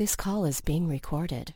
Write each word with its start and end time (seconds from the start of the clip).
This 0.00 0.16
call 0.16 0.46
is 0.46 0.62
being 0.62 0.88
recorded. 0.88 1.52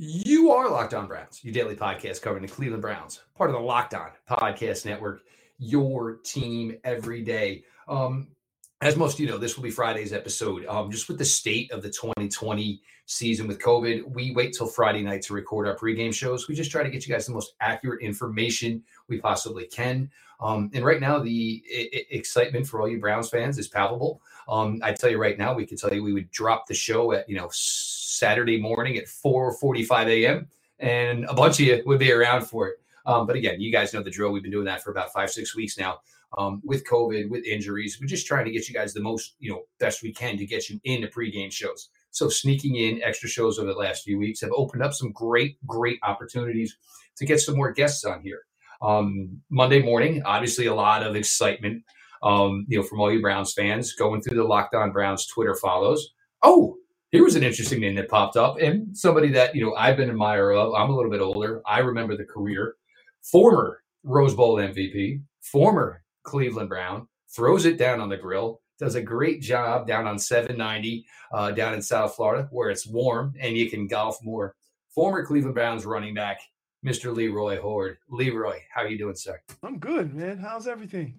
You 0.00 0.50
are 0.50 0.68
Locked 0.68 0.94
On 0.94 1.06
Browns, 1.06 1.44
your 1.44 1.54
daily 1.54 1.76
podcast 1.76 2.22
covering 2.22 2.42
the 2.42 2.52
Cleveland 2.52 2.82
Browns, 2.82 3.20
part 3.36 3.50
of 3.50 3.54
the 3.54 3.62
Locked 3.62 3.94
On 3.94 4.10
Podcast 4.28 4.84
Network, 4.84 5.20
your 5.60 6.16
team 6.24 6.76
every 6.82 7.22
day. 7.22 7.62
Um, 7.86 8.32
as 8.80 8.96
most 8.96 9.14
of 9.14 9.20
you 9.20 9.26
know, 9.26 9.38
this 9.38 9.56
will 9.56 9.64
be 9.64 9.70
Friday's 9.70 10.12
episode. 10.12 10.64
Um, 10.66 10.90
just 10.90 11.08
with 11.08 11.18
the 11.18 11.24
state 11.24 11.72
of 11.72 11.82
the 11.82 11.90
2020 11.90 12.80
season 13.06 13.48
with 13.48 13.58
COVID, 13.58 14.04
we 14.04 14.30
wait 14.32 14.54
till 14.56 14.68
Friday 14.68 15.02
night 15.02 15.22
to 15.22 15.34
record 15.34 15.66
our 15.66 15.76
pregame 15.76 16.14
shows. 16.14 16.46
We 16.46 16.54
just 16.54 16.70
try 16.70 16.84
to 16.84 16.90
get 16.90 17.06
you 17.06 17.12
guys 17.12 17.26
the 17.26 17.32
most 17.32 17.54
accurate 17.60 18.02
information 18.02 18.84
we 19.08 19.18
possibly 19.20 19.66
can. 19.66 20.10
Um, 20.40 20.70
and 20.74 20.84
right 20.84 21.00
now, 21.00 21.18
the 21.18 21.64
I- 21.74 21.90
I- 21.92 22.06
excitement 22.10 22.68
for 22.68 22.80
all 22.80 22.88
you 22.88 23.00
Browns 23.00 23.28
fans 23.30 23.58
is 23.58 23.66
palpable. 23.66 24.22
Um, 24.48 24.78
I 24.84 24.92
tell 24.92 25.10
you 25.10 25.18
right 25.18 25.36
now, 25.36 25.54
we 25.54 25.66
could 25.66 25.78
tell 25.78 25.92
you 25.92 26.04
we 26.04 26.12
would 26.12 26.30
drop 26.30 26.68
the 26.68 26.74
show 26.74 27.10
at 27.12 27.28
you 27.28 27.34
know 27.36 27.48
Saturday 27.52 28.60
morning 28.60 28.96
at 28.96 29.06
4:45 29.08 30.06
a.m. 30.06 30.46
and 30.78 31.24
a 31.24 31.34
bunch 31.34 31.58
of 31.58 31.66
you 31.66 31.82
would 31.84 31.98
be 31.98 32.12
around 32.12 32.42
for 32.46 32.68
it. 32.68 32.76
Um, 33.04 33.26
but 33.26 33.34
again, 33.34 33.60
you 33.60 33.72
guys 33.72 33.92
know 33.92 34.02
the 34.02 34.10
drill. 34.10 34.30
We've 34.30 34.42
been 34.42 34.52
doing 34.52 34.66
that 34.66 34.84
for 34.84 34.92
about 34.92 35.12
five, 35.12 35.30
six 35.30 35.56
weeks 35.56 35.76
now. 35.78 36.00
Um, 36.36 36.60
with 36.64 36.86
COVID, 36.86 37.30
with 37.30 37.44
injuries, 37.44 37.98
we're 38.00 38.06
just 38.06 38.26
trying 38.26 38.44
to 38.44 38.50
get 38.50 38.68
you 38.68 38.74
guys 38.74 38.92
the 38.92 39.00
most, 39.00 39.34
you 39.38 39.50
know, 39.50 39.62
best 39.80 40.02
we 40.02 40.12
can 40.12 40.36
to 40.36 40.44
get 40.44 40.68
you 40.68 40.78
into 40.84 41.08
pregame 41.08 41.50
shows. 41.50 41.88
So 42.10 42.28
sneaking 42.28 42.76
in 42.76 43.02
extra 43.02 43.28
shows 43.28 43.58
over 43.58 43.72
the 43.72 43.78
last 43.78 44.04
few 44.04 44.18
weeks 44.18 44.42
have 44.42 44.50
opened 44.54 44.82
up 44.82 44.92
some 44.92 45.10
great, 45.12 45.56
great 45.66 45.98
opportunities 46.02 46.76
to 47.16 47.24
get 47.24 47.40
some 47.40 47.56
more 47.56 47.72
guests 47.72 48.04
on 48.04 48.20
here. 48.22 48.42
Um, 48.82 49.40
Monday 49.50 49.82
morning, 49.82 50.22
obviously 50.24 50.66
a 50.66 50.74
lot 50.74 51.02
of 51.02 51.16
excitement, 51.16 51.82
um, 52.22 52.66
you 52.68 52.78
know, 52.78 52.84
from 52.84 53.00
all 53.00 53.12
you 53.12 53.22
Browns 53.22 53.54
fans 53.54 53.94
going 53.94 54.20
through 54.20 54.36
the 54.36 54.44
Locked 54.44 54.74
On 54.74 54.92
Browns 54.92 55.26
Twitter 55.26 55.54
follows. 55.54 56.10
Oh, 56.42 56.76
here 57.10 57.24
was 57.24 57.36
an 57.36 57.42
interesting 57.42 57.80
name 57.80 57.94
that 57.94 58.08
popped 58.08 58.36
up, 58.36 58.58
and 58.60 58.96
somebody 58.96 59.30
that 59.32 59.54
you 59.54 59.64
know 59.64 59.74
I've 59.74 59.96
been 59.96 60.10
an 60.10 60.14
admirer 60.14 60.52
of. 60.52 60.74
I'm 60.74 60.90
a 60.90 60.94
little 60.94 61.10
bit 61.10 61.20
older. 61.20 61.62
I 61.66 61.78
remember 61.80 62.16
the 62.16 62.24
career. 62.24 62.74
Former 63.22 63.82
Rose 64.04 64.34
Bowl 64.34 64.56
MVP, 64.56 65.22
former 65.40 66.02
Cleveland 66.28 66.68
Brown, 66.68 67.08
throws 67.34 67.64
it 67.66 67.78
down 67.78 68.00
on 68.00 68.08
the 68.08 68.16
grill. 68.16 68.60
Does 68.78 68.94
a 68.94 69.02
great 69.02 69.42
job 69.42 69.86
down 69.88 70.06
on 70.06 70.18
790 70.18 71.04
uh, 71.32 71.50
down 71.50 71.74
in 71.74 71.82
South 71.82 72.14
Florida, 72.14 72.46
where 72.52 72.70
it's 72.70 72.86
warm 72.86 73.34
and 73.40 73.56
you 73.56 73.68
can 73.68 73.88
golf 73.88 74.18
more. 74.22 74.54
Former 74.94 75.24
Cleveland 75.24 75.54
Browns 75.56 75.84
running 75.84 76.14
back, 76.14 76.40
Mr. 76.86 77.14
Leroy 77.14 77.58
Hoard. 77.60 77.98
Leroy, 78.08 78.58
how 78.72 78.82
are 78.82 78.88
you 78.88 78.96
doing, 78.98 79.16
sir? 79.16 79.40
I'm 79.64 79.78
good, 79.78 80.14
man. 80.14 80.38
How's 80.38 80.68
everything? 80.68 81.18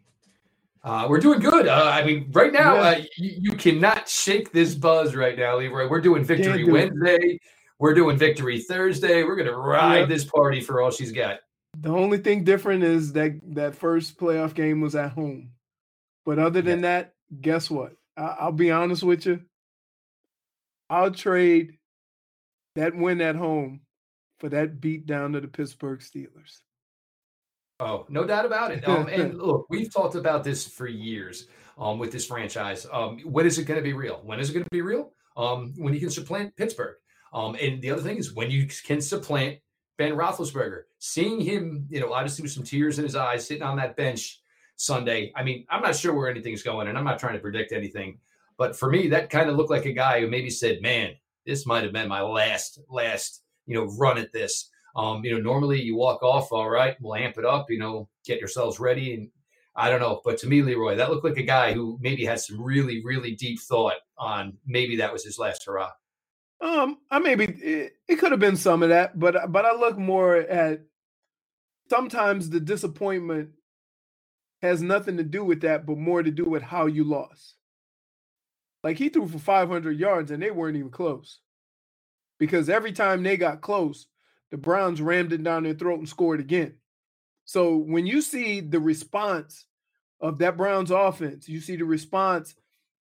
Uh, 0.84 1.08
we're 1.10 1.20
doing 1.20 1.40
good. 1.42 1.68
Uh, 1.68 1.92
I 1.94 2.06
mean, 2.06 2.30
right 2.32 2.54
now, 2.54 2.76
Yeah. 2.76 2.82
uh, 2.82 3.02
you, 3.18 3.32
you 3.42 3.52
cannot 3.58 4.08
shake 4.08 4.54
this 4.54 4.74
buzz 4.76 5.14
right 5.14 5.38
now, 5.38 5.58
Leroy. 5.58 5.90
We're 5.90 6.00
doing 6.00 6.24
Victory 6.24 6.64
do 6.64 6.70
it. 6.78 6.94
Wednesday. 6.94 7.40
We're 7.80 7.94
doing 7.94 8.18
Victory 8.18 8.62
Thursday. 8.62 9.24
We're 9.24 9.36
going 9.36 9.48
to 9.50 9.58
ride 9.58 10.00
Yep. 10.02 10.10
this 10.10 10.24
party 10.26 10.62
for 10.62 10.82
all 10.82 10.92
she's 10.92 11.12
got. 11.12 11.40
The 11.82 11.90
only 11.90 12.18
thing 12.18 12.44
different 12.44 12.84
is 12.84 13.14
that 13.14 13.40
that 13.56 13.76
first 13.76 14.18
playoff 14.18 14.54
game 14.54 14.82
was 14.82 14.96
at 14.96 15.12
home. 15.12 15.52
But 16.26 16.40
other 16.40 16.62
than 16.62 16.82
that, 16.82 17.14
guess 17.40 17.70
what? 17.70 17.94
I, 18.18 18.36
I'll 18.40 18.52
be 18.52 18.72
honest 18.72 19.04
with 19.04 19.26
you. 19.26 19.42
I'll 20.90 21.12
trade 21.12 21.78
that 22.76 22.96
win 22.96 23.22
at 23.22 23.36
home 23.36 23.82
for 24.40 24.50
that 24.50 24.82
beat 24.82 25.06
down 25.06 25.34
to 25.34 25.42
the 25.42 25.48
Pittsburgh 25.48 26.00
Steelers. 26.00 26.60
Oh, 27.80 28.06
no 28.10 28.26
doubt 28.26 28.46
about 28.46 28.72
it. 28.72 28.86
Um, 28.88 29.08
and 29.08 29.38
look, 29.42 29.66
we've 29.70 29.94
talked 29.94 30.16
about 30.16 30.44
this 30.44 30.68
for 30.68 30.88
years 30.88 31.48
um, 31.78 31.98
with 31.98 32.12
this 32.12 32.26
franchise. 32.26 32.86
Um, 32.92 33.20
when 33.20 33.46
is 33.46 33.58
it 33.58 33.66
going 33.66 33.80
to 33.80 33.84
be 33.84 33.94
real? 33.94 34.22
When 34.24 34.40
is 34.40 34.50
it 34.50 34.54
going 34.54 34.66
to 34.66 34.70
be 34.72 34.82
real? 34.82 35.14
Um, 35.38 35.74
when 35.78 35.94
you 35.94 36.00
can 36.00 36.10
supplant 36.10 36.56
Pittsburgh. 36.58 36.96
Um, 37.32 37.56
and 37.62 37.82
the 37.82 37.92
other 37.92 38.02
thing 38.02 38.18
is 38.18 38.34
when 38.34 38.52
you 38.52 38.68
can 38.86 39.02
supplant 39.02 39.60
Ben 40.00 40.14
Roethlisberger. 40.14 40.84
Seeing 40.98 41.42
him, 41.42 41.86
you 41.90 42.00
know, 42.00 42.14
obviously 42.14 42.42
with 42.42 42.54
some 42.54 42.64
tears 42.64 42.98
in 42.98 43.04
his 43.04 43.18
eyes, 43.18 43.46
sitting 43.46 43.64
on 43.64 43.76
that 43.78 43.98
bench 43.98 44.42
Sunday. 44.78 45.34
I 45.36 45.44
mean, 45.44 45.66
I'm 45.70 45.82
not 45.82 45.96
sure 45.96 46.14
where 46.14 46.30
anything's 46.30 46.64
going, 46.64 46.88
and 46.88 46.98
I'm 46.98 47.04
not 47.04 47.20
trying 47.20 47.34
to 47.34 47.40
predict 47.40 47.74
anything. 47.74 48.18
But 48.58 48.78
for 48.78 48.90
me, 48.90 49.10
that 49.10 49.30
kind 49.30 49.50
of 49.50 49.58
looked 49.58 49.70
like 49.70 49.86
a 49.86 49.92
guy 49.92 50.22
who 50.22 50.28
maybe 50.30 50.50
said, 50.50 50.82
"Man, 50.82 51.16
this 51.46 51.66
might 51.66 51.84
have 51.84 51.92
been 51.92 52.08
my 52.08 52.22
last, 52.22 52.80
last, 52.90 53.44
you 53.66 53.76
know, 53.76 53.94
run 53.98 54.18
at 54.18 54.32
this." 54.32 54.70
Um, 54.96 55.24
you 55.26 55.34
know, 55.34 55.42
normally 55.42 55.82
you 55.82 55.98
walk 55.98 56.24
off, 56.24 56.52
all 56.54 56.70
right, 56.70 56.96
we'll 57.02 57.16
amp 57.16 57.38
it 57.38 57.46
up, 57.46 57.70
you 57.70 57.78
know, 57.78 58.08
get 58.26 58.40
yourselves 58.40 58.80
ready. 58.80 59.14
And 59.14 59.30
I 59.76 59.90
don't 59.90 60.00
know, 60.00 60.22
but 60.24 60.38
to 60.40 60.48
me, 60.48 60.62
Leroy, 60.62 60.96
that 60.96 61.10
looked 61.10 61.26
like 61.26 61.38
a 61.38 61.44
guy 61.44 61.74
who 61.74 61.98
maybe 62.02 62.26
had 62.26 62.40
some 62.40 62.60
really, 62.60 63.04
really 63.04 63.36
deep 63.36 63.60
thought 63.60 63.98
on 64.18 64.58
maybe 64.66 64.96
that 64.96 65.14
was 65.14 65.26
his 65.26 65.38
last 65.38 65.66
hurrah. 65.66 65.92
Um, 66.62 66.98
I 67.10 67.20
maybe 67.20 67.46
it, 67.46 67.94
it 68.08 68.16
could 68.18 68.32
have 68.32 68.40
been 68.40 68.58
some 68.58 68.84
of 68.84 68.90
that, 68.90 69.18
but 69.18 69.52
but 69.52 69.66
I 69.66 69.74
look 69.76 69.98
more 69.98 70.36
at 70.36 70.82
sometimes 71.90 72.50
the 72.50 72.60
disappointment 72.60 73.52
has 74.62 74.82
nothing 74.82 75.18
to 75.18 75.24
do 75.24 75.44
with 75.44 75.62
that, 75.62 75.86
but 75.86 75.98
more 75.98 76.22
to 76.22 76.32
do 76.32 76.46
with 76.46 76.62
how 76.62 76.86
you 76.86 77.04
lost. 77.04 77.56
Like 78.84 78.98
he 78.98 79.10
threw 79.10 79.28
for 79.28 79.40
500 79.40 79.98
yards 79.98 80.32
and 80.32 80.42
they 80.42 80.52
weren't 80.52 80.78
even 80.78 80.92
close. 80.92 81.40
Because 82.40 82.70
every 82.70 82.92
time 82.94 83.24
they 83.24 83.38
got 83.38 83.62
close, 83.62 84.08
the 84.52 84.58
Browns 84.58 85.02
rammed 85.02 85.34
it 85.34 85.44
down 85.44 85.64
their 85.64 85.74
throat 85.74 86.00
and 86.00 86.10
scored 86.10 86.40
again. 86.40 86.76
So 87.46 87.78
when 87.78 88.06
you 88.06 88.22
see 88.22 88.62
the 88.62 88.80
response 88.80 89.66
of 90.22 90.38
that 90.40 90.56
Browns 90.58 90.92
offense, 90.92 91.50
you 91.50 91.60
see 91.62 91.76
the 91.76 91.86
response 91.86 92.56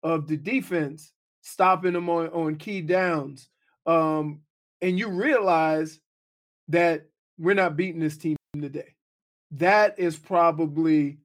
of 0.03 0.27
the 0.27 0.37
defense 0.37 1.11
stopping 1.45 1.93
them 1.93 2.09
on, 2.09 2.27
on 2.29 2.55
key 2.55 2.81
downs. 2.81 3.47
Um, 3.85 4.41
and 4.81 4.97
you 4.97 5.09
realize 5.09 5.99
that 6.69 7.05
we're 7.37 7.53
not 7.53 7.77
beating 7.77 8.01
this 8.01 8.17
team 8.17 8.35
today. 8.59 8.95
That 9.51 9.99
is 9.99 10.17
probably 10.17 11.19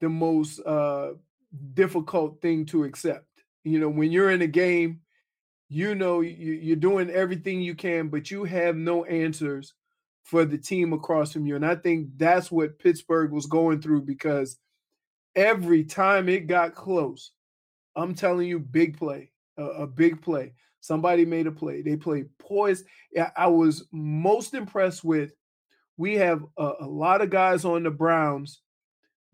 the 0.00 0.08
most 0.08 0.60
uh, 0.60 1.14
difficult 1.74 2.40
thing 2.40 2.66
to 2.66 2.84
accept. 2.84 3.26
You 3.64 3.80
know, 3.80 3.88
when 3.88 4.12
you're 4.12 4.30
in 4.30 4.42
a 4.42 4.46
game, 4.46 5.00
you 5.68 5.96
know 5.96 6.20
you, 6.20 6.52
you're 6.52 6.76
doing 6.76 7.10
everything 7.10 7.60
you 7.60 7.74
can, 7.74 8.08
but 8.08 8.30
you 8.30 8.44
have 8.44 8.76
no 8.76 9.04
answers 9.04 9.74
for 10.22 10.44
the 10.44 10.58
team 10.58 10.92
across 10.92 11.32
from 11.32 11.46
you. 11.46 11.56
And 11.56 11.66
I 11.66 11.74
think 11.74 12.10
that's 12.16 12.52
what 12.52 12.78
Pittsburgh 12.78 13.32
was 13.32 13.46
going 13.46 13.82
through 13.82 14.02
because 14.02 14.56
every 15.34 15.82
time 15.82 16.28
it 16.28 16.46
got 16.46 16.76
close, 16.76 17.32
I'm 17.96 18.14
telling 18.14 18.46
you, 18.46 18.58
big 18.58 18.98
play, 18.98 19.32
a, 19.56 19.64
a 19.64 19.86
big 19.86 20.20
play. 20.20 20.52
Somebody 20.80 21.24
made 21.24 21.46
a 21.46 21.52
play. 21.52 21.82
They 21.82 21.96
played 21.96 22.28
poised. 22.38 22.84
I 23.36 23.48
was 23.48 23.86
most 23.90 24.54
impressed 24.54 25.02
with. 25.02 25.32
We 25.96 26.14
have 26.16 26.44
a, 26.56 26.72
a 26.80 26.86
lot 26.86 27.22
of 27.22 27.30
guys 27.30 27.64
on 27.64 27.82
the 27.82 27.90
Browns 27.90 28.60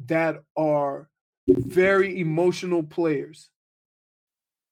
that 0.06 0.42
are 0.56 1.10
very 1.48 2.20
emotional 2.20 2.82
players. 2.82 3.50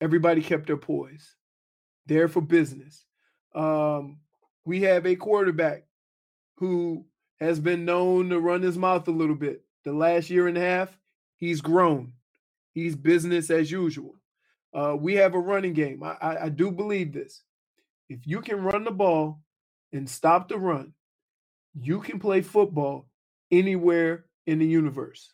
Everybody 0.00 0.40
kept 0.40 0.68
their 0.68 0.76
poise. 0.76 1.34
There 2.06 2.28
for 2.28 2.40
business. 2.40 3.04
Um, 3.54 4.20
we 4.64 4.82
have 4.82 5.04
a 5.04 5.16
quarterback 5.16 5.84
who 6.56 7.04
has 7.40 7.58
been 7.58 7.84
known 7.84 8.30
to 8.30 8.40
run 8.40 8.62
his 8.62 8.78
mouth 8.78 9.06
a 9.08 9.12
little 9.12 9.34
bit. 9.34 9.64
The 9.84 9.92
last 9.92 10.30
year 10.30 10.46
and 10.46 10.56
a 10.56 10.60
half, 10.60 10.96
he's 11.36 11.60
grown. 11.60 12.12
He's 12.74 12.96
business 12.96 13.50
as 13.50 13.70
usual. 13.70 14.14
Uh, 14.72 14.96
we 14.98 15.14
have 15.14 15.34
a 15.34 15.38
running 15.38 15.72
game. 15.72 16.02
I, 16.02 16.16
I, 16.20 16.44
I 16.44 16.48
do 16.48 16.70
believe 16.70 17.12
this. 17.12 17.42
If 18.08 18.26
you 18.26 18.40
can 18.40 18.62
run 18.62 18.84
the 18.84 18.90
ball 18.90 19.40
and 19.92 20.08
stop 20.08 20.48
the 20.48 20.58
run, 20.58 20.92
you 21.74 22.00
can 22.00 22.18
play 22.18 22.42
football 22.42 23.08
anywhere 23.50 24.24
in 24.46 24.58
the 24.58 24.66
universe. 24.66 25.32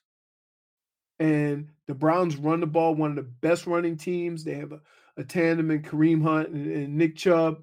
And 1.18 1.68
the 1.86 1.94
Browns 1.94 2.36
run 2.36 2.60
the 2.60 2.66
ball, 2.66 2.94
one 2.94 3.10
of 3.10 3.16
the 3.16 3.22
best 3.22 3.66
running 3.66 3.96
teams. 3.96 4.44
They 4.44 4.54
have 4.54 4.72
a, 4.72 4.80
a 5.16 5.24
tandem 5.24 5.70
in 5.70 5.82
Kareem 5.82 6.22
Hunt 6.22 6.48
and, 6.50 6.66
and 6.70 6.96
Nick 6.96 7.16
Chubb. 7.16 7.62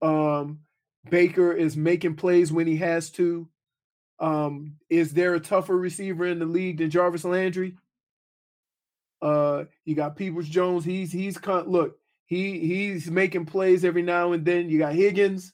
Um, 0.00 0.60
Baker 1.10 1.52
is 1.52 1.76
making 1.76 2.16
plays 2.16 2.52
when 2.52 2.66
he 2.66 2.76
has 2.76 3.10
to. 3.10 3.48
Um, 4.20 4.74
is 4.88 5.12
there 5.12 5.34
a 5.34 5.40
tougher 5.40 5.76
receiver 5.76 6.26
in 6.26 6.38
the 6.38 6.46
league 6.46 6.78
than 6.78 6.90
Jarvis 6.90 7.24
Landry? 7.24 7.76
Uh, 9.20 9.64
you 9.84 9.94
got 9.94 10.16
Peoples 10.16 10.48
Jones. 10.48 10.84
He's 10.84 11.10
he's 11.12 11.38
con- 11.38 11.68
look, 11.68 11.98
he 12.26 12.58
he's 12.60 13.10
making 13.10 13.46
plays 13.46 13.84
every 13.84 14.02
now 14.02 14.32
and 14.32 14.44
then. 14.44 14.68
You 14.68 14.78
got 14.78 14.94
Higgins. 14.94 15.52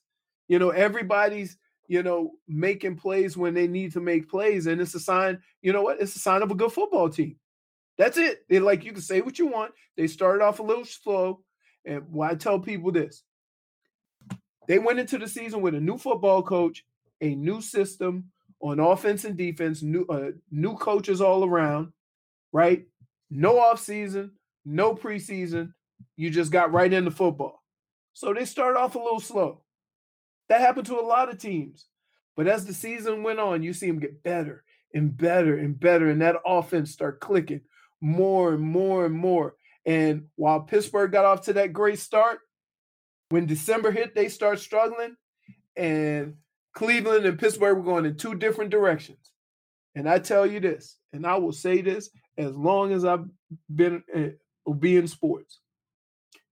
You 0.49 0.59
know, 0.59 0.71
everybody's 0.71 1.57
you 1.89 2.03
know 2.03 2.33
making 2.49 2.97
plays 2.97 3.37
when 3.37 3.55
they 3.55 3.67
need 3.67 3.93
to 3.93 4.01
make 4.01 4.29
plays, 4.29 4.67
and 4.67 4.81
it's 4.81 4.95
a 4.95 5.01
sign. 5.01 5.41
You 5.63 5.73
know 5.73 5.83
what? 5.83 6.01
It's 6.01 6.17
a 6.17 6.21
sign 6.21 6.43
of 6.43 6.51
a 6.51 6.55
good 6.55 6.73
football 6.73 7.09
team. 7.09 7.37
That's 7.97 8.19
it. 8.19 8.45
They 8.49 8.59
like 8.59 8.85
you 8.85 8.93
can 8.93 9.03
say 9.03 9.21
what 9.21 9.39
you 9.39 9.47
want. 9.47 9.73
They 9.97 10.07
started 10.09 10.45
off 10.45 10.59
a 10.59 10.65
little 10.65 10.85
slow, 10.85 11.41
and 11.85 12.03
why 12.11 12.31
I 12.31 12.35
tell 12.35 12.59
people 12.59 12.93
this: 12.93 13.23
they 14.69 14.79
went 14.79 14.99
into 14.99 15.19
the 15.19 15.29
season 15.29 15.63
with 15.63 15.75
a 15.75 15.81
new 15.81 15.97
football 15.97 16.43
coach, 16.43 16.85
a 17.21 17.35
new 17.35 17.61
system 17.61 18.31
on 18.61 18.81
offense 18.81 19.25
and 19.25 19.37
defense, 19.37 19.83
new 19.83 20.05
uh, 20.07 20.31
new 20.51 20.75
coaches 20.75 21.21
all 21.21 21.45
around, 21.45 21.93
right? 22.53 22.87
No 23.37 23.59
off 23.59 23.81
season, 23.81 24.31
no 24.65 24.95
preseason. 24.95 25.73
You 26.17 26.31
just 26.31 26.53
got 26.53 26.73
right 26.73 26.93
into 26.93 27.11
football. 27.11 27.65
So 28.13 28.33
they 28.33 28.45
started 28.45 28.79
off 28.79 28.95
a 28.95 28.99
little 29.01 29.19
slow. 29.19 29.65
That 30.49 30.61
happened 30.61 30.87
to 30.87 31.01
a 31.01 31.03
lot 31.03 31.29
of 31.29 31.39
teams. 31.39 31.87
But 32.37 32.47
as 32.47 32.65
the 32.65 32.73
season 32.73 33.25
went 33.25 33.41
on, 33.41 33.65
you 33.65 33.73
see 33.73 33.89
them 33.89 33.99
get 33.99 34.23
better 34.23 34.63
and 34.95 35.17
better 35.17 35.59
and 35.59 35.79
better. 35.79 36.11
And 36.11 36.23
that 36.23 36.37
offense 36.47 36.93
start 36.93 37.19
clicking 37.19 37.63
more 38.01 38.55
and 38.55 38.63
more 38.63 39.05
and 39.05 39.15
more. 39.15 39.57
And 39.85 40.27
while 40.37 40.61
Pittsburgh 40.61 41.11
got 41.11 41.25
off 41.25 41.43
to 41.43 41.55
that 41.55 41.73
great 41.73 41.99
start, 41.99 42.39
when 43.31 43.47
December 43.47 43.91
hit, 43.91 44.15
they 44.15 44.29
start 44.29 44.61
struggling. 44.61 45.17
And 45.77 46.35
Cleveland 46.73 47.27
and 47.27 47.39
Pittsburgh 47.39 47.79
were 47.79 47.83
going 47.83 48.05
in 48.05 48.17
two 48.17 48.37
different 48.37 48.71
directions. 48.71 49.33
And 49.97 50.09
I 50.09 50.21
tell 50.21 50.47
you 50.47 50.61
this, 50.61 50.99
and 51.13 51.27
I 51.27 51.37
will 51.37 51.53
say 51.53 51.81
this 51.81 52.11
as 52.37 52.53
long 52.53 52.93
as 52.93 53.05
I've 53.05 53.27
been 53.75 54.03
uh, 54.15 54.73
be 54.73 54.97
in 54.97 55.07
sports. 55.07 55.61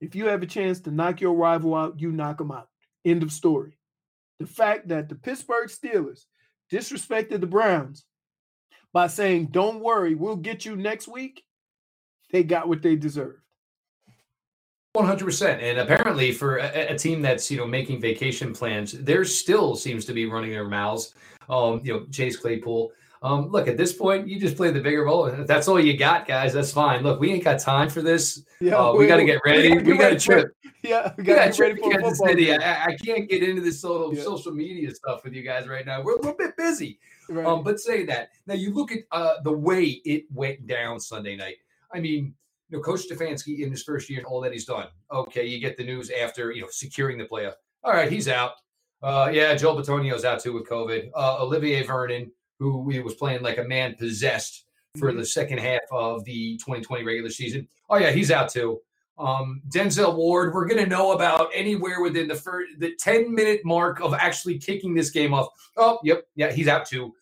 If 0.00 0.14
you 0.14 0.26
have 0.26 0.42
a 0.42 0.46
chance 0.46 0.80
to 0.80 0.90
knock 0.90 1.20
your 1.20 1.34
rival 1.34 1.74
out, 1.74 2.00
you 2.00 2.10
knock 2.10 2.38
them 2.38 2.50
out. 2.50 2.68
End 3.04 3.22
of 3.22 3.32
story. 3.32 3.78
The 4.40 4.46
fact 4.46 4.88
that 4.88 5.08
the 5.08 5.14
Pittsburgh 5.14 5.68
Steelers 5.68 6.24
disrespected 6.70 7.40
the 7.40 7.46
Browns 7.46 8.04
by 8.92 9.06
saying, 9.06 9.46
Don't 9.46 9.80
worry, 9.80 10.14
we'll 10.14 10.36
get 10.36 10.64
you 10.64 10.76
next 10.76 11.08
week, 11.08 11.44
they 12.30 12.42
got 12.42 12.68
what 12.68 12.82
they 12.82 12.96
deserved. 12.96 13.38
100% 14.96 15.62
and 15.62 15.78
apparently 15.78 16.32
for 16.32 16.58
a, 16.58 16.92
a, 16.92 16.98
team 16.98 17.22
that's 17.22 17.50
you 17.50 17.56
know 17.56 17.66
making 17.66 17.98
vacation 17.98 18.52
plans 18.52 18.92
there 18.92 19.24
still 19.24 19.74
seems 19.74 20.04
to 20.04 20.12
be 20.12 20.26
running 20.26 20.50
their 20.50 20.68
mouths 20.68 21.14
um 21.48 21.80
you 21.82 21.94
know 21.94 22.04
chase 22.10 22.36
claypool 22.36 22.92
um, 23.22 23.48
look, 23.50 23.68
at 23.68 23.76
this 23.76 23.92
point, 23.92 24.26
you 24.26 24.40
just 24.40 24.56
play 24.56 24.72
the 24.72 24.80
bigger 24.80 25.04
role. 25.04 25.26
If 25.26 25.46
that's 25.46 25.68
all 25.68 25.78
you 25.78 25.96
got, 25.96 26.26
guys, 26.26 26.52
that's 26.52 26.72
fine. 26.72 27.04
Look, 27.04 27.20
we 27.20 27.32
ain't 27.32 27.44
got 27.44 27.60
time 27.60 27.88
for 27.88 28.02
this. 28.02 28.42
Yeah, 28.60 28.74
uh, 28.74 28.92
we, 28.92 29.00
we 29.00 29.06
got 29.06 29.18
to 29.18 29.24
get 29.24 29.40
ready. 29.44 29.78
We 29.78 29.96
got 29.96 30.10
to 30.10 30.18
trip. 30.18 30.56
Yeah, 30.82 31.12
we 31.16 31.22
got 31.22 31.44
to 31.44 31.52
trip 31.52 31.78
for 31.78 31.90
Kansas 31.90 32.18
City. 32.18 32.52
I, 32.52 32.86
I, 32.86 32.96
can't 32.96 33.30
get 33.30 33.44
into 33.44 33.62
this 33.62 33.80
sort 33.80 34.16
yeah. 34.16 34.24
social 34.24 34.50
media 34.50 34.92
stuff 34.92 35.22
with 35.22 35.32
you 35.32 35.42
guys 35.42 35.68
right 35.68 35.86
now. 35.86 36.02
We're 36.02 36.14
a 36.14 36.16
little 36.16 36.36
bit 36.36 36.56
busy. 36.56 36.98
Right. 37.28 37.46
Um, 37.46 37.62
but 37.62 37.78
say 37.78 38.04
that 38.06 38.30
now, 38.48 38.54
you 38.54 38.74
look 38.74 38.90
at 38.90 38.98
uh, 39.12 39.34
the 39.44 39.52
way 39.52 40.02
it 40.04 40.24
went 40.32 40.66
down 40.66 40.98
Sunday 40.98 41.36
night. 41.36 41.58
I 41.94 42.00
mean, 42.00 42.34
you 42.68 42.78
know, 42.78 42.82
Coach 42.82 43.08
Stefanski 43.08 43.60
in 43.60 43.70
his 43.70 43.84
first 43.84 44.10
year, 44.10 44.24
all 44.26 44.40
that 44.40 44.52
he's 44.52 44.64
done. 44.64 44.88
Okay, 45.12 45.46
you 45.46 45.60
get 45.60 45.76
the 45.76 45.84
news 45.84 46.10
after 46.10 46.50
you 46.50 46.62
know 46.62 46.68
securing 46.72 47.18
the 47.18 47.26
playoff. 47.26 47.54
All 47.84 47.92
right, 47.92 48.10
he's 48.10 48.26
out. 48.26 48.54
Uh, 49.04 49.30
yeah, 49.32 49.54
Joel 49.54 49.80
Bitonio's 49.80 50.24
out 50.24 50.40
too 50.40 50.52
with 50.52 50.68
COVID. 50.68 51.10
Uh, 51.14 51.44
Olivier 51.44 51.84
Vernon 51.84 52.32
who 52.70 53.02
was 53.02 53.14
playing 53.14 53.42
like 53.42 53.58
a 53.58 53.64
man 53.64 53.94
possessed 53.94 54.64
for 54.98 55.08
mm-hmm. 55.08 55.18
the 55.18 55.26
second 55.26 55.58
half 55.58 55.80
of 55.90 56.24
the 56.24 56.56
2020 56.58 57.04
regular 57.04 57.30
season. 57.30 57.66
Oh 57.88 57.96
yeah, 57.96 58.10
he's 58.10 58.30
out 58.30 58.48
too. 58.48 58.80
Um, 59.18 59.62
Denzel 59.68 60.16
Ward, 60.16 60.54
we're 60.54 60.66
going 60.66 60.82
to 60.82 60.88
know 60.88 61.12
about 61.12 61.50
anywhere 61.54 62.00
within 62.00 62.28
the 62.28 62.34
first, 62.34 62.72
the 62.78 62.94
10 62.98 63.32
minute 63.32 63.60
mark 63.64 64.00
of 64.00 64.14
actually 64.14 64.58
kicking 64.58 64.94
this 64.94 65.10
game 65.10 65.34
off. 65.34 65.48
Oh, 65.76 65.98
yep, 66.02 66.26
yeah, 66.34 66.50
he's 66.50 66.68
out 66.68 66.86
too. 66.86 67.14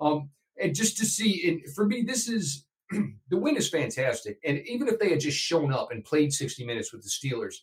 Um, 0.00 0.30
and 0.60 0.74
just 0.74 0.98
to 0.98 1.06
see, 1.06 1.48
and 1.48 1.74
for 1.74 1.86
me, 1.86 2.02
this 2.02 2.28
is 2.28 2.64
the 2.90 3.36
win 3.36 3.56
is 3.56 3.68
fantastic. 3.68 4.38
And 4.44 4.58
even 4.66 4.88
if 4.88 4.98
they 4.98 5.10
had 5.10 5.20
just 5.20 5.38
shown 5.38 5.72
up 5.72 5.90
and 5.90 6.04
played 6.04 6.32
60 6.32 6.64
minutes 6.64 6.92
with 6.92 7.02
the 7.02 7.08
Steelers, 7.08 7.56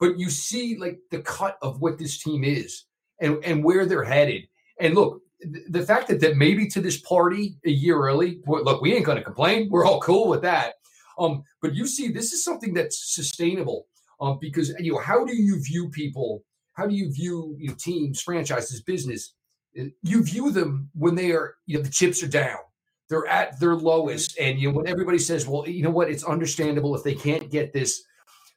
but 0.00 0.18
you 0.18 0.30
see 0.30 0.76
like 0.76 0.98
the 1.10 1.20
cut 1.20 1.58
of 1.62 1.80
what 1.80 1.98
this 1.98 2.22
team 2.22 2.44
is 2.44 2.84
and, 3.20 3.44
and 3.44 3.62
where 3.62 3.86
they're 3.86 4.04
headed. 4.04 4.48
And 4.80 4.94
look, 4.94 5.22
the 5.40 5.82
fact 5.82 6.08
that 6.08 6.20
that 6.20 6.36
maybe 6.36 6.66
to 6.68 6.80
this 6.80 7.00
party 7.00 7.56
a 7.64 7.70
year 7.70 7.96
early, 7.96 8.40
look, 8.46 8.80
we 8.82 8.94
ain't 8.94 9.04
going 9.04 9.18
to 9.18 9.24
complain. 9.24 9.68
We're 9.70 9.84
all 9.84 10.00
cool 10.00 10.28
with 10.28 10.42
that. 10.42 10.74
Um, 11.18 11.42
but 11.62 11.74
you 11.74 11.86
see, 11.86 12.08
this 12.08 12.32
is 12.32 12.44
something 12.44 12.74
that's 12.74 13.14
sustainable. 13.14 13.86
Um, 14.20 14.38
because 14.40 14.74
you 14.80 14.92
know, 14.92 14.98
how 14.98 15.24
do 15.24 15.36
you 15.36 15.62
view 15.62 15.90
people? 15.90 16.42
How 16.74 16.86
do 16.86 16.94
you 16.94 17.12
view 17.12 17.56
you 17.58 17.68
know, 17.68 17.74
teams, 17.78 18.20
franchises, 18.20 18.82
business? 18.82 19.34
Uh, 19.78 19.84
you 20.02 20.24
view 20.24 20.50
them 20.50 20.90
when 20.94 21.14
they 21.14 21.30
are, 21.32 21.54
you 21.66 21.76
know, 21.76 21.82
the 21.82 21.90
chips 21.90 22.22
are 22.22 22.28
down. 22.28 22.58
They're 23.08 23.26
at 23.26 23.58
their 23.58 23.74
lowest, 23.76 24.38
and 24.38 24.58
you 24.58 24.68
know, 24.68 24.76
when 24.76 24.88
everybody 24.88 25.18
says, 25.18 25.46
"Well, 25.46 25.68
you 25.68 25.82
know 25.82 25.90
what? 25.90 26.10
It's 26.10 26.24
understandable 26.24 26.94
if 26.94 27.04
they 27.04 27.14
can't 27.14 27.50
get 27.50 27.72
this, 27.72 28.02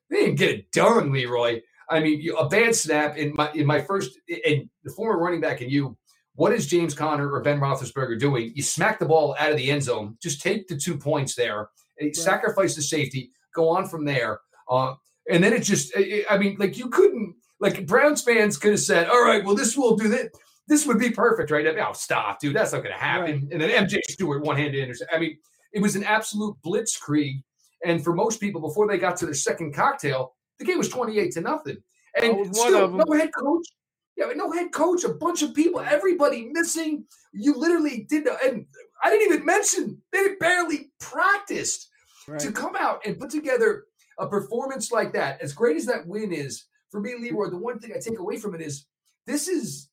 they 0.09 0.25
didn't 0.25 0.39
get 0.39 0.49
it 0.49 0.71
done, 0.71 1.11
Leroy." 1.11 1.61
I 1.89 1.99
mean, 1.99 2.27
a 2.37 2.49
bad 2.49 2.75
snap 2.75 3.17
in 3.17 3.33
my 3.35 3.51
in 3.53 3.65
my 3.65 3.81
first, 3.81 4.19
and 4.45 4.69
the 4.83 4.91
former 4.91 5.19
running 5.19 5.41
back 5.41 5.61
and 5.61 5.71
you 5.71 5.95
what 6.41 6.53
is 6.53 6.65
James 6.65 6.95
Conner 6.95 7.31
or 7.31 7.39
Ben 7.41 7.59
Roethlisberger 7.59 8.17
doing? 8.17 8.51
You 8.55 8.63
smack 8.63 8.97
the 8.97 9.05
ball 9.05 9.35
out 9.37 9.51
of 9.51 9.57
the 9.57 9.69
end 9.69 9.83
zone. 9.83 10.17
Just 10.23 10.41
take 10.41 10.67
the 10.67 10.75
two 10.75 10.97
points 10.97 11.35
there, 11.35 11.69
eh, 11.99 12.05
right. 12.05 12.15
sacrifice 12.15 12.73
the 12.73 12.81
safety, 12.81 13.29
go 13.53 13.69
on 13.69 13.87
from 13.87 14.05
there. 14.05 14.39
Uh, 14.67 14.95
and 15.29 15.43
then 15.43 15.53
it 15.53 15.61
just, 15.61 15.95
eh, 15.95 16.01
eh, 16.01 16.23
I 16.27 16.39
mean, 16.39 16.55
like 16.57 16.79
you 16.79 16.89
couldn't, 16.89 17.35
like 17.59 17.85
Browns 17.85 18.23
fans 18.23 18.57
could 18.57 18.71
have 18.71 18.79
said, 18.79 19.07
all 19.07 19.23
right, 19.23 19.45
well, 19.45 19.53
this 19.53 19.77
will 19.77 19.95
do 19.95 20.07
that. 20.07 20.31
This 20.67 20.87
would 20.87 20.97
be 20.97 21.11
perfect, 21.11 21.51
right? 21.51 21.67
I 21.67 21.73
mean, 21.73 21.85
oh, 21.87 21.93
stop, 21.93 22.39
dude. 22.39 22.55
That's 22.55 22.73
not 22.73 22.81
going 22.81 22.95
to 22.95 22.99
happen. 22.99 23.31
Right. 23.31 23.47
And 23.51 23.61
then 23.61 23.85
MJ 23.85 23.99
Stewart, 24.09 24.41
one 24.41 24.57
handed 24.57 24.81
intercept. 24.81 25.13
I 25.13 25.19
mean, 25.19 25.37
it 25.73 25.79
was 25.79 25.95
an 25.95 26.03
absolute 26.03 26.55
blitzkrieg. 26.65 27.43
And 27.85 28.03
for 28.03 28.15
most 28.15 28.39
people, 28.39 28.61
before 28.61 28.87
they 28.87 28.97
got 28.97 29.15
to 29.17 29.25
their 29.25 29.35
second 29.35 29.75
cocktail, 29.75 30.33
the 30.57 30.65
game 30.65 30.79
was 30.79 30.89
28 30.89 31.33
to 31.33 31.41
nothing. 31.41 31.77
And 32.19 32.55
still, 32.55 32.89
no 32.89 33.05
head 33.13 33.29
coach, 33.31 33.67
yeah, 34.29 34.33
no 34.35 34.51
head 34.51 34.71
coach, 34.71 35.03
a 35.03 35.09
bunch 35.09 35.41
of 35.41 35.53
people, 35.53 35.79
everybody 35.79 36.49
missing. 36.51 37.05
You 37.33 37.55
literally 37.55 38.05
did, 38.09 38.27
and 38.43 38.65
I 39.03 39.09
didn't 39.09 39.33
even 39.33 39.45
mention 39.45 40.01
they 40.11 40.35
barely 40.39 40.91
practiced 40.99 41.89
right. 42.27 42.39
to 42.39 42.51
come 42.51 42.75
out 42.77 43.01
and 43.05 43.19
put 43.19 43.29
together 43.29 43.85
a 44.19 44.27
performance 44.27 44.91
like 44.91 45.13
that. 45.13 45.41
As 45.41 45.53
great 45.53 45.77
as 45.77 45.85
that 45.85 46.05
win 46.05 46.31
is 46.31 46.65
for 46.91 46.99
me, 46.99 47.15
Leroy, 47.19 47.49
the 47.49 47.57
one 47.57 47.79
thing 47.79 47.91
I 47.95 47.99
take 47.99 48.19
away 48.19 48.37
from 48.37 48.53
it 48.53 48.61
is 48.61 48.85
this 49.25 49.47
is 49.47 49.89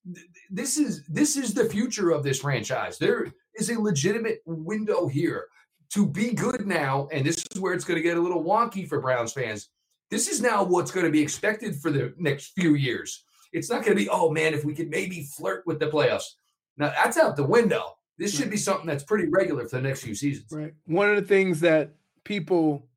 this 0.51 0.77
is 0.77 1.05
this 1.07 1.37
is 1.37 1.55
the 1.55 1.65
future 1.65 2.11
of 2.11 2.23
this 2.23 2.41
franchise. 2.41 2.99
There 2.99 3.33
is 3.55 3.71
a 3.71 3.81
legitimate 3.81 4.41
window 4.47 5.07
here 5.07 5.47
to 5.91 6.07
be 6.07 6.33
good 6.33 6.67
now, 6.67 7.09
and 7.13 7.25
this 7.25 7.45
is 7.51 7.61
where 7.61 7.73
it's 7.73 7.85
going 7.85 7.97
to 7.97 8.03
get 8.03 8.19
a 8.19 8.21
little 8.21 8.45
wonky 8.45 8.87
for 8.89 9.01
Browns 9.01 9.33
fans. 9.33 9.69
This 10.11 10.29
is 10.29 10.41
now 10.41 10.63
what's 10.65 10.91
going 10.91 11.07
to 11.07 11.13
be 11.13 11.21
expected 11.21 11.77
for 11.77 11.91
the 11.91 12.15
next 12.19 12.53
few 12.55 12.75
years. 12.75 13.25
It's 13.53 13.71
not 13.71 13.85
going 13.85 13.97
to 13.97 14.03
be, 14.03 14.09
oh 14.09 14.31
man, 14.31 14.55
if 14.55 14.65
we 14.65 14.75
could 14.75 14.91
maybe 14.91 15.23
flirt 15.23 15.67
with 15.67 15.79
the 15.79 15.87
playoffs. 15.87 16.35
Now 16.77 16.89
that's 16.91 17.17
out 17.17 17.37
the 17.37 17.45
window. 17.45 17.97
This 18.19 18.37
should 18.37 18.51
be 18.51 18.57
something 18.57 18.87
that's 18.87 19.05
pretty 19.05 19.29
regular 19.29 19.67
for 19.69 19.77
the 19.77 19.83
next 19.83 20.03
few 20.03 20.15
seasons. 20.15 20.51
Right. 20.51 20.75
One 20.87 21.09
of 21.09 21.17
the 21.17 21.23
things 21.23 21.61
that 21.61 21.95
people 22.25 22.89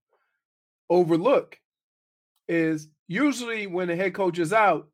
overlook 0.89 1.59
is 2.47 2.89
usually 3.07 3.67
when 3.67 3.87
the 3.87 3.95
head 3.95 4.15
coach 4.15 4.39
is 4.39 4.51
out, 4.51 4.89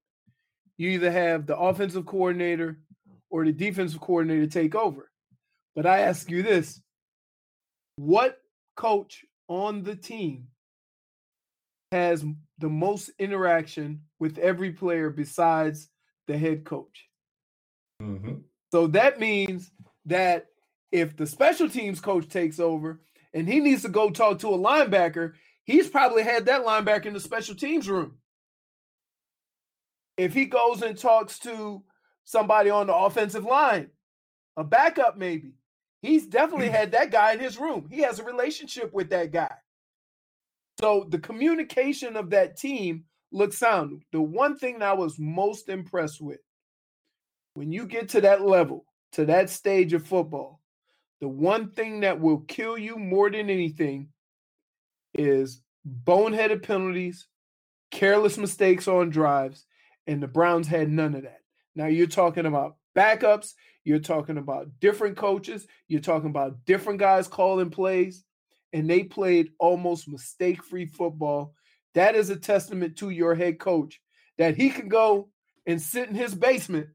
you 0.78 0.90
either 0.90 1.11
have 1.11 1.47
the 1.47 1.57
offensive 1.57 2.06
coordinator 2.06 2.78
or 3.30 3.45
the 3.45 3.52
defensive 3.52 4.02
coordinator 4.02 4.47
take 4.47 4.76
over. 4.76 5.11
But 5.76 5.85
I 5.85 5.99
ask 5.99 6.30
you 6.30 6.44
this 6.44 6.81
what 7.95 8.40
coach 8.76 9.26
on 9.47 9.83
the 9.83 9.95
team 9.95 10.47
has 11.92 12.26
the 12.59 12.69
most 12.69 13.11
interaction 13.19 14.02
with 14.19 14.37
every 14.37 14.71
player 14.71 15.09
besides 15.09 15.90
the 16.28 16.37
head 16.37 16.66
coach. 16.66 17.07
Mm-hmm. 18.02 18.35
So 18.71 18.87
that 18.87 19.19
means 19.19 19.71
that 20.06 20.47
if 20.92 21.16
the 21.16 21.28
special 21.28 21.69
teams 21.69 21.99
coach 21.99 22.28
takes 22.28 22.59
over 22.59 23.02
and 23.33 23.47
he 23.47 23.59
needs 23.59 23.83
to 23.83 23.90
go 23.90 24.09
talk 24.09 24.40
to 24.40 24.49
a 24.49 24.57
linebacker, 24.57 25.33
he's 25.64 25.87
probably 25.87 26.23
had 26.23 26.45
that 26.45 26.66
linebacker 26.66 27.07
in 27.07 27.14
the 27.14 27.19
special 27.19 27.56
teams 27.56 27.90
room. 27.90 28.18
If 30.18 30.33
he 30.33 30.45
goes 30.45 30.81
and 30.81 30.97
talks 30.97 31.40
to 31.40 31.83
somebody 32.26 32.69
on 32.69 32.87
the 32.87 32.95
offensive 32.95 33.45
line, 33.45 33.90
a 34.56 34.64
backup 34.64 35.18
maybe, 35.18 35.54
he's 36.02 36.26
definitely 36.26 36.69
had 36.71 36.92
that 36.94 37.11
guy 37.11 37.33
in 37.33 37.40
his 37.40 37.57
room. 37.57 37.87
He 37.92 38.02
has 38.02 38.19
a 38.19 38.23
relationship 38.23 38.94
with 38.94 39.11
that 39.11 39.31
guy. 39.31 39.54
So 40.80 41.07
the 41.10 41.19
communication 41.19 42.16
of 42.16 42.30
that 42.31 42.57
team 42.57 43.06
looks 43.31 43.57
sound. 43.57 44.04
The 44.12 44.22
one 44.22 44.57
thing 44.57 44.80
that 44.80 44.90
I 44.90 44.94
was 44.94 45.18
most 45.18 45.69
impressed 45.69 46.22
with 46.22 46.40
when 47.56 47.72
you 47.72 47.88
get 47.88 48.10
to 48.10 48.22
that 48.22 48.44
level, 48.44 48.86
to 49.14 49.26
that 49.26 49.50
stage 49.50 49.94
of 49.94 50.06
football, 50.06 50.62
the 51.19 51.28
one 51.28 51.72
thing 51.72 52.02
that 52.02 52.19
will 52.19 52.42
kill 52.42 52.78
you 52.78 52.98
more 52.98 53.31
than 53.31 53.50
anything 53.50 54.10
is 55.16 55.62
boneheaded 56.04 56.62
penalties, 56.62 57.28
careless 57.90 58.38
mistakes 58.38 58.88
on 58.88 59.10
drives, 59.10 59.66
and 60.06 60.22
the 60.22 60.28
Browns 60.28 60.68
had 60.68 60.92
none 60.92 61.16
of 61.16 61.24
that. 61.24 61.40
Now 61.76 61.88
you're 61.88 62.06
talking 62.06 62.46
about 62.46 62.76
backups, 62.96 63.54
you're 63.84 63.98
talking 63.98 64.38
about 64.38 64.68
different 64.80 65.18
coaches, 65.18 65.66
you're 65.88 66.02
talking 66.02 66.30
about 66.30 66.64
different 66.66 67.00
guys 67.00 67.28
calling 67.28 67.72
plays 67.72 68.24
and 68.74 68.90
they 68.90 69.04
played 69.04 69.52
almost 69.59 70.09
mistake 70.09 70.64
free 70.64 70.86
football. 70.86 71.54
That 71.94 72.16
is 72.16 72.30
a 72.30 72.36
testament 72.36 72.97
to 72.97 73.09
your 73.09 73.36
head 73.36 73.59
coach 73.59 74.00
that 74.38 74.56
he 74.56 74.69
can 74.69 74.88
go 74.88 75.30
and 75.66 75.81
sit 75.81 76.09
in 76.09 76.16
his 76.16 76.36
basement 76.36 76.88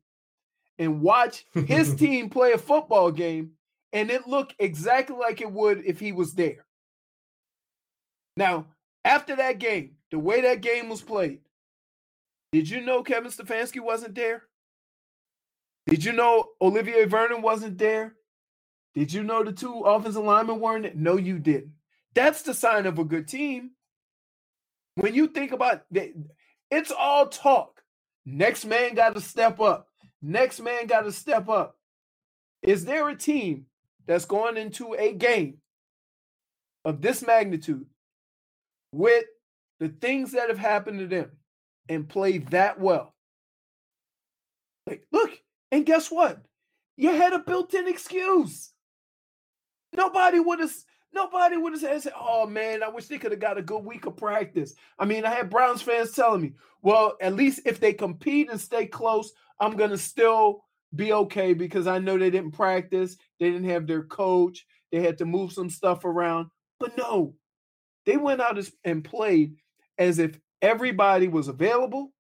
and 0.79 1.00
watch 1.00 1.45
his 1.67 1.95
team 1.97 2.31
play 2.31 2.52
a 2.52 2.59
football 2.59 3.11
game 3.11 3.52
and 3.93 4.11
it 4.11 4.26
look 4.26 4.55
exactly 4.59 5.17
like 5.17 5.41
it 5.41 5.50
would 5.50 5.85
if 5.85 6.00
he 6.00 6.12
was 6.12 6.35
there. 6.35 6.64
Now, 8.37 8.67
after 9.05 9.37
that 9.37 9.59
game, 9.59 9.97
the 10.11 10.19
way 10.19 10.41
that 10.43 10.61
game 10.61 10.88
was 10.88 11.02
played, 11.02 11.41
Did 12.52 12.69
you 12.69 12.81
know 12.81 13.02
Kevin 13.02 13.31
Stefanski 13.31 13.81
wasn't 13.81 14.14
there? 14.14 14.45
Did 15.87 16.05
you 16.05 16.12
know 16.12 16.45
Olivier 16.61 17.05
Vernon 17.07 17.43
wasn't 17.43 17.79
there? 17.79 18.14
Did 18.95 19.13
you 19.13 19.23
know 19.23 19.43
the 19.43 19.53
two 19.53 19.81
offensive 19.81 20.23
linemen 20.23 20.61
weren't 20.61 20.83
there? 20.83 20.93
No, 20.95 21.17
you 21.17 21.39
didn't. 21.39 21.73
That's 22.15 22.43
the 22.43 22.53
sign 22.53 22.87
of 22.87 22.99
a 22.99 23.05
good 23.05 23.27
team. 23.27 23.71
When 24.97 25.15
you 25.15 25.29
think 25.29 25.53
about 25.53 25.85
it, 25.93 26.15
it's 26.71 26.91
all 26.91 27.29
talk. 27.29 27.81
Next 28.27 28.65
man 28.65 28.95
got 28.95 29.15
to 29.15 29.21
step 29.21 29.61
up. 29.61 29.89
Next 30.21 30.61
man 30.61 30.87
got 30.87 31.03
to 31.03 31.13
step 31.13 31.49
up. 31.49 31.77
Is 32.63 32.85
there 32.85 33.09
a 33.09 33.17
team 33.17 33.67
that's 34.07 34.27
going 34.27 34.57
into 34.57 34.95
a 34.95 35.13
game 35.13 35.59
of 36.85 37.01
this 37.01 37.23
magnitude 37.23 37.87
with 38.93 39.25
the 39.81 39.89
things 39.89 40.33
that 40.33 40.49
have 40.49 40.59
happened 40.59 40.99
to 41.01 41.07
them 41.07 41.31
and 41.89 42.09
play 42.09 42.39
that 42.39 42.79
well? 42.79 43.15
Like, 44.87 45.07
look, 45.11 45.31
and 45.71 45.87
guess 45.87 46.11
what? 46.11 46.43
You 46.97 47.15
had 47.15 47.33
a 47.33 47.39
built-in 47.39 47.89
excuse. 47.89 48.72
Nobody 49.93 50.41
would 50.41 50.61
have 50.61 50.73
nobody 51.13 51.57
would 51.57 51.73
have 51.73 52.03
said, 52.03 52.13
"Oh 52.19 52.47
man, 52.47 52.83
I 52.83 52.89
wish 52.89 53.07
they 53.07 53.19
could 53.19 53.33
have 53.33 53.41
got 53.41 53.59
a 53.59 53.63
good 53.63 53.85
week 53.85 54.07
of 54.07 54.17
practice." 54.17 54.75
I 54.99 55.05
mean, 55.05 55.25
I 55.25 55.31
had 55.31 55.51
Browns 55.51 55.83
fans 55.83 56.13
telling 56.13 56.41
me, 56.41 56.55
"Well, 56.81 57.17
at 57.21 57.35
least 57.35 57.61
if 57.67 57.81
they 57.81 57.93
compete 57.93 58.51
and 58.51 58.61
stay 58.61 58.87
close, 58.87 59.33
I'm 59.61 59.77
gonna 59.77 59.99
still 59.99 60.65
be 60.95 61.13
okay 61.13 61.55
because 61.55 61.87
I 61.87 61.99
know 61.99 62.19
they 62.19 62.31
didn't 62.31 62.53
practice, 62.53 63.17
they 63.39 63.51
didn't 63.51 63.69
have 63.69 63.87
their 63.87 64.05
coach, 64.05 64.67
they 64.91 65.01
had 65.01 65.19
to 65.19 65.25
move 65.25 65.53
some 65.53 65.71
stuff 65.71 66.05
around." 66.05 66.49
But 66.79 66.97
no, 66.97 67.37
they 68.07 68.17
went 68.17 68.41
out 68.41 68.59
and 68.85 69.05
played 69.05 69.57
as 69.99 70.19
if 70.19 70.39
everybody 70.63 71.29
was 71.29 71.49
available 71.49 72.13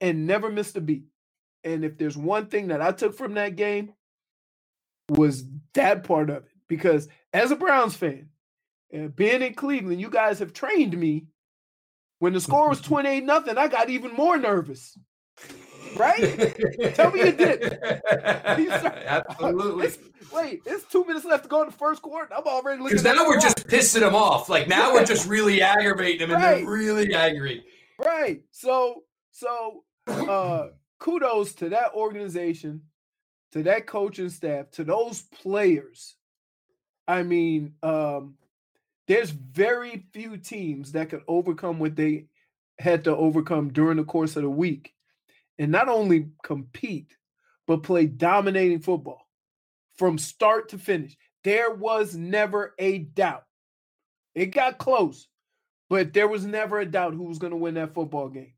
and 0.00 0.26
never 0.26 0.50
missed 0.50 0.76
a 0.76 0.80
beat. 0.80 1.04
And 1.64 1.84
if 1.84 1.98
there's 1.98 2.16
one 2.16 2.46
thing 2.46 2.68
that 2.68 2.80
I 2.80 2.92
took 2.92 3.14
from 3.16 3.34
that 3.34 3.56
game 3.56 3.94
was 5.10 5.44
that 5.74 6.04
part 6.04 6.30
of 6.30 6.44
it 6.44 6.57
because 6.68 7.08
as 7.32 7.50
a 7.50 7.56
Browns 7.56 7.96
fan, 7.96 8.28
and 8.92 9.14
being 9.14 9.42
in 9.42 9.54
Cleveland, 9.54 10.00
you 10.00 10.10
guys 10.10 10.38
have 10.38 10.52
trained 10.52 10.96
me. 10.96 11.26
When 12.20 12.32
the 12.32 12.40
score 12.40 12.68
was 12.68 12.80
28 12.82 13.24
nothing, 13.24 13.58
I 13.58 13.68
got 13.68 13.90
even 13.90 14.12
more 14.12 14.36
nervous. 14.38 14.98
Right? 15.96 16.54
Tell 16.94 17.10
me 17.10 17.20
you 17.20 17.32
did. 17.32 17.78
Absolutely. 18.10 19.86
It's, 19.86 19.98
wait, 20.32 20.60
it's 20.66 20.84
two 20.84 21.04
minutes 21.06 21.24
left 21.24 21.44
to 21.44 21.48
go 21.48 21.62
in 21.62 21.68
the 21.68 21.74
first 21.74 22.02
quarter. 22.02 22.34
I'm 22.34 22.44
already 22.44 22.82
looking. 22.82 22.98
Because 22.98 23.16
now 23.16 23.26
we're 23.26 23.40
just 23.40 23.66
pissing 23.68 24.00
them 24.00 24.14
off. 24.14 24.48
Like 24.48 24.68
now 24.68 24.92
we're 24.92 25.04
just 25.04 25.28
really 25.28 25.62
aggravating 25.62 26.28
them, 26.28 26.32
and 26.32 26.42
right. 26.42 26.56
they're 26.58 26.70
really 26.70 27.14
angry. 27.14 27.64
Right. 27.98 28.42
So, 28.50 29.04
so 29.30 29.84
uh 30.06 30.68
kudos 30.98 31.54
to 31.54 31.68
that 31.70 31.94
organization, 31.94 32.82
to 33.52 33.62
that 33.62 33.86
coaching 33.86 34.28
staff, 34.28 34.70
to 34.72 34.84
those 34.84 35.22
players 35.22 36.17
I 37.08 37.22
mean, 37.22 37.74
um, 37.82 38.34
there's 39.08 39.30
very 39.30 40.04
few 40.12 40.36
teams 40.36 40.92
that 40.92 41.08
could 41.08 41.22
overcome 41.26 41.78
what 41.78 41.96
they 41.96 42.26
had 42.78 43.04
to 43.04 43.16
overcome 43.16 43.72
during 43.72 43.96
the 43.96 44.04
course 44.04 44.36
of 44.36 44.42
the 44.42 44.50
week 44.50 44.94
and 45.58 45.72
not 45.72 45.88
only 45.88 46.28
compete, 46.42 47.16
but 47.66 47.82
play 47.82 48.06
dominating 48.06 48.80
football 48.80 49.26
from 49.96 50.18
start 50.18 50.68
to 50.68 50.78
finish. 50.78 51.16
There 51.42 51.72
was 51.72 52.14
never 52.14 52.74
a 52.78 52.98
doubt. 52.98 53.44
It 54.34 54.46
got 54.46 54.78
close, 54.78 55.26
but 55.88 56.12
there 56.12 56.28
was 56.28 56.44
never 56.44 56.78
a 56.78 56.86
doubt 56.86 57.14
who 57.14 57.24
was 57.24 57.38
going 57.38 57.50
to 57.50 57.56
win 57.56 57.74
that 57.74 57.94
football 57.94 58.28
game. 58.28 58.52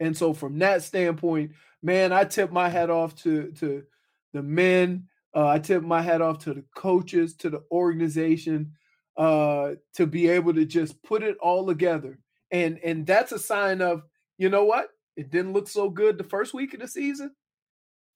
And 0.00 0.16
so, 0.16 0.32
from 0.32 0.58
that 0.58 0.82
standpoint, 0.82 1.52
man, 1.82 2.12
I 2.12 2.24
tip 2.24 2.52
my 2.52 2.68
hat 2.68 2.90
off 2.90 3.14
to 3.22 3.52
to 3.58 3.84
the 4.32 4.42
men 4.42 5.07
uh, 5.34 5.46
I 5.46 5.58
tip 5.58 5.82
my 5.82 6.02
hat 6.02 6.22
off 6.22 6.38
to 6.40 6.54
the 6.54 6.64
coaches, 6.74 7.34
to 7.36 7.50
the 7.50 7.62
organization, 7.70 8.72
uh, 9.16 9.72
to 9.94 10.06
be 10.06 10.28
able 10.28 10.54
to 10.54 10.64
just 10.64 11.02
put 11.02 11.22
it 11.22 11.36
all 11.40 11.66
together. 11.66 12.18
And 12.50 12.78
and 12.82 13.06
that's 13.06 13.32
a 13.32 13.38
sign 13.38 13.82
of, 13.82 14.02
you 14.38 14.48
know 14.48 14.64
what? 14.64 14.88
It 15.16 15.30
didn't 15.30 15.52
look 15.52 15.68
so 15.68 15.90
good 15.90 16.18
the 16.18 16.24
first 16.24 16.54
week 16.54 16.74
of 16.74 16.80
the 16.80 16.88
season. 16.88 17.32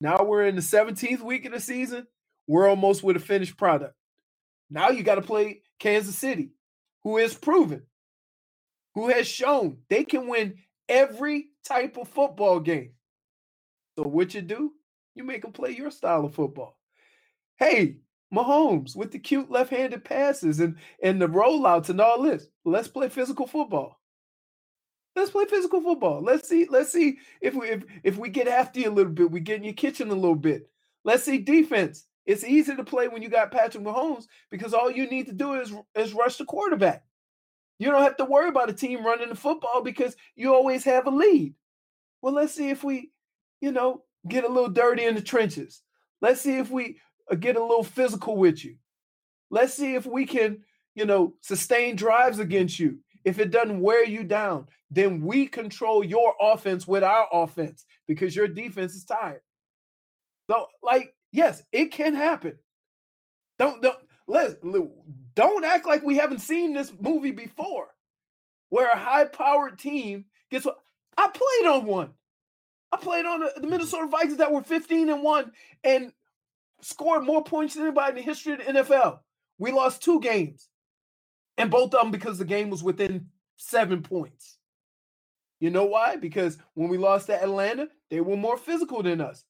Now 0.01 0.25
we're 0.25 0.45
in 0.47 0.57
the 0.57 0.63
17th 0.63 1.23
week 1.23 1.45
of 1.47 1.53
the 1.53 1.61
season. 1.61 2.07
We're 2.47 2.69
almost 2.69 3.03
with 3.03 3.17
a 3.17 3.21
finished 3.21 3.57
product. 3.57 3.95
Now 4.71 4.91
you 4.91 5.03
got 5.03 5.17
to 5.17 5.23
play 5.23 5.63
Kansas 5.79 6.17
City, 6.17 6.53
who 7.05 7.19
is 7.19 7.35
proven, 7.35 7.83
who 8.95 9.09
has 9.11 9.29
shown 9.29 9.79
they 9.91 10.05
can 10.05 10.29
win 10.29 10.55
every 10.89 11.47
type 11.65 11.97
of 11.99 12.09
football 12.09 12.61
game. 12.61 12.93
So 13.99 14.05
what 14.05 14.35
you 14.35 14.43
do? 14.43 14.73
You 15.15 15.25
make 15.25 15.43
them 15.43 15.53
play 15.53 15.71
your 15.73 15.91
style 15.91 16.25
of 16.25 16.35
football. 16.35 16.79
Hey, 17.59 17.97
Mahomes 18.33 18.97
with 18.97 19.13
the 19.13 19.19
cute 19.19 19.51
left-handed 19.51 20.05
passes 20.05 20.61
and 20.61 20.77
and 21.03 21.21
the 21.21 21.29
rollouts 21.29 21.91
and 21.91 22.01
all 22.01 22.23
this. 22.23 22.47
Let's 22.65 22.89
play 22.89 23.09
physical 23.09 23.47
football. 23.47 24.01
Let's 25.15 25.31
play 25.31 25.45
physical 25.45 25.83
football. 25.83 26.23
Let's 26.23 26.49
see. 26.49 26.67
Let's 26.71 26.91
see 26.91 27.19
if 27.41 27.55
we 27.55 27.69
if, 27.69 27.85
if 28.03 28.17
we 28.17 28.31
get 28.31 28.49
after 28.49 28.81
you 28.81 28.89
a 28.89 28.93
little 28.93 29.13
bit. 29.13 29.31
We 29.31 29.41
get 29.41 29.59
in 29.59 29.65
your 29.65 29.75
kitchen 29.75 30.11
a 30.11 30.15
little 30.15 30.35
bit. 30.35 30.71
Let's 31.05 31.25
see 31.25 31.39
defense. 31.39 32.07
It's 32.25 32.45
easy 32.45 32.75
to 32.77 32.85
play 32.85 33.09
when 33.09 33.21
you 33.21 33.29
got 33.29 33.51
Patrick 33.51 33.85
Mahomes 33.85 34.27
because 34.51 34.73
all 34.73 34.91
you 34.91 35.09
need 35.11 35.27
to 35.27 35.33
do 35.33 35.55
is 35.55 35.73
is 35.95 36.15
rush 36.15 36.37
the 36.37 36.45
quarterback. 36.45 37.05
You 37.79 37.91
don't 37.91 38.03
have 38.03 38.17
to 38.19 38.25
worry 38.25 38.49
about 38.49 38.71
a 38.71 38.75
team 38.75 39.05
running 39.05 39.29
the 39.29 39.35
football 39.35 39.83
because 39.83 40.17
you 40.37 40.55
always 40.55 40.85
have 40.85 41.07
a 41.07 41.11
lead. 41.11 41.55
Well, 42.23 42.33
let's 42.33 42.55
see 42.55 42.71
if 42.71 42.85
we, 42.85 43.11
you 43.61 43.73
know, 43.73 44.05
get 44.29 44.45
a 44.45 44.49
little 44.49 44.71
dirty 44.71 45.05
in 45.05 45.17
the 45.17 45.21
trenches. 45.21 45.83
Let's 46.21 46.41
see 46.41 46.59
if 46.59 46.71
we 46.71 46.99
get 47.39 47.57
a 47.57 47.63
little 47.63 47.85
physical 47.85 48.37
with 48.37 48.65
you. 48.65 48.77
Let's 49.51 49.75
see 49.75 49.95
if 49.95 50.07
we 50.07 50.27
can, 50.27 50.63
you 50.95 51.05
know, 51.05 51.35
sustain 51.41 51.97
drives 51.97 52.39
against 52.39 52.79
you. 52.79 52.99
If 53.25 53.39
it 53.39 53.51
doesn't 53.51 53.81
wear 53.81 54.05
you 54.05 54.25
down, 54.25 54.67
then 54.91 55.21
we 55.23 55.47
control 55.47 56.05
your 56.05 56.35
offense 56.41 56.87
with 56.87 57.05
our 57.05 57.27
offense 57.33 57.85
because 58.09 58.35
your 58.35 58.49
defense 58.49 58.95
is 58.95 59.05
tired. 59.05 59.43
So, 60.51 60.67
like, 60.83 61.15
yes, 61.31 61.63
it 61.73 61.93
can 61.93 62.15
happen. 62.15 62.59
Don't 63.59 63.81
don't 63.83 63.99
let 64.27 64.61
don't 65.35 65.65
act 65.65 65.87
like 65.87 66.03
we 66.03 66.17
haven't 66.17 66.41
seen 66.41 66.73
this 66.73 66.93
movie 67.01 67.31
before, 67.31 67.89
where 68.71 68.91
a 68.91 68.99
high-powered 68.99 69.79
team 69.79 70.25
gets. 70.51 70.67
I 71.17 71.29
played 71.29 71.71
on 71.71 71.87
one. 71.87 72.11
I 72.91 72.97
played 72.97 73.25
on 73.25 73.41
the 73.41 73.47
mm-hmm. 73.47 73.71
Minnesota 73.71 74.07
Vikings 74.09 74.39
that 74.39 74.53
were 74.53 74.63
15 74.63 75.09
and 75.09 75.23
one, 75.23 75.53
and 75.85 76.13
scored 76.83 77.25
more 77.25 77.43
points 77.43 77.75
than 77.75 77.85
anybody 77.85 78.11
in 78.11 78.17
the 78.17 78.23
history 78.23 78.53
of 78.53 78.59
the 78.59 78.65
NFL. 78.65 79.21
We 79.59 79.73
lost 79.73 80.03
two 80.03 80.21
games, 80.21 80.69
and 81.57 81.71
both 81.71 81.95
of 81.95 82.03
them 82.03 82.11
because 82.11 82.39
the 82.39 82.45
game 82.45 82.71
was 82.71 82.83
within 82.83 83.27
seven 83.57 84.03
points. 84.03 84.59
You 85.61 85.71
know 85.71 85.85
why? 85.85 86.17
Because 86.17 86.59
when 86.75 86.89
we 86.89 86.99
lost 86.99 87.27
to 87.27 87.41
Atlanta, 87.41 87.89
they 88.11 88.21
were 88.21 88.37
more 88.37 88.57
physical 88.57 89.03
than 89.03 89.21
us. 89.21 89.45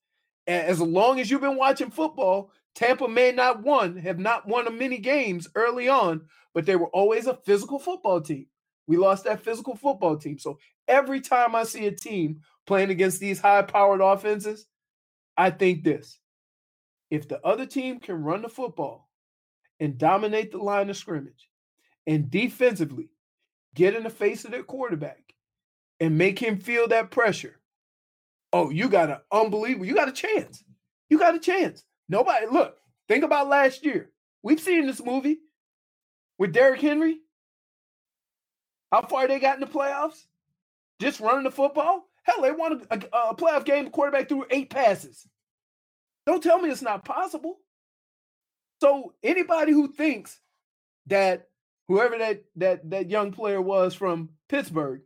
And 0.46 0.66
as 0.66 0.80
long 0.80 1.20
as 1.20 1.30
you've 1.30 1.40
been 1.40 1.56
watching 1.56 1.90
football, 1.90 2.50
Tampa 2.74 3.08
may 3.08 3.32
not 3.32 3.62
won, 3.62 3.96
have 3.96 4.18
not 4.18 4.46
won 4.46 4.76
many 4.76 4.98
games 4.98 5.48
early 5.54 5.88
on, 5.88 6.22
but 6.52 6.66
they 6.66 6.76
were 6.76 6.88
always 6.88 7.26
a 7.26 7.34
physical 7.46 7.78
football 7.78 8.20
team. 8.20 8.46
We 8.86 8.96
lost 8.96 9.24
that 9.24 9.42
physical 9.42 9.74
football 9.74 10.16
team. 10.16 10.38
So 10.38 10.58
every 10.88 11.20
time 11.20 11.54
I 11.54 11.64
see 11.64 11.86
a 11.86 11.92
team 11.92 12.40
playing 12.66 12.90
against 12.90 13.20
these 13.20 13.40
high-powered 13.40 14.00
offenses, 14.00 14.66
I 15.36 15.50
think 15.50 15.84
this 15.84 16.18
if 17.12 17.28
the 17.28 17.38
other 17.46 17.66
team 17.66 18.00
can 18.00 18.24
run 18.24 18.40
the 18.40 18.48
football 18.48 19.06
and 19.78 19.98
dominate 19.98 20.50
the 20.50 20.56
line 20.56 20.88
of 20.88 20.96
scrimmage 20.96 21.50
and 22.06 22.30
defensively 22.30 23.10
get 23.74 23.94
in 23.94 24.02
the 24.02 24.08
face 24.08 24.46
of 24.46 24.50
their 24.50 24.62
quarterback 24.62 25.34
and 26.00 26.16
make 26.16 26.38
him 26.38 26.56
feel 26.56 26.88
that 26.88 27.10
pressure, 27.10 27.60
oh, 28.50 28.70
you 28.70 28.88
got 28.88 29.10
an 29.10 29.18
unbelievable, 29.30 29.84
you 29.84 29.94
got 29.94 30.08
a 30.08 30.12
chance. 30.12 30.64
You 31.10 31.18
got 31.18 31.34
a 31.34 31.38
chance. 31.38 31.84
Nobody, 32.08 32.46
look, 32.46 32.78
think 33.08 33.24
about 33.24 33.46
last 33.46 33.84
year. 33.84 34.10
We've 34.42 34.58
seen 34.58 34.86
this 34.86 35.04
movie 35.04 35.40
with 36.38 36.54
Derrick 36.54 36.80
Henry. 36.80 37.18
How 38.90 39.02
far 39.02 39.28
they 39.28 39.38
got 39.38 39.56
in 39.56 39.60
the 39.60 39.66
playoffs? 39.66 40.24
Just 40.98 41.20
running 41.20 41.44
the 41.44 41.50
football? 41.50 42.06
Hell, 42.22 42.40
they 42.40 42.52
won 42.52 42.80
a, 42.90 42.96
a, 42.96 43.28
a 43.32 43.36
playoff 43.36 43.66
game. 43.66 43.90
quarterback 43.90 44.30
threw 44.30 44.46
eight 44.50 44.70
passes. 44.70 45.28
Don't 46.26 46.42
tell 46.42 46.60
me 46.60 46.70
it's 46.70 46.82
not 46.82 47.04
possible. 47.04 47.58
So 48.80 49.14
anybody 49.22 49.72
who 49.72 49.92
thinks 49.92 50.40
that 51.06 51.48
whoever 51.88 52.18
that 52.18 52.44
that 52.56 52.90
that 52.90 53.10
young 53.10 53.32
player 53.32 53.60
was 53.60 53.94
from 53.94 54.30
Pittsburgh, 54.48 55.02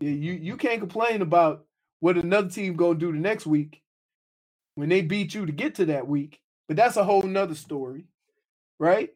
you 0.00 0.32
you 0.32 0.56
can't 0.56 0.80
complain 0.80 1.22
about 1.22 1.64
what 2.00 2.16
another 2.16 2.48
team 2.48 2.76
gonna 2.76 2.98
do 2.98 3.12
the 3.12 3.18
next 3.18 3.46
week 3.46 3.82
when 4.74 4.88
they 4.88 5.02
beat 5.02 5.34
you 5.34 5.46
to 5.46 5.52
get 5.52 5.76
to 5.76 5.86
that 5.86 6.06
week. 6.06 6.40
But 6.68 6.76
that's 6.76 6.96
a 6.96 7.04
whole 7.04 7.22
nother 7.22 7.54
story, 7.54 8.06
right? 8.78 9.10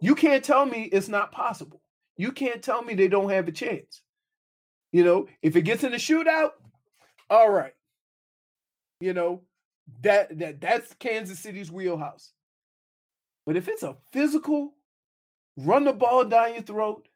You 0.00 0.14
can't 0.14 0.44
tell 0.44 0.66
me 0.66 0.84
it's 0.84 1.08
not 1.08 1.32
possible. 1.32 1.80
You 2.16 2.32
can't 2.32 2.62
tell 2.62 2.82
me 2.82 2.94
they 2.94 3.08
don't 3.08 3.30
have 3.30 3.48
a 3.48 3.52
chance. 3.52 4.02
You 4.92 5.04
know, 5.04 5.26
if 5.42 5.56
it 5.56 5.62
gets 5.62 5.84
in 5.84 5.94
a 5.94 5.96
shootout, 5.96 6.50
all 7.30 7.50
right. 7.50 7.74
You 9.00 9.14
know, 9.14 9.42
that 10.02 10.38
that 10.38 10.60
that's 10.60 10.94
Kansas 10.94 11.38
City's 11.38 11.70
wheelhouse. 11.70 12.32
But 13.46 13.56
if 13.56 13.68
it's 13.68 13.82
a 13.82 13.96
physical, 14.12 14.74
run 15.56 15.84
the 15.84 15.92
ball 15.92 16.24
down 16.24 16.54
your 16.54 16.62
throat, 16.62 17.08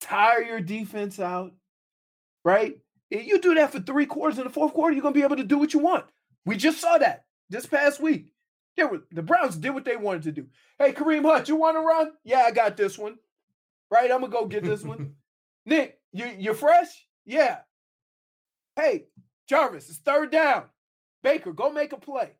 tire 0.00 0.42
your 0.42 0.60
defense 0.60 1.20
out, 1.20 1.52
right? 2.44 2.78
If 3.10 3.26
you 3.26 3.40
do 3.40 3.54
that 3.54 3.72
for 3.72 3.80
three 3.80 4.06
quarters 4.06 4.38
in 4.38 4.44
the 4.44 4.50
fourth 4.50 4.72
quarter, 4.72 4.94
you're 4.94 5.02
gonna 5.02 5.14
be 5.14 5.22
able 5.22 5.36
to 5.36 5.44
do 5.44 5.58
what 5.58 5.74
you 5.74 5.80
want. 5.80 6.04
We 6.46 6.56
just 6.56 6.80
saw 6.80 6.98
that 6.98 7.24
this 7.50 7.66
past 7.66 8.00
week. 8.00 8.32
They 8.76 8.84
were, 8.84 9.02
the 9.12 9.22
Browns 9.22 9.56
did 9.56 9.70
what 9.70 9.84
they 9.84 9.96
wanted 9.96 10.24
to 10.24 10.32
do. 10.32 10.46
Hey, 10.78 10.92
Kareem 10.92 11.22
Hunt, 11.22 11.48
you 11.48 11.54
want 11.54 11.76
to 11.76 11.80
run? 11.80 12.10
Yeah, 12.24 12.40
I 12.40 12.50
got 12.50 12.76
this 12.76 12.98
one. 12.98 13.18
Right, 13.90 14.10
I'm 14.10 14.20
gonna 14.20 14.32
go 14.32 14.46
get 14.46 14.64
this 14.64 14.82
one. 14.82 15.14
Nick, 15.66 16.00
you 16.12 16.26
you 16.38 16.54
fresh? 16.54 17.06
Yeah. 17.24 17.58
Hey, 18.74 19.04
Jarvis, 19.48 19.88
it's 19.88 19.98
third 19.98 20.32
down. 20.32 20.64
Baker, 21.24 21.52
go 21.52 21.72
make 21.72 21.92
a 21.92 21.96
play. 21.96 22.30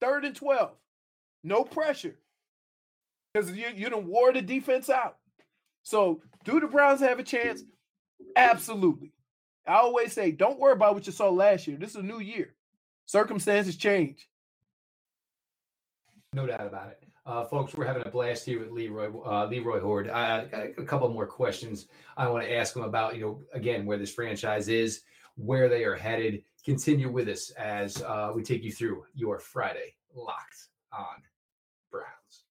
Third 0.00 0.24
and 0.24 0.36
12. 0.36 0.70
No 1.42 1.64
pressure. 1.64 2.14
Because 3.32 3.50
you, 3.50 3.66
you 3.74 3.90
don't 3.90 4.06
wore 4.06 4.32
the 4.32 4.42
defense 4.42 4.88
out. 4.88 5.16
So 5.82 6.20
do 6.44 6.60
the 6.60 6.68
Browns 6.68 7.00
have 7.00 7.18
a 7.18 7.24
chance? 7.24 7.64
Absolutely. 8.36 9.12
I 9.66 9.76
always 9.76 10.12
say, 10.12 10.30
don't 10.30 10.60
worry 10.60 10.74
about 10.74 10.94
what 10.94 11.06
you 11.06 11.12
saw 11.12 11.30
last 11.30 11.66
year. 11.66 11.78
This 11.78 11.90
is 11.90 11.96
a 11.96 12.02
new 12.02 12.20
year. 12.20 12.54
Circumstances 13.06 13.76
change. 13.76 14.28
No 16.34 16.46
doubt 16.46 16.66
about 16.66 16.90
it. 16.90 17.02
Uh, 17.26 17.44
folks, 17.44 17.74
we're 17.74 17.86
having 17.86 18.02
a 18.04 18.10
blast 18.10 18.44
here 18.44 18.60
with 18.60 18.70
Leroy 18.70 19.10
uh, 19.24 19.46
Leroy 19.46 19.80
got 20.04 20.52
a 20.52 20.84
couple 20.84 21.08
more 21.08 21.26
questions 21.26 21.86
I 22.18 22.28
want 22.28 22.44
to 22.44 22.54
ask 22.54 22.76
him 22.76 22.82
about. 22.82 23.14
You 23.16 23.20
know, 23.22 23.42
again, 23.54 23.86
where 23.86 23.96
this 23.96 24.12
franchise 24.12 24.68
is, 24.68 25.02
where 25.36 25.70
they 25.70 25.84
are 25.84 25.94
headed. 25.94 26.42
Continue 26.64 27.10
with 27.10 27.28
us 27.28 27.50
as 27.50 28.00
uh, 28.02 28.32
we 28.34 28.42
take 28.42 28.64
you 28.64 28.72
through 28.72 29.04
your 29.14 29.38
Friday 29.38 29.94
locked 30.14 30.68
on 30.92 31.22
Browns. 31.90 32.44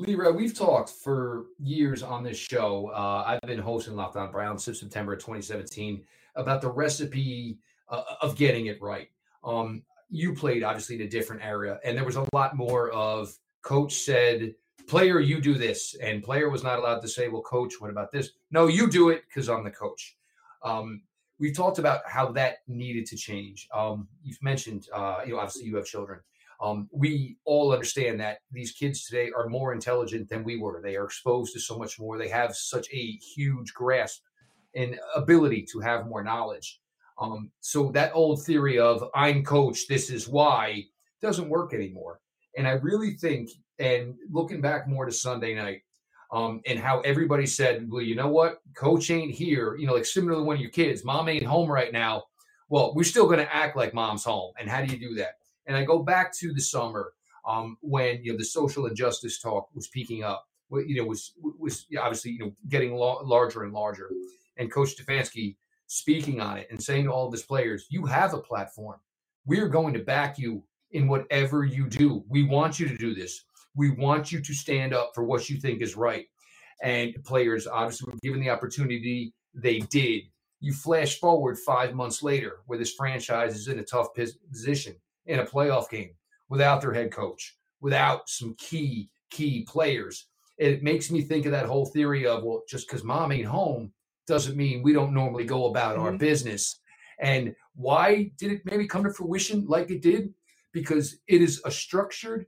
Leroy, 0.00 0.32
we've 0.32 0.58
talked 0.58 0.90
for 0.90 1.44
years 1.62 2.02
on 2.02 2.24
this 2.24 2.36
show. 2.36 2.90
Uh, 2.92 3.24
I've 3.24 3.40
been 3.48 3.60
hosting 3.60 3.94
Locked 3.94 4.16
On 4.16 4.32
Browns 4.32 4.64
since 4.64 4.80
September 4.80 5.14
2017 5.14 6.02
about 6.34 6.60
the 6.60 6.68
recipe 6.68 7.58
uh, 7.88 8.02
of 8.20 8.34
getting 8.34 8.66
it 8.66 8.82
right. 8.82 9.08
Um, 9.44 9.84
you 10.10 10.34
played 10.34 10.64
obviously 10.64 10.96
in 10.96 11.02
a 11.02 11.08
different 11.08 11.44
area, 11.44 11.78
and 11.84 11.96
there 11.96 12.04
was 12.04 12.16
a 12.16 12.26
lot 12.32 12.56
more 12.56 12.90
of 12.90 13.32
coach 13.62 13.94
said, 13.94 14.56
player, 14.88 15.20
you 15.20 15.40
do 15.40 15.54
this, 15.54 15.94
and 16.02 16.22
player 16.22 16.50
was 16.50 16.64
not 16.64 16.80
allowed 16.80 17.00
to 17.00 17.08
say, 17.08 17.28
well, 17.28 17.42
coach, 17.42 17.80
what 17.80 17.90
about 17.90 18.10
this? 18.10 18.30
No, 18.50 18.66
you 18.66 18.90
do 18.90 19.10
it 19.10 19.22
because 19.28 19.48
I'm 19.48 19.62
the 19.62 19.70
coach. 19.70 20.16
Um, 20.64 21.02
we've 21.38 21.56
talked 21.56 21.78
about 21.78 22.00
how 22.06 22.32
that 22.32 22.58
needed 22.66 23.06
to 23.06 23.16
change. 23.16 23.68
Um, 23.74 24.08
you've 24.22 24.42
mentioned, 24.42 24.88
uh, 24.92 25.20
you 25.24 25.32
know, 25.32 25.38
obviously 25.38 25.64
you 25.64 25.76
have 25.76 25.86
children. 25.86 26.20
Um, 26.60 26.88
we 26.90 27.36
all 27.44 27.72
understand 27.72 28.18
that 28.20 28.38
these 28.50 28.72
kids 28.72 29.04
today 29.04 29.30
are 29.36 29.48
more 29.48 29.74
intelligent 29.74 30.28
than 30.28 30.42
we 30.42 30.58
were. 30.58 30.80
They 30.82 30.96
are 30.96 31.04
exposed 31.04 31.52
to 31.52 31.60
so 31.60 31.78
much 31.78 32.00
more. 32.00 32.16
They 32.16 32.28
have 32.28 32.56
such 32.56 32.88
a 32.92 33.18
huge 33.34 33.74
grasp 33.74 34.22
and 34.74 34.98
ability 35.14 35.66
to 35.72 35.80
have 35.80 36.06
more 36.06 36.22
knowledge. 36.22 36.80
Um, 37.18 37.50
so 37.60 37.90
that 37.92 38.12
old 38.14 38.44
theory 38.44 38.78
of 38.78 39.04
I'm 39.14 39.42
coach, 39.44 39.86
this 39.86 40.10
is 40.10 40.28
why 40.28 40.84
doesn't 41.20 41.48
work 41.48 41.74
anymore. 41.74 42.20
And 42.56 42.66
I 42.66 42.72
really 42.72 43.14
think, 43.14 43.50
and 43.78 44.14
looking 44.30 44.60
back 44.60 44.88
more 44.88 45.04
to 45.04 45.12
Sunday 45.12 45.54
night, 45.54 45.82
um, 46.32 46.60
and 46.66 46.78
how 46.78 47.00
everybody 47.00 47.46
said, 47.46 47.88
well, 47.90 48.02
you 48.02 48.14
know 48.14 48.28
what, 48.28 48.58
coach 48.74 49.10
ain't 49.10 49.32
here. 49.32 49.76
You 49.76 49.86
know, 49.86 49.94
like 49.94 50.06
similar 50.06 50.34
to 50.34 50.42
one 50.42 50.56
of 50.56 50.62
your 50.62 50.70
kids, 50.70 51.04
mom 51.04 51.28
ain't 51.28 51.46
home 51.46 51.70
right 51.70 51.92
now. 51.92 52.24
Well, 52.68 52.94
we're 52.94 53.04
still 53.04 53.26
going 53.26 53.38
to 53.38 53.54
act 53.54 53.76
like 53.76 53.94
mom's 53.94 54.24
home. 54.24 54.52
And 54.58 54.68
how 54.68 54.84
do 54.84 54.92
you 54.92 54.98
do 54.98 55.14
that? 55.16 55.34
And 55.66 55.76
I 55.76 55.84
go 55.84 56.00
back 56.00 56.34
to 56.38 56.52
the 56.52 56.60
summer 56.60 57.12
um, 57.46 57.76
when 57.80 58.22
you 58.22 58.32
know 58.32 58.38
the 58.38 58.44
social 58.44 58.86
injustice 58.86 59.40
talk 59.40 59.68
was 59.74 59.88
peaking 59.88 60.24
up. 60.24 60.46
You 60.70 60.96
know, 60.96 61.04
was 61.04 61.32
was 61.40 61.86
obviously 61.98 62.32
you 62.32 62.38
know 62.40 62.52
getting 62.68 62.94
larger 62.94 63.62
and 63.62 63.72
larger. 63.72 64.10
And 64.56 64.70
Coach 64.72 64.96
Stefanski 64.96 65.56
speaking 65.86 66.40
on 66.40 66.56
it 66.58 66.66
and 66.70 66.82
saying 66.82 67.04
to 67.04 67.12
all 67.12 67.26
of 67.26 67.32
his 67.32 67.42
players, 67.42 67.86
"You 67.88 68.04
have 68.06 68.34
a 68.34 68.40
platform. 68.40 68.98
We're 69.44 69.68
going 69.68 69.94
to 69.94 70.00
back 70.00 70.38
you 70.38 70.64
in 70.90 71.06
whatever 71.06 71.64
you 71.64 71.88
do. 71.88 72.24
We 72.28 72.42
want 72.42 72.80
you 72.80 72.88
to 72.88 72.96
do 72.96 73.14
this. 73.14 73.44
We 73.76 73.90
want 73.90 74.32
you 74.32 74.40
to 74.40 74.54
stand 74.54 74.94
up 74.94 75.12
for 75.14 75.24
what 75.24 75.48
you 75.48 75.60
think 75.60 75.82
is 75.82 75.96
right." 75.96 76.26
And 76.82 77.14
players 77.24 77.66
obviously 77.66 78.10
were 78.10 78.18
given 78.22 78.40
the 78.40 78.50
opportunity. 78.50 79.32
They 79.54 79.80
did. 79.80 80.24
You 80.60 80.72
flash 80.72 81.18
forward 81.20 81.58
five 81.58 81.94
months 81.94 82.22
later, 82.22 82.60
where 82.66 82.78
this 82.78 82.94
franchise 82.94 83.56
is 83.56 83.68
in 83.68 83.78
a 83.78 83.84
tough 83.84 84.08
position 84.14 84.96
in 85.26 85.40
a 85.40 85.46
playoff 85.46 85.90
game 85.90 86.10
without 86.48 86.80
their 86.80 86.92
head 86.92 87.12
coach, 87.12 87.56
without 87.80 88.28
some 88.28 88.54
key, 88.58 89.10
key 89.30 89.64
players. 89.68 90.26
It 90.58 90.82
makes 90.82 91.10
me 91.10 91.20
think 91.22 91.44
of 91.44 91.52
that 91.52 91.66
whole 91.66 91.86
theory 91.86 92.26
of, 92.26 92.42
well, 92.42 92.62
just 92.68 92.88
because 92.88 93.04
mom 93.04 93.32
ain't 93.32 93.46
home 93.46 93.92
doesn't 94.26 94.56
mean 94.56 94.82
we 94.82 94.92
don't 94.92 95.14
normally 95.14 95.44
go 95.44 95.66
about 95.66 95.96
mm-hmm. 95.96 96.04
our 96.04 96.12
business. 96.12 96.80
And 97.20 97.54
why 97.74 98.30
did 98.38 98.52
it 98.52 98.62
maybe 98.64 98.86
come 98.86 99.04
to 99.04 99.12
fruition 99.12 99.66
like 99.66 99.90
it 99.90 100.02
did? 100.02 100.32
Because 100.72 101.18
it 101.26 101.42
is 101.42 101.60
a 101.64 101.70
structured 101.70 102.46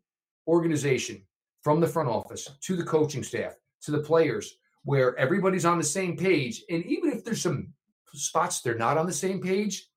organization 0.49 1.23
from 1.63 1.81
the 1.81 1.87
front 1.87 2.09
office 2.09 2.49
to 2.63 2.77
the 2.77 2.85
coaching 2.85 3.23
staff 3.23 3.55
to 3.83 3.91
the 3.91 4.01
players 4.01 4.55
where 4.85 5.17
everybody's 5.19 5.65
on 5.65 5.79
the 5.79 5.85
same 5.85 6.17
page. 6.17 6.65
And 6.71 6.85
even 6.87 7.13
if 7.13 7.25
there's 7.25 7.43
some 7.43 7.73
spots 8.15 8.61
they're 8.61 8.75
not 8.75 8.97
on 8.97 9.07
the 9.07 9.13
same 9.13 9.41
page, 9.41 9.89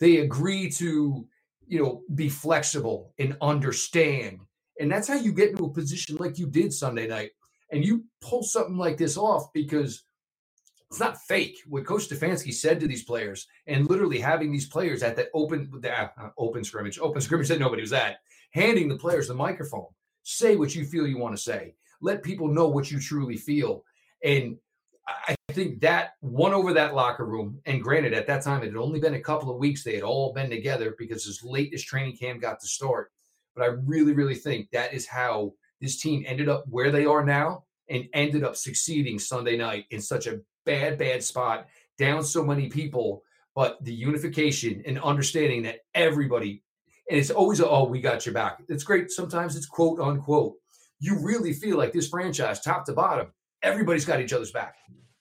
they 0.00 0.18
agree 0.18 0.70
to 0.72 1.26
you 1.66 1.82
know, 1.82 2.02
be 2.14 2.28
flexible 2.28 3.12
and 3.18 3.36
understand. 3.40 4.40
And 4.80 4.90
that's 4.90 5.08
how 5.08 5.14
you 5.14 5.32
get 5.32 5.50
into 5.50 5.64
a 5.64 5.72
position 5.72 6.16
like 6.16 6.38
you 6.38 6.46
did 6.46 6.72
Sunday 6.72 7.06
night. 7.06 7.30
And 7.72 7.84
you 7.84 8.04
pull 8.20 8.42
something 8.42 8.76
like 8.76 8.96
this 8.96 9.16
off 9.16 9.52
because 9.52 10.04
it's 10.90 11.00
not 11.00 11.20
fake. 11.22 11.56
What 11.66 11.86
Coach 11.86 12.08
Stefanski 12.08 12.52
said 12.52 12.78
to 12.80 12.86
these 12.86 13.04
players, 13.04 13.48
and 13.66 13.88
literally 13.88 14.20
having 14.20 14.52
these 14.52 14.68
players 14.68 15.02
at 15.02 15.16
that 15.16 15.28
open, 15.34 15.82
uh, 15.84 16.28
open 16.38 16.62
scrimmage, 16.62 16.98
open 16.98 17.20
scrimmage 17.20 17.48
that 17.48 17.58
nobody 17.58 17.82
was 17.82 17.92
at, 17.92 18.18
handing 18.54 18.88
the 18.88 18.96
players 18.96 19.28
the 19.28 19.34
microphone. 19.34 19.88
Say 20.22 20.56
what 20.56 20.74
you 20.74 20.84
feel 20.84 21.06
you 21.06 21.18
want 21.18 21.36
to 21.36 21.42
say. 21.42 21.74
Let 22.00 22.22
people 22.22 22.48
know 22.48 22.68
what 22.68 22.90
you 22.90 23.00
truly 23.00 23.36
feel. 23.36 23.84
And 24.22 24.56
I 25.06 25.34
think 25.52 25.80
that 25.80 26.12
won 26.22 26.54
over 26.54 26.72
that 26.72 26.94
locker 26.94 27.26
room. 27.26 27.60
And 27.66 27.82
granted, 27.82 28.14
at 28.14 28.26
that 28.28 28.42
time, 28.42 28.62
it 28.62 28.68
had 28.68 28.76
only 28.76 29.00
been 29.00 29.14
a 29.14 29.20
couple 29.20 29.50
of 29.50 29.58
weeks. 29.58 29.84
They 29.84 29.94
had 29.94 30.02
all 30.02 30.32
been 30.32 30.48
together 30.48 30.94
because 30.98 31.26
as 31.28 31.44
late 31.44 31.74
as 31.74 31.82
training 31.82 32.16
camp 32.16 32.40
got 32.40 32.60
to 32.60 32.66
start. 32.66 33.10
But 33.54 33.64
I 33.64 33.66
really, 33.84 34.12
really 34.12 34.34
think 34.34 34.70
that 34.70 34.94
is 34.94 35.06
how 35.06 35.52
this 35.80 36.00
team 36.00 36.24
ended 36.26 36.48
up 36.48 36.64
where 36.68 36.90
they 36.90 37.04
are 37.04 37.24
now 37.24 37.64
and 37.90 38.08
ended 38.14 38.44
up 38.44 38.56
succeeding 38.56 39.18
Sunday 39.18 39.56
night 39.56 39.84
in 39.90 40.00
such 40.00 40.26
a 40.26 40.40
bad, 40.64 40.96
bad 40.96 41.22
spot, 41.22 41.66
down 41.98 42.24
so 42.24 42.42
many 42.42 42.68
people. 42.68 43.22
But 43.54 43.84
the 43.84 43.92
unification 43.92 44.82
and 44.86 44.98
understanding 45.00 45.62
that 45.64 45.80
everybody, 45.94 46.62
and 47.08 47.18
it's 47.18 47.30
always, 47.30 47.60
oh, 47.60 47.84
we 47.84 48.00
got 48.00 48.24
your 48.24 48.32
back. 48.32 48.62
It's 48.68 48.84
great. 48.84 49.10
Sometimes 49.10 49.56
it's 49.56 49.66
quote 49.66 50.00
unquote. 50.00 50.54
You 51.00 51.18
really 51.18 51.52
feel 51.52 51.76
like 51.76 51.92
this 51.92 52.08
franchise, 52.08 52.60
top 52.60 52.86
to 52.86 52.92
bottom, 52.92 53.28
everybody's 53.62 54.04
got 54.04 54.20
each 54.20 54.32
other's 54.32 54.52
back. 54.52 54.76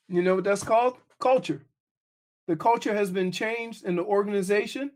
You 0.07 0.21
know 0.21 0.35
what 0.35 0.43
that's 0.43 0.63
called? 0.63 0.97
Culture. 1.19 1.61
The 2.47 2.55
culture 2.55 2.93
has 2.93 3.09
been 3.09 3.31
changed 3.31 3.85
in 3.85 3.95
the 3.95 4.03
organization 4.03 4.91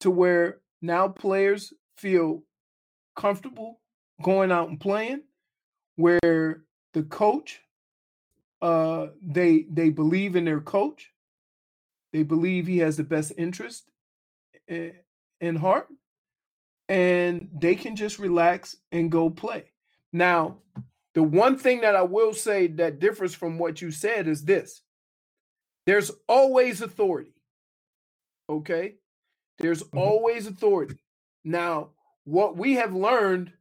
to 0.00 0.10
where 0.10 0.60
now 0.82 1.08
players 1.08 1.72
feel 1.96 2.42
comfortable 3.16 3.80
going 4.22 4.52
out 4.52 4.68
and 4.68 4.80
playing, 4.80 5.22
where 5.96 6.62
the 6.92 7.02
coach, 7.08 7.60
uh, 8.62 9.08
they 9.22 9.66
they 9.70 9.90
believe 9.90 10.36
in 10.36 10.44
their 10.44 10.60
coach, 10.60 11.10
they 12.12 12.22
believe 12.22 12.66
he 12.66 12.78
has 12.78 12.96
the 12.96 13.04
best 13.04 13.32
interest 13.36 13.90
in, 15.40 15.48
in 15.48 15.56
heart, 15.56 15.88
and 16.88 17.48
they 17.58 17.74
can 17.74 17.96
just 17.96 18.18
relax 18.18 18.76
and 18.92 19.10
go 19.10 19.30
play. 19.30 19.64
Now, 20.12 20.58
the 21.14 21.22
one 21.22 21.58
thing 21.58 21.80
that 21.80 21.96
I 21.96 22.02
will 22.02 22.32
say 22.32 22.66
that 22.68 23.00
differs 23.00 23.34
from 23.34 23.58
what 23.58 23.82
you 23.82 23.90
said 23.90 24.28
is 24.28 24.44
this 24.44 24.82
there's 25.86 26.10
always 26.28 26.82
authority. 26.82 27.34
Okay? 28.48 28.96
There's 29.58 29.82
mm-hmm. 29.82 29.98
always 29.98 30.46
authority. 30.46 30.98
Now, 31.44 31.90
what 32.24 32.56
we 32.56 32.74
have 32.74 32.94
learned 32.94 33.52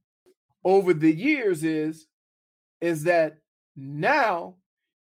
over 0.63 0.93
the 0.93 1.13
years 1.13 1.63
is 1.63 2.07
is 2.81 3.03
that 3.03 3.37
now 3.75 4.55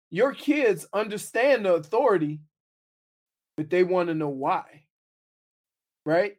your 0.09 0.33
kids 0.33 0.85
understand 0.93 1.65
the 1.65 1.73
authority 1.73 2.41
but 3.57 3.69
they 3.69 3.83
want 3.83 4.09
to 4.09 4.13
know 4.13 4.29
why 4.29 4.83
right 6.05 6.37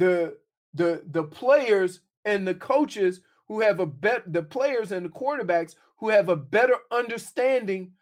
the 0.00 0.36
the 0.74 1.02
the 1.10 1.22
players 1.22 2.00
and 2.24 2.48
the 2.48 2.54
coaches 2.54 3.20
who 3.46 3.60
have 3.60 3.80
a 3.80 3.86
bet 3.86 4.32
the 4.32 4.42
players 4.42 4.92
and 4.92 5.04
the 5.04 5.10
quarterbacks 5.10 5.74
who 5.98 6.08
have 6.08 6.30
a 6.30 6.36
better 6.36 6.76
understanding 6.90 7.92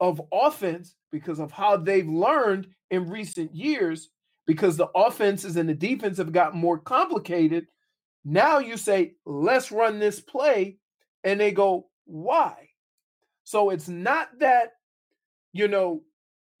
of 0.00 0.22
offense 0.32 0.94
because 1.10 1.40
of 1.40 1.50
how 1.50 1.76
they've 1.76 2.08
learned 2.08 2.68
in 2.90 3.10
recent 3.10 3.52
years, 3.54 4.10
because 4.46 4.76
the 4.76 4.88
offenses 4.94 5.56
and 5.56 5.68
the 5.68 5.74
defense 5.74 6.18
have 6.18 6.32
gotten 6.32 6.60
more 6.60 6.78
complicated. 6.78 7.66
Now 8.24 8.58
you 8.58 8.76
say, 8.76 9.14
let's 9.26 9.72
run 9.72 9.98
this 9.98 10.20
play. 10.20 10.78
And 11.24 11.40
they 11.40 11.50
go, 11.50 11.88
why? 12.04 12.68
So 13.42 13.70
it's 13.70 13.88
not 13.88 14.28
that, 14.38 14.74
you 15.52 15.66
know, 15.66 16.02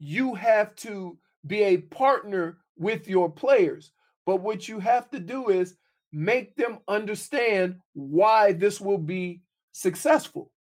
you 0.00 0.34
have 0.34 0.74
to 0.76 1.16
be 1.46 1.62
a 1.62 1.76
partner 1.76 2.58
with 2.76 3.06
your 3.06 3.30
players. 3.30 3.92
But 4.28 4.42
what 4.42 4.68
you 4.68 4.78
have 4.80 5.08
to 5.12 5.20
do 5.20 5.48
is 5.48 5.74
make 6.12 6.54
them 6.54 6.80
understand 6.86 7.76
why 7.94 8.52
this 8.52 8.78
will 8.78 8.98
be 8.98 9.40
successful. 9.72 10.52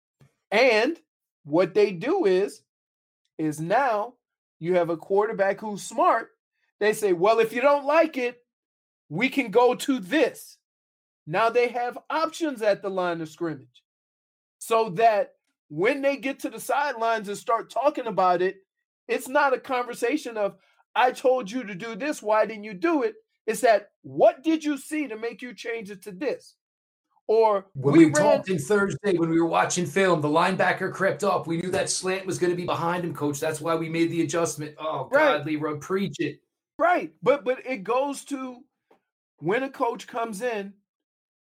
And 0.53 0.97
what 1.43 1.75
they 1.75 1.91
do 1.91 2.27
is 2.27 2.63
is 3.39 3.59
now 3.59 4.15
you 4.61 4.75
have 4.77 4.89
a 4.89 4.97
quarterback 4.97 5.59
who's 5.59 5.83
smart. 5.83 6.29
They 6.79 6.93
say, 6.93 7.13
"Well, 7.13 7.41
if 7.41 7.53
you 7.53 7.61
don't 7.61 7.85
like 7.85 8.17
it, 8.17 8.41
we 9.09 9.29
can 9.29 9.51
go 9.51 9.75
to 9.75 9.99
this." 9.99 10.59
Now 11.27 11.51
they 11.51 11.67
have 11.67 11.99
options 12.09 12.63
at 12.63 12.83
the 12.83 12.89
line 12.89 13.21
of 13.21 13.29
scrimmage. 13.29 13.83
So 14.59 14.91
that 14.91 15.35
when 15.71 16.03
they 16.03 16.19
get 16.19 16.39
to 16.41 16.51
the 16.51 16.61
sidelines 16.61 17.29
and 17.29 17.37
start 17.37 17.69
talking 17.71 18.07
about 18.07 18.43
it, 18.43 18.59
it's 19.09 19.27
not 19.27 19.55
a 19.55 19.59
conversation 19.59 20.37
of, 20.37 20.55
I 20.95 21.11
told 21.11 21.51
you 21.51 21.65
to 21.65 21.75
do 21.75 21.97
this. 21.97 22.23
Why 22.23 22.47
didn't 22.47 22.63
you 22.63 22.75
do 22.75 23.03
it? 23.03 23.17
It's 23.47 23.61
that 23.61 23.91
what 24.03 24.43
did 24.43 24.65
you 24.65 24.77
see 24.77 25.07
to 25.09 25.17
make 25.17 25.43
you 25.43 25.55
change 25.55 25.91
it 25.91 26.03
to 26.03 26.13
this? 26.13 26.55
Or 27.29 27.67
when 27.75 27.93
we, 27.93 27.99
we 27.99 28.13
ran- 28.13 28.37
talked 28.37 28.51
in 28.51 28.59
Thursday 28.59 29.17
when 29.17 29.31
we 29.31 29.41
were 29.41 29.49
watching 29.49 29.85
film, 29.85 30.21
the 30.21 30.29
linebacker 30.29 30.93
crept 30.93 31.25
up. 31.25 31.47
We 31.47 31.57
knew 31.61 31.71
that 31.73 31.91
slant 31.91 32.25
was 32.25 32.39
going 32.39 32.51
to 32.51 32.57
be 32.57 32.67
behind 32.67 33.05
him, 33.05 33.15
coach. 33.15 33.41
That's 33.41 33.61
why 33.61 33.75
we 33.75 33.89
made 33.89 34.11
the 34.11 34.23
adjustment. 34.23 34.77
Oh 34.79 35.09
right. 35.11 35.39
God, 35.39 35.47
Leroy, 35.47 35.77
preach 35.79 36.17
it. 36.21 36.41
Right. 36.79 37.13
But 37.23 37.45
but 37.45 37.67
it 37.67 37.83
goes 37.83 38.25
to 38.27 38.59
when 39.39 39.65
a 39.65 39.71
coach 39.71 40.07
comes 40.07 40.41
in 40.41 40.73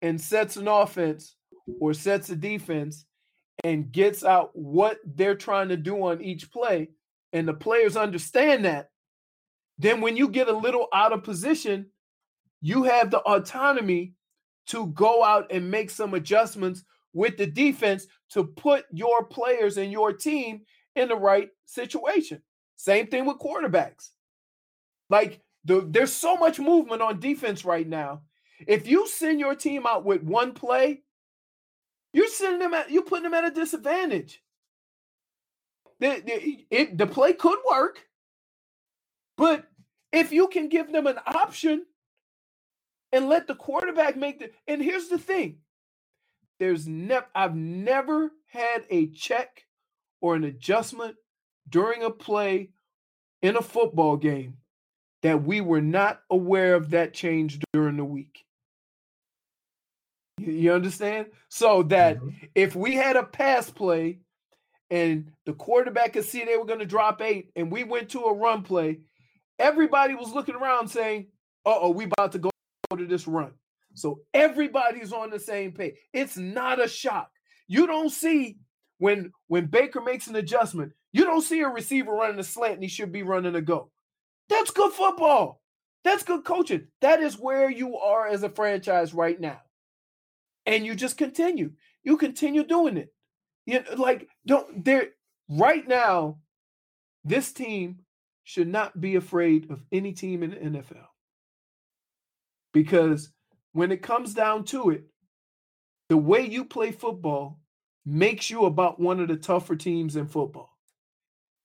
and 0.01 0.19
sets 0.19 0.57
an 0.57 0.67
offense 0.67 1.35
or 1.79 1.93
sets 1.93 2.29
a 2.29 2.35
defense 2.35 3.05
and 3.63 3.91
gets 3.91 4.23
out 4.23 4.51
what 4.53 4.97
they're 5.05 5.35
trying 5.35 5.69
to 5.69 5.77
do 5.77 6.03
on 6.03 6.21
each 6.21 6.51
play, 6.51 6.89
and 7.33 7.47
the 7.47 7.53
players 7.53 7.97
understand 7.97 8.65
that, 8.65 8.89
then 9.77 10.01
when 10.01 10.17
you 10.17 10.27
get 10.27 10.47
a 10.47 10.57
little 10.57 10.87
out 10.93 11.13
of 11.13 11.23
position, 11.23 11.87
you 12.61 12.83
have 12.83 13.11
the 13.11 13.19
autonomy 13.19 14.13
to 14.67 14.87
go 14.87 15.23
out 15.23 15.51
and 15.51 15.69
make 15.69 15.89
some 15.89 16.13
adjustments 16.13 16.83
with 17.13 17.37
the 17.37 17.47
defense 17.47 18.07
to 18.29 18.43
put 18.43 18.85
your 18.91 19.23
players 19.25 19.77
and 19.77 19.91
your 19.91 20.11
team 20.13 20.61
in 20.95 21.07
the 21.07 21.15
right 21.15 21.49
situation. 21.65 22.41
Same 22.75 23.07
thing 23.07 23.25
with 23.25 23.39
quarterbacks. 23.39 24.09
Like 25.09 25.41
the, 25.65 25.87
there's 25.89 26.13
so 26.13 26.35
much 26.35 26.59
movement 26.59 27.01
on 27.01 27.19
defense 27.19 27.63
right 27.65 27.87
now. 27.87 28.21
If 28.65 28.87
you 28.87 29.07
send 29.07 29.39
your 29.39 29.55
team 29.55 29.85
out 29.85 30.03
with 30.03 30.23
one 30.23 30.53
play, 30.53 31.03
you're 32.13 32.27
sending 32.27 32.59
them 32.59 32.73
at 32.73 32.89
you 32.89 33.01
putting 33.03 33.23
them 33.23 33.33
at 33.33 33.45
a 33.45 33.51
disadvantage. 33.51 34.41
The, 35.99 36.21
the, 36.25 36.65
it, 36.69 36.97
the 36.97 37.07
play 37.07 37.33
could 37.33 37.59
work, 37.69 38.06
but 39.37 39.65
if 40.11 40.31
you 40.31 40.47
can 40.47 40.69
give 40.69 40.91
them 40.91 41.07
an 41.07 41.19
option 41.25 41.85
and 43.11 43.29
let 43.29 43.47
the 43.47 43.55
quarterback 43.55 44.17
make 44.17 44.39
the 44.39 44.51
and 44.67 44.81
here's 44.81 45.07
the 45.07 45.17
thing. 45.17 45.57
There's 46.59 46.87
never 46.87 47.27
I've 47.35 47.55
never 47.55 48.31
had 48.47 48.85
a 48.89 49.07
check 49.07 49.65
or 50.21 50.35
an 50.35 50.43
adjustment 50.43 51.15
during 51.69 52.03
a 52.03 52.09
play 52.09 52.71
in 53.41 53.55
a 53.55 53.61
football 53.61 54.17
game 54.17 54.57
that 55.21 55.43
we 55.43 55.61
were 55.61 55.81
not 55.81 56.21
aware 56.29 56.75
of 56.75 56.91
that 56.91 57.13
change 57.13 57.59
during 57.73 57.97
the 57.97 58.05
week. 58.05 58.45
You 60.37 60.73
understand? 60.73 61.27
So 61.49 61.83
that 61.83 62.17
mm-hmm. 62.17 62.29
if 62.55 62.75
we 62.75 62.95
had 62.95 63.15
a 63.15 63.23
pass 63.23 63.69
play 63.69 64.19
and 64.89 65.31
the 65.45 65.53
quarterback 65.53 66.13
could 66.13 66.25
see 66.25 66.43
they 66.45 66.57
were 66.57 66.65
going 66.65 66.79
to 66.79 66.85
drop 66.85 67.21
eight 67.21 67.51
and 67.55 67.71
we 67.71 67.83
went 67.83 68.09
to 68.09 68.21
a 68.21 68.33
run 68.33 68.63
play, 68.63 68.99
everybody 69.59 70.15
was 70.15 70.31
looking 70.31 70.55
around 70.55 70.87
saying, 70.87 71.27
uh 71.65 71.77
oh, 71.81 71.89
we 71.91 72.05
about 72.05 72.31
to 72.33 72.39
go 72.39 72.49
to 72.95 73.05
this 73.05 73.27
run. 73.27 73.51
So 73.93 74.21
everybody's 74.33 75.11
on 75.11 75.29
the 75.29 75.39
same 75.39 75.71
page. 75.71 75.95
It's 76.13 76.37
not 76.37 76.83
a 76.83 76.87
shock. 76.87 77.31
You 77.67 77.87
don't 77.87 78.11
see 78.11 78.57
when 78.99 79.31
when 79.47 79.65
Baker 79.65 80.01
makes 80.01 80.27
an 80.27 80.35
adjustment, 80.35 80.93
you 81.11 81.25
don't 81.25 81.41
see 81.41 81.61
a 81.61 81.67
receiver 81.67 82.11
running 82.13 82.39
a 82.39 82.43
slant 82.43 82.75
and 82.75 82.83
he 82.83 82.89
should 82.89 83.11
be 83.11 83.23
running 83.23 83.55
a 83.55 83.61
go. 83.61 83.91
That's 84.49 84.71
good 84.71 84.93
football. 84.93 85.61
That's 86.03 86.23
good 86.23 86.45
coaching. 86.45 86.87
That 87.01 87.21
is 87.21 87.37
where 87.37 87.69
you 87.69 87.97
are 87.97 88.27
as 88.27 88.43
a 88.43 88.49
franchise 88.49 89.13
right 89.13 89.39
now. 89.39 89.59
And 90.65 90.85
you 90.85 90.95
just 90.95 91.17
continue. 91.17 91.71
You 92.03 92.17
continue 92.17 92.63
doing 92.63 92.97
it. 92.97 93.13
You 93.65 93.81
know, 93.81 94.01
like 94.01 94.29
don't 94.45 94.85
there 94.85 95.09
right 95.49 95.85
now, 95.87 96.37
this 97.25 97.51
team 97.51 97.99
should 98.47 98.69
not 98.69 99.01
be 99.01 99.17
afraid 99.17 99.69
of 99.69 99.83
any 99.91 100.13
team 100.13 100.41
in 100.41 100.51
the 100.51 100.55
NFL. 100.55 101.05
Because 102.73 103.29
when 103.73 103.91
it 103.91 104.01
comes 104.01 104.33
down 104.33 104.63
to 104.65 104.89
it, 104.89 105.03
the 106.07 106.15
way 106.15 106.47
you 106.47 106.63
play 106.63 106.93
football 106.93 107.59
makes 108.05 108.49
you 108.49 108.63
about 108.63 109.01
one 109.01 109.19
of 109.19 109.27
the 109.27 109.35
tougher 109.35 109.75
teams 109.75 110.15
in 110.15 110.27
football. 110.27 110.69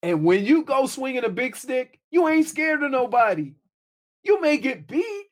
And 0.02 0.24
when 0.24 0.44
you 0.44 0.64
go 0.64 0.86
swinging 0.86 1.24
a 1.24 1.28
big 1.28 1.54
stick, 1.54 2.00
you 2.10 2.26
ain't 2.26 2.48
scared 2.48 2.82
of 2.82 2.90
nobody. 2.90 3.54
You 4.24 4.40
may 4.40 4.56
get 4.56 4.88
beat, 4.88 5.26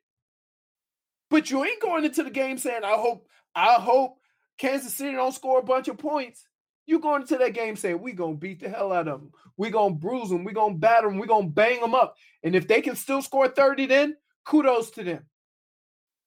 but 1.30 1.50
you 1.50 1.64
ain't 1.64 1.82
going 1.82 2.04
into 2.04 2.22
the 2.22 2.30
game 2.30 2.58
saying, 2.58 2.84
I 2.84 2.94
hope, 2.94 3.26
I 3.56 3.72
hope 3.72 4.18
Kansas 4.56 4.94
City 4.94 5.16
don't 5.16 5.34
score 5.34 5.58
a 5.58 5.64
bunch 5.64 5.88
of 5.88 5.98
points. 5.98 6.44
You 6.90 6.98
going 6.98 7.22
into 7.22 7.36
that 7.36 7.54
game 7.54 7.76
saying, 7.76 8.00
we 8.00 8.10
going 8.10 8.34
to 8.34 8.40
beat 8.40 8.58
the 8.58 8.68
hell 8.68 8.92
out 8.92 9.06
of 9.06 9.20
them. 9.20 9.30
we 9.56 9.70
going 9.70 9.92
to 9.92 9.98
bruise 10.00 10.28
them. 10.28 10.42
we 10.42 10.52
going 10.52 10.74
to 10.74 10.78
batter 10.80 11.06
them. 11.08 11.18
we 11.18 11.26
going 11.28 11.46
to 11.46 11.52
bang 11.52 11.80
them 11.80 11.94
up. 11.94 12.16
And 12.42 12.56
if 12.56 12.66
they 12.66 12.80
can 12.80 12.96
still 12.96 13.22
score 13.22 13.46
30, 13.46 13.86
then 13.86 14.16
kudos 14.44 14.90
to 14.92 15.04
them. 15.04 15.24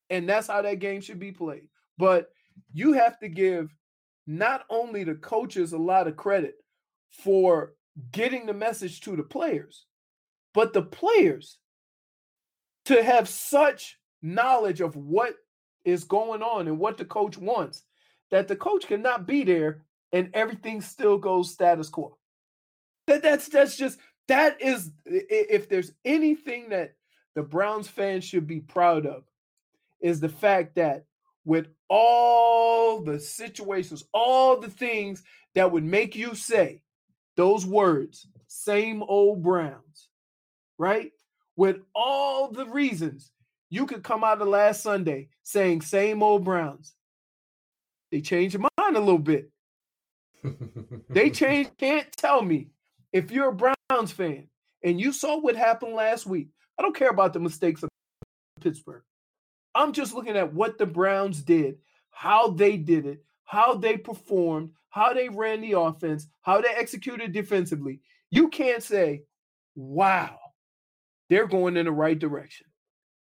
And 0.10 0.28
that's 0.28 0.48
how 0.48 0.62
that 0.62 0.80
game 0.80 1.02
should 1.02 1.20
be 1.20 1.34
played. 1.34 1.68
But 1.98 2.30
you 2.74 2.94
have 2.94 3.20
to 3.20 3.28
give 3.28 3.76
not 4.26 4.64
only 4.70 5.04
the 5.04 5.16
coaches 5.16 5.74
a 5.74 5.78
lot 5.78 6.08
of 6.08 6.16
credit 6.16 6.56
for 7.12 7.74
getting 8.14 8.46
the 8.46 8.54
message 8.54 9.02
to 9.02 9.18
the 9.18 9.24
players, 9.24 9.86
but 10.54 10.72
the 10.72 10.84
players 10.84 11.58
to 12.86 13.04
have 13.04 13.28
such 13.28 13.98
knowledge 14.22 14.80
of 14.80 14.96
what 14.96 15.36
is 15.84 16.06
going 16.06 16.42
on 16.42 16.70
and 16.70 16.80
what 16.80 16.98
the 16.98 17.04
coach 17.04 17.38
wants 17.38 17.84
that 18.32 18.48
the 18.48 18.56
coach 18.56 18.88
cannot 18.88 19.28
be 19.28 19.44
there 19.44 19.84
and 20.14 20.30
everything 20.34 20.80
still 20.80 21.18
goes 21.18 21.52
status 21.52 21.90
quo. 21.90 22.16
That 23.08 23.22
that's 23.22 23.50
that's 23.50 23.76
just 23.76 24.00
that 24.30 24.62
is 24.62 24.92
if 25.06 25.68
there's 25.68 25.92
anything 26.06 26.70
that 26.70 26.94
the 27.36 27.42
Browns 27.42 27.88
fans 27.88 28.24
should 28.24 28.48
be 28.48 28.62
proud 28.62 29.06
of 29.06 29.24
is 30.00 30.20
the 30.20 30.30
fact 30.30 30.76
that 30.76 31.06
with 31.44 31.68
all 31.90 33.02
the 33.02 33.20
situations, 33.20 34.06
all 34.14 34.60
the 34.60 34.70
things 34.70 35.24
that 35.56 35.72
would 35.72 35.84
make 35.84 36.16
you 36.16 36.36
say 36.36 36.82
those 37.36 37.66
words, 37.66 38.28
same 38.48 39.04
old 39.04 39.42
Browns, 39.42 40.10
right? 40.78 41.12
With 41.56 41.78
all 41.94 42.52
the 42.52 42.68
reasons 42.68 43.32
you 43.70 43.88
could 43.88 44.04
come 44.04 44.24
out 44.24 44.42
of 44.42 44.48
last 44.48 44.84
Sunday 44.84 45.30
saying 45.42 45.82
same 45.82 46.22
old 46.22 46.44
Browns. 46.44 46.94
They 48.12 48.22
changed 48.22 48.54
your 48.54 48.68
mind 48.78 48.96
a 48.96 49.00
little 49.00 49.18
bit 49.18 49.50
they 51.10 51.30
changed. 51.30 51.78
Can't 51.78 52.12
tell 52.14 52.42
me 52.42 52.70
if 53.12 53.32
you're 53.32 53.50
a 53.50 53.74
Browns 53.90 54.12
fan 54.12 54.48
and 54.84 55.00
you 55.00 55.12
saw 55.12 55.40
what 55.40 55.56
happened 55.56 55.94
last 55.94 56.26
week. 56.26 56.50
I 56.78 56.82
don't 56.82 56.96
care 56.96 57.10
about 57.10 57.34
the 57.34 57.40
mistakes 57.40 57.84
of 57.84 57.90
Pittsburgh. 58.62 59.04
I'm 59.76 59.94
just 59.94 60.14
looking 60.14 60.38
at 60.38 60.54
what 60.54 60.78
the 60.78 60.86
Browns 60.86 61.42
did, 61.42 61.78
how 62.12 62.50
they 62.50 62.78
did 62.78 63.06
it, 63.06 63.24
how 63.46 63.76
they 63.76 63.98
performed, 63.98 64.72
how 64.90 65.14
they 65.14 65.30
ran 65.30 65.62
the 65.62 65.80
offense, 65.80 66.28
how 66.42 66.62
they 66.62 66.70
executed 66.70 67.32
defensively. 67.32 68.02
You 68.30 68.50
can't 68.50 68.84
say, 68.84 69.24
wow, 69.76 70.38
they're 71.30 71.48
going 71.48 71.78
in 71.78 71.86
the 71.86 71.92
right 71.92 72.18
direction. 72.18 72.68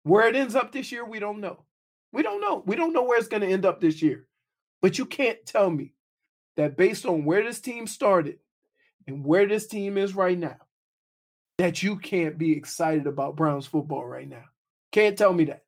Where 0.05 0.29
it 0.29 0.37
ends 0.37 0.55
up 0.55 0.73
this 0.73 0.93
year, 0.93 1.05
we 1.05 1.19
don't 1.19 1.41
know. 1.41 1.65
We 2.13 2.23
don't 2.23 2.41
know. 2.41 2.63
We 2.67 2.77
don't 2.77 2.93
know 2.93 3.03
where 3.03 3.19
it's 3.19 3.29
going 3.29 3.43
to 3.43 3.49
end 3.49 3.67
up 3.67 3.81
this 3.81 4.01
year. 4.01 4.27
But 4.81 4.99
you 4.99 5.05
can't 5.05 5.39
tell 5.45 5.71
me 5.71 5.93
that 6.59 6.77
based 6.77 7.07
on 7.07 7.25
where 7.25 7.45
this 7.45 7.61
team 7.61 7.87
started 7.87 8.41
and 9.07 9.25
where 9.25 9.47
this 9.47 9.69
team 9.69 9.97
is 9.97 10.15
right 10.15 10.37
now, 10.37 10.57
that 11.57 11.83
you 11.85 11.97
can't 11.97 12.37
be 12.37 12.53
excited 12.53 13.07
about 13.07 13.37
Browns 13.37 13.65
football 13.67 14.05
right 14.05 14.29
now. 14.29 14.45
Can't 14.91 15.17
tell 15.17 15.33
me 15.33 15.45
that. 15.45 15.63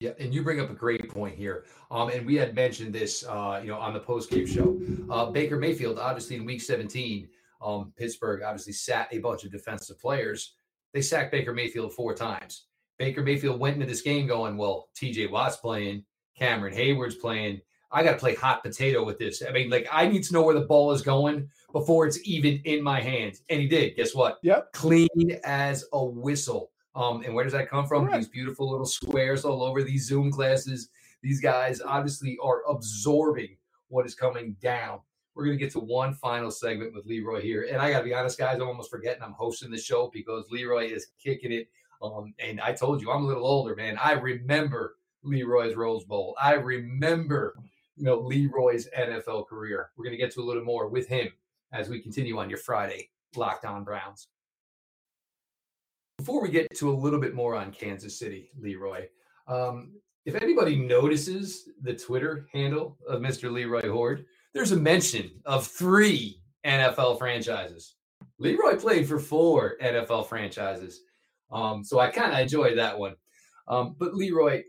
Yeah, 0.00 0.10
and 0.18 0.34
you 0.34 0.42
bring 0.42 0.58
up 0.60 0.70
a 0.70 0.74
great 0.74 1.08
point 1.08 1.36
here. 1.36 1.64
Um, 1.88 2.08
and 2.08 2.26
we 2.26 2.34
had 2.34 2.52
mentioned 2.56 2.92
this, 2.92 3.24
uh, 3.24 3.60
you 3.62 3.68
know, 3.68 3.78
on 3.78 3.92
the 3.94 4.00
post 4.00 4.28
game 4.28 4.46
show. 4.46 4.76
Uh, 5.08 5.30
Baker 5.30 5.56
Mayfield, 5.56 6.00
obviously 6.00 6.34
in 6.36 6.44
Week 6.44 6.60
17, 6.60 7.28
Um, 7.62 7.92
Pittsburgh 7.96 8.42
obviously 8.42 8.72
sat 8.72 9.06
a 9.12 9.18
bunch 9.18 9.44
of 9.44 9.52
defensive 9.52 10.00
players. 10.00 10.56
They 10.92 11.00
sacked 11.00 11.30
Baker 11.30 11.54
Mayfield 11.54 11.92
four 11.92 12.12
times. 12.12 12.66
Baker 12.98 13.22
Mayfield 13.22 13.60
went 13.60 13.74
into 13.76 13.86
this 13.86 14.02
game 14.02 14.26
going, 14.26 14.56
well, 14.56 14.88
TJ 15.00 15.30
Watt's 15.30 15.56
playing, 15.56 16.04
Cameron 16.36 16.74
Heyward's 16.74 17.14
playing. 17.14 17.60
I 17.92 18.02
got 18.02 18.12
to 18.12 18.18
play 18.18 18.34
hot 18.34 18.62
potato 18.62 19.04
with 19.04 19.18
this. 19.18 19.42
I 19.46 19.52
mean, 19.52 19.70
like, 19.70 19.86
I 19.92 20.06
need 20.06 20.24
to 20.24 20.32
know 20.32 20.42
where 20.42 20.54
the 20.54 20.62
ball 20.62 20.92
is 20.92 21.02
going 21.02 21.48
before 21.72 22.06
it's 22.06 22.18
even 22.24 22.60
in 22.64 22.82
my 22.82 23.00
hands. 23.00 23.42
And 23.48 23.60
he 23.60 23.68
did. 23.68 23.96
Guess 23.96 24.14
what? 24.14 24.38
Yep. 24.42 24.72
Clean 24.72 25.38
as 25.44 25.84
a 25.92 26.04
whistle. 26.04 26.70
Um, 26.94 27.22
and 27.22 27.34
where 27.34 27.44
does 27.44 27.52
that 27.52 27.68
come 27.68 27.86
from? 27.86 28.06
Correct. 28.06 28.18
These 28.18 28.28
beautiful 28.28 28.70
little 28.70 28.86
squares 28.86 29.44
all 29.44 29.62
over 29.62 29.82
these 29.82 30.06
Zoom 30.06 30.30
classes. 30.30 30.90
These 31.22 31.40
guys 31.40 31.80
obviously 31.80 32.38
are 32.42 32.62
absorbing 32.68 33.56
what 33.88 34.06
is 34.06 34.14
coming 34.14 34.56
down. 34.60 35.00
We're 35.34 35.46
going 35.46 35.56
to 35.56 35.64
get 35.64 35.72
to 35.72 35.80
one 35.80 36.14
final 36.14 36.50
segment 36.50 36.94
with 36.94 37.06
Leroy 37.06 37.40
here. 37.40 37.66
And 37.70 37.80
I 37.80 37.90
got 37.90 38.00
to 38.00 38.04
be 38.04 38.14
honest, 38.14 38.38
guys, 38.38 38.56
I'm 38.56 38.68
almost 38.68 38.90
forgetting 38.90 39.22
I'm 39.22 39.32
hosting 39.32 39.70
the 39.70 39.78
show 39.78 40.10
because 40.12 40.46
Leroy 40.50 40.90
is 40.90 41.08
kicking 41.22 41.52
it. 41.52 41.68
Um, 42.02 42.34
and 42.38 42.60
I 42.60 42.72
told 42.72 43.00
you, 43.00 43.10
I'm 43.10 43.24
a 43.24 43.26
little 43.26 43.46
older, 43.46 43.76
man. 43.76 43.96
I 44.02 44.12
remember 44.12 44.96
Leroy's 45.22 45.76
Rose 45.76 46.04
Bowl. 46.04 46.36
I 46.42 46.54
remember, 46.54 47.54
you 47.96 48.04
know, 48.04 48.18
Leroy's 48.18 48.88
NFL 48.96 49.48
career. 49.48 49.90
We're 49.96 50.04
going 50.04 50.16
to 50.16 50.22
get 50.22 50.32
to 50.34 50.40
a 50.40 50.44
little 50.44 50.64
more 50.64 50.88
with 50.88 51.08
him 51.08 51.28
as 51.72 51.88
we 51.88 52.00
continue 52.00 52.38
on 52.38 52.48
your 52.48 52.58
Friday 52.58 53.10
Locked 53.36 53.64
On 53.64 53.84
Browns. 53.84 54.28
Before 56.18 56.42
we 56.42 56.50
get 56.50 56.68
to 56.76 56.90
a 56.90 56.94
little 56.94 57.20
bit 57.20 57.34
more 57.34 57.56
on 57.56 57.72
Kansas 57.72 58.18
City, 58.18 58.50
Leroy, 58.58 59.06
um, 59.48 59.92
if 60.24 60.34
anybody 60.36 60.76
notices 60.76 61.68
the 61.82 61.94
Twitter 61.94 62.46
handle 62.52 62.96
of 63.08 63.20
Mr. 63.20 63.50
Leroy 63.50 63.88
Hoard, 63.88 64.24
there's 64.54 64.72
a 64.72 64.76
mention 64.76 65.30
of 65.44 65.66
three 65.66 66.40
NFL 66.64 67.18
franchises. 67.18 67.96
Leroy 68.38 68.76
played 68.76 69.08
for 69.08 69.18
four 69.18 69.76
NFL 69.82 70.28
franchises. 70.28 71.00
Um, 71.50 71.82
so 71.82 71.98
I 71.98 72.10
kind 72.10 72.32
of 72.32 72.38
enjoyed 72.38 72.78
that 72.78 72.98
one. 72.98 73.14
Um, 73.68 73.96
but 73.98 74.14
Leroy, 74.14 74.62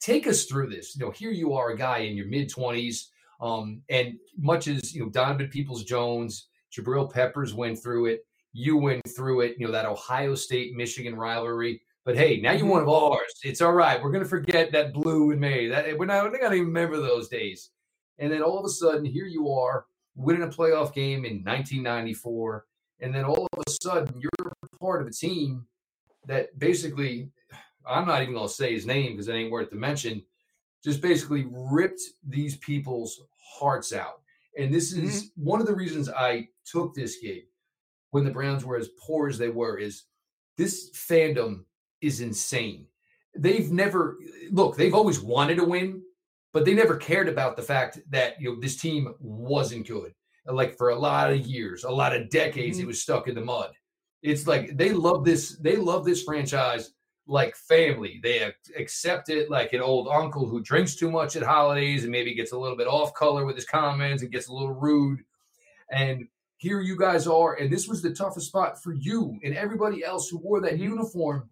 take 0.00 0.26
us 0.26 0.44
through 0.44 0.68
this. 0.68 0.96
You 0.96 1.04
know, 1.04 1.10
here 1.10 1.30
you 1.30 1.52
are, 1.54 1.70
a 1.70 1.76
guy 1.76 1.98
in 1.98 2.16
your 2.16 2.26
mid 2.26 2.50
20s, 2.50 3.06
um, 3.40 3.82
and 3.88 4.14
much 4.38 4.68
as 4.68 4.94
you 4.94 5.02
know, 5.02 5.10
Donovan 5.10 5.48
Peoples 5.48 5.84
Jones, 5.84 6.48
Jabril 6.72 7.10
Peppers 7.12 7.54
went 7.54 7.82
through 7.82 8.06
it. 8.06 8.26
You 8.52 8.76
went 8.76 9.02
through 9.14 9.42
it. 9.42 9.56
You 9.58 9.66
know 9.66 9.72
that 9.72 9.86
Ohio 9.86 10.34
State 10.34 10.74
Michigan 10.74 11.14
rivalry. 11.14 11.82
But 12.04 12.16
hey, 12.16 12.40
now 12.40 12.52
you're 12.52 12.66
one 12.66 12.82
of 12.82 12.88
ours. 12.88 13.34
It's 13.42 13.60
all 13.60 13.72
right. 13.72 14.02
We're 14.02 14.12
gonna 14.12 14.24
forget 14.24 14.72
that 14.72 14.92
blue 14.92 15.32
and 15.32 15.40
maize. 15.40 15.70
That 15.70 15.98
we're 15.98 16.06
not, 16.06 16.24
we're 16.24 16.30
not 16.30 16.40
gonna 16.40 16.54
even 16.54 16.68
remember 16.68 16.98
those 16.98 17.28
days. 17.28 17.70
And 18.18 18.32
then 18.32 18.42
all 18.42 18.58
of 18.58 18.64
a 18.64 18.70
sudden, 18.70 19.04
here 19.04 19.26
you 19.26 19.50
are 19.50 19.86
winning 20.14 20.42
a 20.42 20.48
playoff 20.48 20.94
game 20.94 21.24
in 21.24 21.42
1994, 21.44 22.64
and 23.00 23.14
then 23.14 23.24
all 23.24 23.46
of 23.52 23.62
a 23.66 23.70
sudden, 23.82 24.18
you're 24.20 24.52
part 24.80 25.02
of 25.02 25.08
a 25.08 25.10
team 25.10 25.66
that 26.26 26.58
basically, 26.58 27.30
I'm 27.86 28.06
not 28.06 28.22
even 28.22 28.34
gonna 28.34 28.48
say 28.48 28.72
his 28.72 28.86
name 28.86 29.12
because 29.12 29.28
it 29.28 29.34
ain't 29.34 29.50
worth 29.50 29.70
the 29.70 29.76
mention. 29.76 30.22
Just 30.84 31.00
basically 31.00 31.46
ripped 31.50 32.00
these 32.26 32.56
people's 32.58 33.22
hearts 33.58 33.92
out. 33.92 34.20
And 34.58 34.72
this 34.72 34.92
is 34.92 35.32
one 35.36 35.60
of 35.60 35.66
the 35.66 35.74
reasons 35.74 36.08
I 36.08 36.48
took 36.64 36.94
this 36.94 37.18
gig 37.18 37.44
when 38.10 38.24
the 38.24 38.30
Browns 38.30 38.64
were 38.64 38.76
as 38.76 38.88
poor 38.98 39.28
as 39.28 39.38
they 39.38 39.48
were. 39.48 39.78
Is 39.78 40.04
this 40.56 40.90
fandom 40.92 41.64
is 42.00 42.20
insane. 42.20 42.86
They've 43.36 43.70
never 43.70 44.18
look, 44.50 44.76
they've 44.76 44.94
always 44.94 45.20
wanted 45.20 45.56
to 45.56 45.64
win, 45.64 46.02
but 46.52 46.64
they 46.64 46.72
never 46.74 46.96
cared 46.96 47.28
about 47.28 47.56
the 47.56 47.62
fact 47.62 48.00
that 48.10 48.40
you 48.40 48.54
know 48.54 48.60
this 48.60 48.76
team 48.76 49.14
wasn't 49.20 49.86
good. 49.86 50.14
Like 50.46 50.76
for 50.78 50.90
a 50.90 50.98
lot 50.98 51.30
of 51.32 51.46
years, 51.46 51.84
a 51.84 51.90
lot 51.90 52.16
of 52.16 52.30
decades, 52.30 52.78
Mhm. 52.78 52.82
it 52.82 52.86
was 52.86 53.02
stuck 53.02 53.28
in 53.28 53.34
the 53.34 53.44
mud. 53.44 53.72
It's 54.22 54.46
like 54.46 54.76
they 54.76 54.92
love 54.92 55.24
this, 55.24 55.58
they 55.58 55.76
love 55.76 56.04
this 56.04 56.22
franchise 56.22 56.92
like 57.26 57.56
family. 57.56 58.20
They 58.22 58.40
ac- 58.40 58.74
accept 58.78 59.28
it 59.28 59.50
like 59.50 59.72
an 59.72 59.80
old 59.80 60.08
uncle 60.08 60.46
who 60.46 60.62
drinks 60.62 60.94
too 60.94 61.10
much 61.10 61.36
at 61.36 61.42
holidays 61.42 62.04
and 62.04 62.12
maybe 62.12 62.34
gets 62.34 62.52
a 62.52 62.58
little 62.58 62.76
bit 62.76 62.86
off 62.86 63.14
color 63.14 63.44
with 63.44 63.56
his 63.56 63.66
comments 63.66 64.22
and 64.22 64.32
gets 64.32 64.48
a 64.48 64.52
little 64.52 64.74
rude. 64.74 65.20
And 65.90 66.28
here 66.58 66.80
you 66.80 66.96
guys 66.96 67.26
are, 67.26 67.54
and 67.54 67.70
this 67.70 67.88
was 67.88 68.00
the 68.00 68.14
toughest 68.14 68.48
spot 68.48 68.82
for 68.82 68.92
you 68.92 69.38
and 69.44 69.56
everybody 69.56 70.04
else 70.04 70.28
who 70.28 70.38
wore 70.38 70.60
that 70.60 70.74
mm-hmm. 70.74 70.84
uniform, 70.84 71.50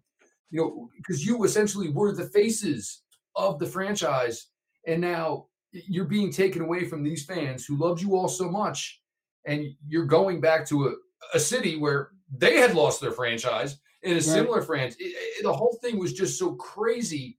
you 0.49 0.61
know, 0.61 0.89
because 0.97 1.25
you 1.25 1.43
essentially 1.43 1.89
were 1.89 2.11
the 2.11 2.27
faces 2.29 3.01
of 3.35 3.59
the 3.59 3.65
franchise, 3.65 4.47
and 4.87 5.01
now 5.01 5.47
you're 5.71 6.05
being 6.05 6.31
taken 6.31 6.61
away 6.61 6.85
from 6.85 7.03
these 7.03 7.25
fans 7.25 7.65
who 7.65 7.75
loved 7.77 8.01
you 8.01 8.15
all 8.15 8.29
so 8.29 8.49
much, 8.49 9.01
and 9.45 9.65
you're 9.87 10.05
going 10.05 10.39
back 10.39 10.65
to 10.67 10.87
a, 10.87 10.93
a 11.33 11.39
city 11.39 11.77
where 11.77 12.11
they 12.37 12.57
had 12.57 12.73
lost 12.73 13.01
their 13.01 13.11
franchise 13.11 13.77
in 14.05 14.17
a 14.17 14.21
similar 14.21 14.61
franchise. 14.61 14.97
the 15.41 15.53
whole 15.53 15.77
thing 15.81 15.97
was 15.99 16.13
just 16.13 16.37
so 16.39 16.55
crazy. 16.55 17.37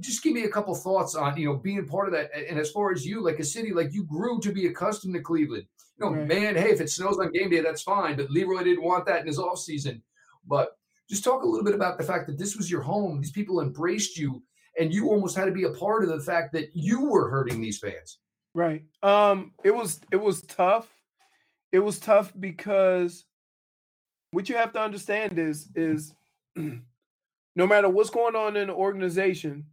Just 0.00 0.22
give 0.22 0.32
me 0.32 0.44
a 0.44 0.48
couple 0.48 0.74
thoughts 0.74 1.14
on 1.14 1.36
you 1.36 1.46
know 1.46 1.56
being 1.56 1.86
part 1.86 2.06
of 2.06 2.12
that, 2.14 2.30
and 2.48 2.58
as 2.58 2.70
far 2.70 2.92
as 2.92 3.04
you, 3.04 3.20
like 3.22 3.38
a 3.40 3.44
city, 3.44 3.72
like 3.72 3.92
you 3.92 4.04
grew 4.04 4.38
to 4.40 4.52
be 4.52 4.66
accustomed 4.66 5.14
to 5.14 5.20
Cleveland. 5.20 5.66
You 5.98 6.06
know, 6.06 6.16
Right. 6.16 6.26
man, 6.28 6.54
hey, 6.56 6.70
if 6.70 6.80
it 6.80 6.90
snows 6.90 7.18
on 7.18 7.32
game 7.32 7.50
day, 7.50 7.60
that's 7.60 7.82
fine. 7.82 8.16
But 8.16 8.30
Leroy 8.30 8.62
didn't 8.64 8.84
want 8.84 9.06
that 9.06 9.20
in 9.20 9.26
his 9.26 9.38
off 9.38 9.58
season. 9.58 10.02
But 10.46 10.76
just 11.10 11.24
talk 11.24 11.42
a 11.42 11.46
little 11.46 11.64
bit 11.64 11.74
about 11.74 11.98
the 11.98 12.04
fact 12.04 12.26
that 12.28 12.38
this 12.38 12.56
was 12.56 12.70
your 12.70 12.80
home. 12.82 13.20
These 13.20 13.32
people 13.32 13.60
embraced 13.60 14.16
you, 14.16 14.42
and 14.78 14.94
you 14.94 15.08
almost 15.08 15.36
had 15.36 15.46
to 15.46 15.52
be 15.52 15.64
a 15.64 15.70
part 15.72 16.04
of 16.04 16.10
the 16.10 16.20
fact 16.20 16.52
that 16.52 16.70
you 16.74 17.04
were 17.06 17.28
hurting 17.28 17.60
these 17.60 17.78
fans. 17.78 18.18
Right. 18.54 18.84
Um 19.02 19.52
it 19.64 19.74
was 19.74 20.00
it 20.12 20.16
was 20.20 20.42
tough. 20.42 20.88
It 21.72 21.80
was 21.80 21.98
tough 21.98 22.32
because 22.38 23.24
what 24.32 24.48
you 24.48 24.56
have 24.56 24.72
to 24.72 24.80
understand 24.80 25.38
is 25.38 25.68
is 25.76 26.14
no 26.56 27.66
matter 27.66 27.88
what's 27.88 28.10
going 28.10 28.34
on 28.34 28.56
in 28.56 28.66
the 28.68 28.74
organization, 28.74 29.66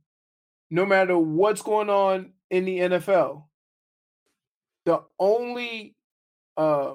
no 0.70 0.86
matter 0.86 1.18
what's 1.18 1.62
going 1.62 1.90
on 1.90 2.34
in 2.52 2.66
the 2.66 2.80
NFL, 2.80 3.46
the 4.86 5.02
only 5.18 5.96
uh 6.58 6.94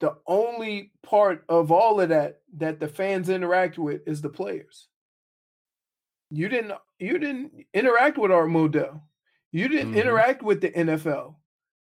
the 0.00 0.16
only 0.26 0.92
part 1.02 1.44
of 1.48 1.70
all 1.70 2.00
of 2.00 2.08
that 2.10 2.40
that 2.56 2.80
the 2.80 2.88
fans 2.88 3.28
interact 3.28 3.78
with 3.78 4.02
is 4.06 4.20
the 4.22 4.28
players. 4.30 4.88
You 6.30 6.48
didn't 6.48 6.72
you 6.98 7.18
didn't 7.18 7.66
interact 7.74 8.18
with 8.18 8.30
Art 8.30 8.48
Modell. 8.50 9.00
You 9.52 9.68
didn't 9.68 9.92
Mhm. 9.94 9.96
interact 10.02 10.42
with 10.42 10.60
the 10.60 10.70
NFL. 10.70 11.36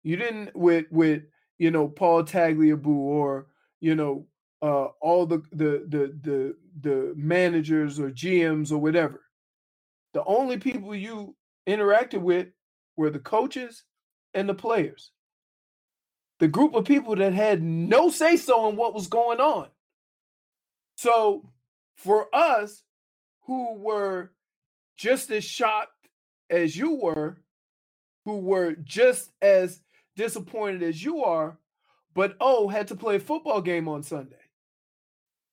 You 0.03 0.17
didn't 0.17 0.55
with 0.55 0.85
with 0.91 1.23
you 1.57 1.71
know 1.71 1.87
Paul 1.87 2.23
Tagliabue 2.23 2.85
or 2.87 3.47
you 3.79 3.95
know 3.95 4.27
uh 4.65 4.85
all 5.01 5.27
the 5.27 5.39
the 5.53 5.85
the 5.89 6.19
the 6.23 6.57
the 6.81 7.13
managers 7.17 7.99
or 7.99 8.11
GMs 8.11 8.71
or 8.73 8.79
whatever. 8.79 9.21
The 10.13 10.23
only 10.25 10.57
people 10.57 10.95
you 10.95 11.35
interacted 11.67 12.21
with 12.21 12.49
were 12.97 13.11
the 13.11 13.19
coaches 13.19 13.83
and 14.33 14.49
the 14.49 14.55
players. 14.55 15.11
The 16.39 16.47
group 16.49 16.75
of 16.75 16.85
people 16.85 17.15
that 17.17 17.33
had 17.33 17.63
no 17.63 18.09
say 18.09 18.37
so 18.37 18.69
in 18.69 18.75
what 18.77 18.93
was 18.95 19.07
going 19.07 19.39
on. 19.41 19.69
So 20.97 21.49
for 21.97 22.33
us 22.35 22.83
who 23.45 23.75
were 23.75 24.31
just 24.97 25.31
as 25.31 25.43
shocked 25.45 25.91
as 26.49 26.77
you 26.77 26.95
were, 26.95 27.37
who 28.25 28.39
were 28.39 28.73
just 28.83 29.31
as 29.41 29.81
disappointed 30.17 30.83
as 30.83 31.03
you 31.03 31.23
are, 31.23 31.57
but 32.15 32.35
oh, 32.41 32.69
had 32.69 32.89
to 32.89 32.95
play 32.95 33.17
a 33.17 33.21
football 33.21 33.61
game 33.61 33.87
on 33.89 34.03
Sunday. 34.03 34.37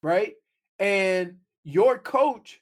Right? 0.02 0.34
And 0.78 1.36
your 1.64 1.98
coach 1.98 2.60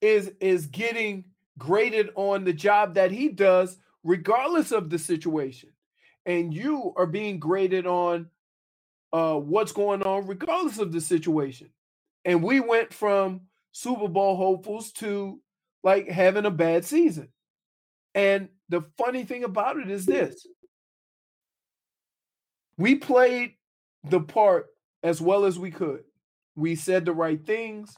is 0.00 0.30
is 0.40 0.66
getting 0.66 1.24
graded 1.58 2.10
on 2.14 2.44
the 2.44 2.52
job 2.52 2.94
that 2.94 3.10
he 3.10 3.28
does 3.28 3.78
regardless 4.04 4.72
of 4.72 4.90
the 4.90 4.98
situation. 4.98 5.70
And 6.26 6.52
you 6.52 6.92
are 6.96 7.06
being 7.06 7.38
graded 7.38 7.86
on 7.86 8.28
uh 9.12 9.34
what's 9.34 9.72
going 9.72 10.02
on 10.02 10.26
regardless 10.26 10.78
of 10.78 10.92
the 10.92 11.00
situation. 11.00 11.70
And 12.24 12.42
we 12.42 12.60
went 12.60 12.92
from 12.92 13.42
Super 13.72 14.08
Bowl 14.08 14.36
hopefuls 14.36 14.92
to 14.92 15.40
like 15.82 16.08
having 16.08 16.44
a 16.44 16.50
bad 16.50 16.84
season. 16.84 17.28
And 18.14 18.48
the 18.68 18.82
funny 18.98 19.24
thing 19.24 19.44
about 19.44 19.78
it 19.78 19.90
is 19.90 20.06
this 20.06 20.46
we 22.76 22.96
played 22.96 23.54
the 24.04 24.20
part 24.20 24.66
as 25.02 25.20
well 25.20 25.44
as 25.44 25.58
we 25.58 25.70
could. 25.70 26.04
We 26.56 26.74
said 26.74 27.04
the 27.04 27.12
right 27.12 27.44
things. 27.44 27.96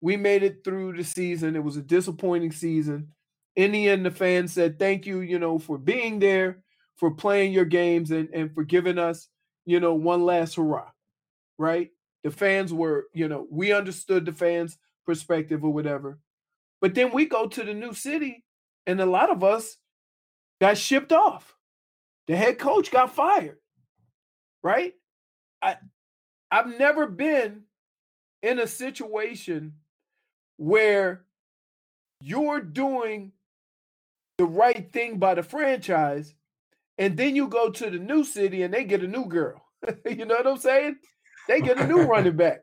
We 0.00 0.16
made 0.16 0.42
it 0.42 0.64
through 0.64 0.94
the 0.96 1.04
season. 1.04 1.56
It 1.56 1.64
was 1.64 1.76
a 1.76 1.82
disappointing 1.82 2.52
season. 2.52 3.08
In 3.54 3.72
the 3.72 3.88
end, 3.88 4.04
the 4.04 4.10
fans 4.10 4.52
said, 4.52 4.78
Thank 4.78 5.06
you, 5.06 5.20
you 5.20 5.38
know, 5.38 5.58
for 5.58 5.78
being 5.78 6.18
there, 6.18 6.62
for 6.96 7.12
playing 7.12 7.52
your 7.52 7.64
games, 7.64 8.10
and, 8.10 8.28
and 8.34 8.54
for 8.54 8.64
giving 8.64 8.98
us, 8.98 9.28
you 9.64 9.80
know, 9.80 9.94
one 9.94 10.24
last 10.24 10.56
hurrah. 10.56 10.90
Right? 11.58 11.90
The 12.24 12.32
fans 12.32 12.72
were, 12.72 13.06
you 13.14 13.28
know, 13.28 13.46
we 13.50 13.72
understood 13.72 14.26
the 14.26 14.32
fans' 14.32 14.78
perspective 15.06 15.64
or 15.64 15.72
whatever. 15.72 16.18
But 16.80 16.94
then 16.94 17.12
we 17.12 17.26
go 17.26 17.46
to 17.46 17.62
the 17.62 17.74
new 17.74 17.94
city, 17.94 18.44
and 18.86 19.00
a 19.00 19.06
lot 19.06 19.30
of 19.30 19.44
us 19.44 19.76
got 20.60 20.76
shipped 20.76 21.12
off. 21.12 21.54
The 22.26 22.36
head 22.36 22.58
coach 22.58 22.90
got 22.90 23.14
fired, 23.14 23.58
right? 24.62 24.94
I 25.62 25.76
I've 26.50 26.78
never 26.78 27.06
been 27.06 27.62
in 28.42 28.58
a 28.58 28.66
situation 28.66 29.74
where 30.56 31.24
you're 32.20 32.60
doing 32.60 33.32
the 34.38 34.44
right 34.44 34.92
thing 34.92 35.18
by 35.18 35.34
the 35.34 35.42
franchise 35.42 36.34
and 36.98 37.16
then 37.16 37.34
you 37.34 37.48
go 37.48 37.70
to 37.70 37.90
the 37.90 37.98
new 37.98 38.24
city 38.24 38.62
and 38.62 38.72
they 38.72 38.84
get 38.84 39.02
a 39.02 39.08
new 39.08 39.26
girl. 39.26 39.64
you 40.06 40.24
know 40.24 40.36
what 40.36 40.46
I'm 40.46 40.56
saying? 40.58 40.96
They 41.48 41.60
get 41.60 41.78
a 41.78 41.86
new 41.86 42.02
running 42.02 42.36
back. 42.36 42.60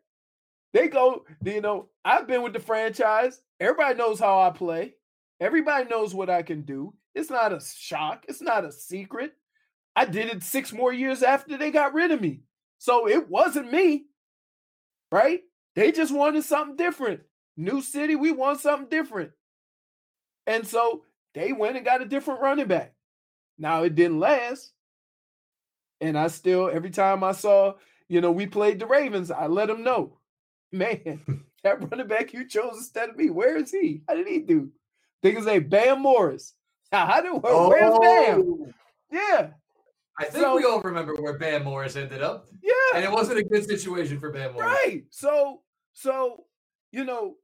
They 0.73 0.87
go, 0.87 1.25
you 1.43 1.61
know, 1.61 1.89
I've 2.05 2.27
been 2.27 2.43
with 2.43 2.53
the 2.53 2.59
franchise. 2.59 3.41
Everybody 3.59 3.95
knows 3.97 4.19
how 4.19 4.41
I 4.41 4.51
play. 4.51 4.93
Everybody 5.39 5.89
knows 5.89 6.13
what 6.13 6.29
I 6.29 6.43
can 6.43 6.61
do. 6.61 6.93
It's 7.15 7.29
not 7.29 7.53
a 7.53 7.59
shock. 7.59 8.25
It's 8.27 8.41
not 8.41 8.65
a 8.65 8.71
secret. 8.71 9.33
I 9.95 10.05
did 10.05 10.29
it 10.29 10.43
six 10.43 10.71
more 10.71 10.93
years 10.93 11.23
after 11.23 11.57
they 11.57 11.71
got 11.71 11.93
rid 11.93 12.11
of 12.11 12.21
me. 12.21 12.41
So 12.77 13.07
it 13.09 13.29
wasn't 13.29 13.71
me, 13.71 14.05
right? 15.11 15.41
They 15.79 15.93
just 15.93 16.13
wanted 16.13 16.43
something 16.43 16.75
different. 16.75 17.21
New 17.55 17.81
city, 17.81 18.17
we 18.17 18.31
want 18.33 18.59
something 18.59 18.89
different. 18.89 19.31
And 20.45 20.67
so 20.67 21.05
they 21.33 21.53
went 21.53 21.77
and 21.77 21.85
got 21.85 22.01
a 22.01 22.05
different 22.05 22.41
running 22.41 22.67
back. 22.67 22.93
Now 23.57 23.83
it 23.83 23.95
didn't 23.95 24.19
last. 24.19 24.73
And 26.01 26.17
I 26.17 26.27
still, 26.27 26.69
every 26.69 26.89
time 26.89 27.23
I 27.23 27.31
saw, 27.31 27.75
you 28.09 28.19
know, 28.19 28.29
we 28.29 28.45
played 28.45 28.79
the 28.79 28.87
Ravens, 28.87 29.31
I 29.31 29.47
let 29.47 29.69
them 29.69 29.81
know, 29.85 30.17
man, 30.73 31.45
that 31.63 31.89
running 31.89 32.07
back 32.07 32.33
you 32.33 32.45
chose 32.45 32.75
instead 32.75 33.11
of 33.11 33.15
me, 33.15 33.29
where 33.29 33.55
is 33.55 33.71
he? 33.71 34.01
How 34.05 34.15
did 34.15 34.27
he 34.27 34.39
do? 34.39 34.69
They 35.23 35.31
can 35.31 35.45
say 35.45 35.59
Bam 35.59 36.01
Morris. 36.01 36.55
Now, 36.91 37.05
how 37.09 37.21
do 37.21 37.35
where's 37.35 37.93
oh. 37.95 38.01
Bam? 38.01 38.73
Yeah. 39.13 39.51
I 40.19 40.25
think 40.25 40.43
so, 40.43 40.57
we 40.57 40.65
all 40.65 40.81
remember 40.81 41.15
where 41.15 41.37
Bam 41.37 41.63
Morris 41.63 41.95
ended 41.95 42.21
up. 42.21 42.47
Yeah. 42.61 42.73
And 42.95 43.05
it 43.05 43.11
wasn't 43.13 43.39
a 43.39 43.43
good 43.45 43.65
situation 43.65 44.19
for 44.19 44.29
Bam 44.29 44.51
Morris. 44.51 44.77
Right. 44.85 45.03
So, 45.11 45.61
so, 46.01 46.45
you 46.91 47.03
know, 47.03 47.35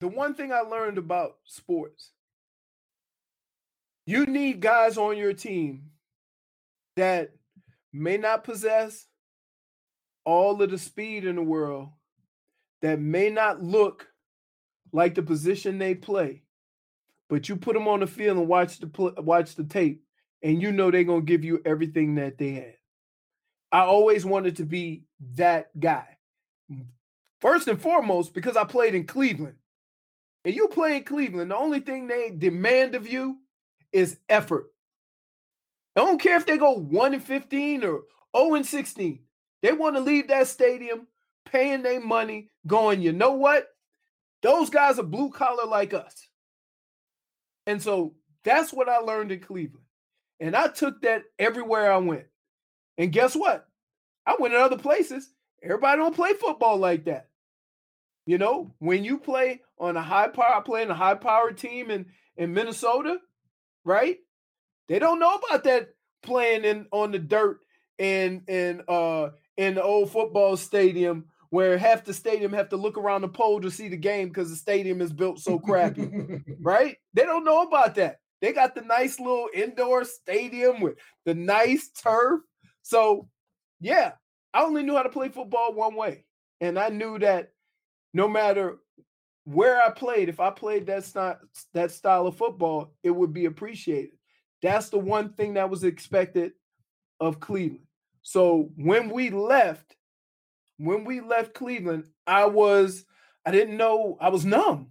the 0.00 0.08
one 0.08 0.34
thing 0.34 0.52
I 0.52 0.60
learned 0.60 0.98
about 0.98 1.36
sports 1.44 2.12
you 4.06 4.24
need 4.24 4.60
guys 4.60 4.96
on 4.96 5.18
your 5.18 5.34
team 5.34 5.90
that 6.96 7.32
may 7.92 8.16
not 8.16 8.42
possess 8.42 9.04
all 10.24 10.62
of 10.62 10.70
the 10.70 10.78
speed 10.78 11.26
in 11.26 11.36
the 11.36 11.42
world, 11.42 11.90
that 12.80 12.98
may 12.98 13.28
not 13.28 13.62
look 13.62 14.06
like 14.94 15.14
the 15.14 15.22
position 15.22 15.76
they 15.76 15.94
play, 15.94 16.42
but 17.28 17.50
you 17.50 17.56
put 17.56 17.74
them 17.74 17.86
on 17.86 18.00
the 18.00 18.06
field 18.06 18.38
and 18.38 18.48
watch 18.48 18.78
the 18.78 19.12
watch 19.18 19.56
the 19.56 19.64
tape, 19.64 20.02
and 20.42 20.62
you 20.62 20.72
know 20.72 20.90
they're 20.90 21.04
gonna 21.04 21.20
give 21.20 21.44
you 21.44 21.60
everything 21.66 22.14
that 22.14 22.38
they 22.38 22.52
had. 22.52 22.76
I 23.70 23.80
always 23.80 24.24
wanted 24.24 24.56
to 24.56 24.64
be 24.64 25.04
that 25.34 25.78
guy. 25.78 26.16
First 27.40 27.68
and 27.68 27.80
foremost, 27.80 28.34
because 28.34 28.56
I 28.56 28.64
played 28.64 28.94
in 28.94 29.06
Cleveland. 29.06 29.56
And 30.44 30.54
you 30.54 30.68
play 30.68 30.96
in 30.96 31.04
Cleveland, 31.04 31.50
the 31.50 31.56
only 31.56 31.80
thing 31.80 32.06
they 32.06 32.30
demand 32.30 32.94
of 32.94 33.06
you 33.06 33.38
is 33.92 34.18
effort. 34.28 34.66
I 35.96 36.00
don't 36.00 36.20
care 36.20 36.36
if 36.36 36.46
they 36.46 36.58
go 36.58 36.72
1 36.72 37.14
and 37.14 37.22
15 37.22 37.84
or 37.84 38.02
0 38.36 38.54
and 38.54 38.66
16. 38.66 39.20
They 39.62 39.72
want 39.72 39.96
to 39.96 40.00
leave 40.00 40.28
that 40.28 40.46
stadium 40.46 41.06
paying 41.44 41.82
their 41.82 42.00
money, 42.00 42.50
going, 42.66 43.00
you 43.00 43.12
know 43.12 43.32
what? 43.32 43.66
Those 44.42 44.70
guys 44.70 44.98
are 44.98 45.04
blue 45.04 45.30
collar 45.30 45.66
like 45.66 45.92
us. 45.92 46.28
And 47.66 47.82
so 47.82 48.14
that's 48.44 48.72
what 48.72 48.88
I 48.88 48.98
learned 48.98 49.32
in 49.32 49.40
Cleveland. 49.40 49.84
And 50.40 50.54
I 50.54 50.68
took 50.68 51.02
that 51.02 51.24
everywhere 51.38 51.92
I 51.92 51.98
went. 51.98 52.26
And 52.96 53.12
guess 53.12 53.34
what? 53.34 53.66
I 54.24 54.36
went 54.38 54.54
in 54.54 54.60
other 54.60 54.78
places. 54.78 55.28
Everybody 55.62 55.98
don't 55.98 56.14
play 56.14 56.32
football 56.34 56.78
like 56.78 57.04
that. 57.04 57.28
You 58.26 58.38
know, 58.38 58.74
when 58.78 59.04
you 59.04 59.18
play 59.18 59.62
on 59.78 59.96
a 59.96 60.02
high 60.02 60.28
power, 60.28 60.60
playing 60.62 60.90
a 60.90 60.94
high 60.94 61.14
power 61.14 61.52
team 61.52 61.90
in, 61.90 62.06
in 62.36 62.52
Minnesota, 62.52 63.18
right? 63.84 64.18
They 64.88 64.98
don't 64.98 65.18
know 65.18 65.34
about 65.34 65.64
that 65.64 65.88
playing 66.22 66.64
in 66.64 66.86
on 66.90 67.12
the 67.12 67.18
dirt 67.18 67.60
and 67.98 68.48
in 68.48 68.82
uh 68.88 69.30
in 69.56 69.74
the 69.74 69.82
old 69.82 70.10
football 70.10 70.56
stadium 70.56 71.24
where 71.50 71.78
half 71.78 72.04
the 72.04 72.12
stadium 72.12 72.52
have 72.52 72.68
to 72.68 72.76
look 72.76 72.98
around 72.98 73.22
the 73.22 73.28
pole 73.28 73.60
to 73.60 73.70
see 73.70 73.88
the 73.88 73.96
game 73.96 74.28
because 74.28 74.50
the 74.50 74.56
stadium 74.56 75.00
is 75.00 75.12
built 75.12 75.38
so 75.38 75.58
crappy, 75.58 76.10
right? 76.60 76.96
They 77.14 77.22
don't 77.22 77.44
know 77.44 77.62
about 77.62 77.94
that. 77.94 78.20
They 78.40 78.52
got 78.52 78.74
the 78.74 78.82
nice 78.82 79.18
little 79.18 79.48
indoor 79.54 80.04
stadium 80.04 80.80
with 80.80 80.96
the 81.24 81.34
nice 81.34 81.88
turf. 81.88 82.40
So, 82.82 83.28
yeah, 83.80 84.12
I 84.58 84.64
only 84.64 84.82
knew 84.82 84.96
how 84.96 85.04
to 85.04 85.08
play 85.08 85.28
football 85.28 85.72
one 85.72 85.94
way. 85.94 86.24
And 86.60 86.80
I 86.80 86.88
knew 86.88 87.16
that 87.20 87.52
no 88.12 88.26
matter 88.26 88.78
where 89.44 89.80
I 89.80 89.90
played, 89.90 90.28
if 90.28 90.40
I 90.40 90.50
played 90.50 90.86
that 90.86 91.04
style, 91.04 91.38
that 91.74 91.92
style 91.92 92.26
of 92.26 92.36
football, 92.36 92.92
it 93.04 93.12
would 93.12 93.32
be 93.32 93.44
appreciated. 93.44 94.16
That's 94.60 94.88
the 94.88 94.98
one 94.98 95.32
thing 95.34 95.54
that 95.54 95.70
was 95.70 95.84
expected 95.84 96.54
of 97.20 97.38
Cleveland. 97.38 97.86
So 98.22 98.72
when 98.74 99.10
we 99.10 99.30
left, 99.30 99.94
when 100.76 101.04
we 101.04 101.20
left 101.20 101.54
Cleveland, 101.54 102.08
I 102.26 102.46
was, 102.46 103.04
I 103.46 103.52
didn't 103.52 103.76
know, 103.76 104.18
I 104.20 104.30
was 104.30 104.44
numb. 104.44 104.88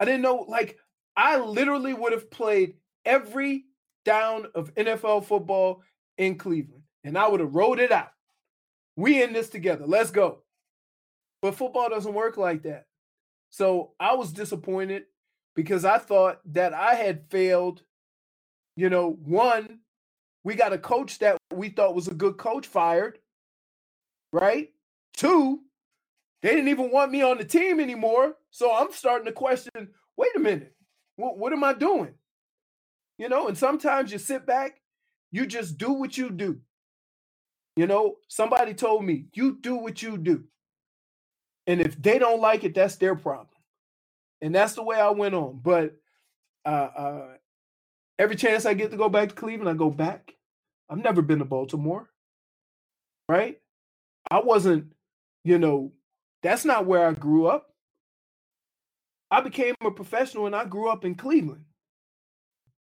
I 0.00 0.06
didn't 0.06 0.22
know, 0.22 0.46
like, 0.48 0.78
I 1.18 1.38
literally 1.38 1.92
would 1.92 2.12
have 2.12 2.30
played 2.30 2.76
every 3.04 3.66
down 4.06 4.46
of 4.54 4.74
NFL 4.74 5.26
football 5.26 5.82
in 6.16 6.38
Cleveland 6.38 6.84
and 7.04 7.18
I 7.18 7.28
would 7.28 7.40
have 7.40 7.54
wrote 7.54 7.78
it 7.78 7.92
out. 7.92 8.08
We 9.00 9.22
in 9.22 9.32
this 9.32 9.48
together. 9.48 9.86
Let's 9.86 10.10
go. 10.10 10.40
But 11.40 11.54
football 11.54 11.88
doesn't 11.88 12.12
work 12.12 12.36
like 12.36 12.64
that. 12.64 12.84
So 13.48 13.92
I 13.98 14.14
was 14.14 14.30
disappointed 14.30 15.04
because 15.56 15.86
I 15.86 15.96
thought 15.96 16.40
that 16.52 16.74
I 16.74 16.94
had 16.96 17.30
failed. 17.30 17.82
You 18.76 18.90
know, 18.90 19.10
one, 19.24 19.78
we 20.44 20.54
got 20.54 20.74
a 20.74 20.78
coach 20.78 21.18
that 21.20 21.38
we 21.52 21.70
thought 21.70 21.94
was 21.94 22.08
a 22.08 22.14
good 22.14 22.36
coach 22.36 22.66
fired, 22.66 23.18
right? 24.34 24.68
Two, 25.16 25.60
they 26.42 26.50
didn't 26.50 26.68
even 26.68 26.90
want 26.90 27.10
me 27.10 27.22
on 27.22 27.38
the 27.38 27.44
team 27.44 27.80
anymore. 27.80 28.34
So 28.50 28.70
I'm 28.74 28.92
starting 28.92 29.26
to 29.26 29.32
question 29.32 29.70
wait 30.18 30.36
a 30.36 30.40
minute, 30.40 30.74
what, 31.16 31.38
what 31.38 31.54
am 31.54 31.64
I 31.64 31.72
doing? 31.72 32.12
You 33.16 33.30
know, 33.30 33.48
and 33.48 33.56
sometimes 33.56 34.12
you 34.12 34.18
sit 34.18 34.44
back, 34.46 34.82
you 35.32 35.46
just 35.46 35.78
do 35.78 35.92
what 35.92 36.18
you 36.18 36.28
do. 36.28 36.60
You 37.80 37.86
know, 37.86 38.16
somebody 38.28 38.74
told 38.74 39.06
me, 39.06 39.24
you 39.32 39.56
do 39.58 39.74
what 39.74 40.02
you 40.02 40.18
do. 40.18 40.44
And 41.66 41.80
if 41.80 41.96
they 41.96 42.18
don't 42.18 42.38
like 42.38 42.62
it, 42.62 42.74
that's 42.74 42.96
their 42.96 43.14
problem. 43.14 43.48
And 44.42 44.54
that's 44.54 44.74
the 44.74 44.82
way 44.82 45.00
I 45.00 45.08
went 45.08 45.34
on. 45.34 45.60
But 45.62 45.96
uh, 46.66 46.68
uh, 46.68 47.28
every 48.18 48.36
chance 48.36 48.66
I 48.66 48.74
get 48.74 48.90
to 48.90 48.98
go 48.98 49.08
back 49.08 49.30
to 49.30 49.34
Cleveland, 49.34 49.70
I 49.70 49.78
go 49.78 49.88
back. 49.88 50.34
I've 50.90 51.02
never 51.02 51.22
been 51.22 51.38
to 51.38 51.46
Baltimore, 51.46 52.10
right? 53.30 53.58
I 54.30 54.40
wasn't, 54.40 54.92
you 55.44 55.58
know, 55.58 55.92
that's 56.42 56.66
not 56.66 56.84
where 56.84 57.08
I 57.08 57.12
grew 57.12 57.46
up. 57.46 57.72
I 59.30 59.40
became 59.40 59.74
a 59.80 59.90
professional 59.90 60.44
and 60.44 60.54
I 60.54 60.66
grew 60.66 60.90
up 60.90 61.06
in 61.06 61.14
Cleveland. 61.14 61.64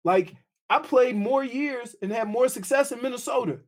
Like, 0.04 0.34
I 0.68 0.80
played 0.80 1.14
more 1.14 1.44
years 1.44 1.94
and 2.02 2.10
had 2.10 2.26
more 2.26 2.48
success 2.48 2.90
in 2.90 3.00
Minnesota. 3.00 3.60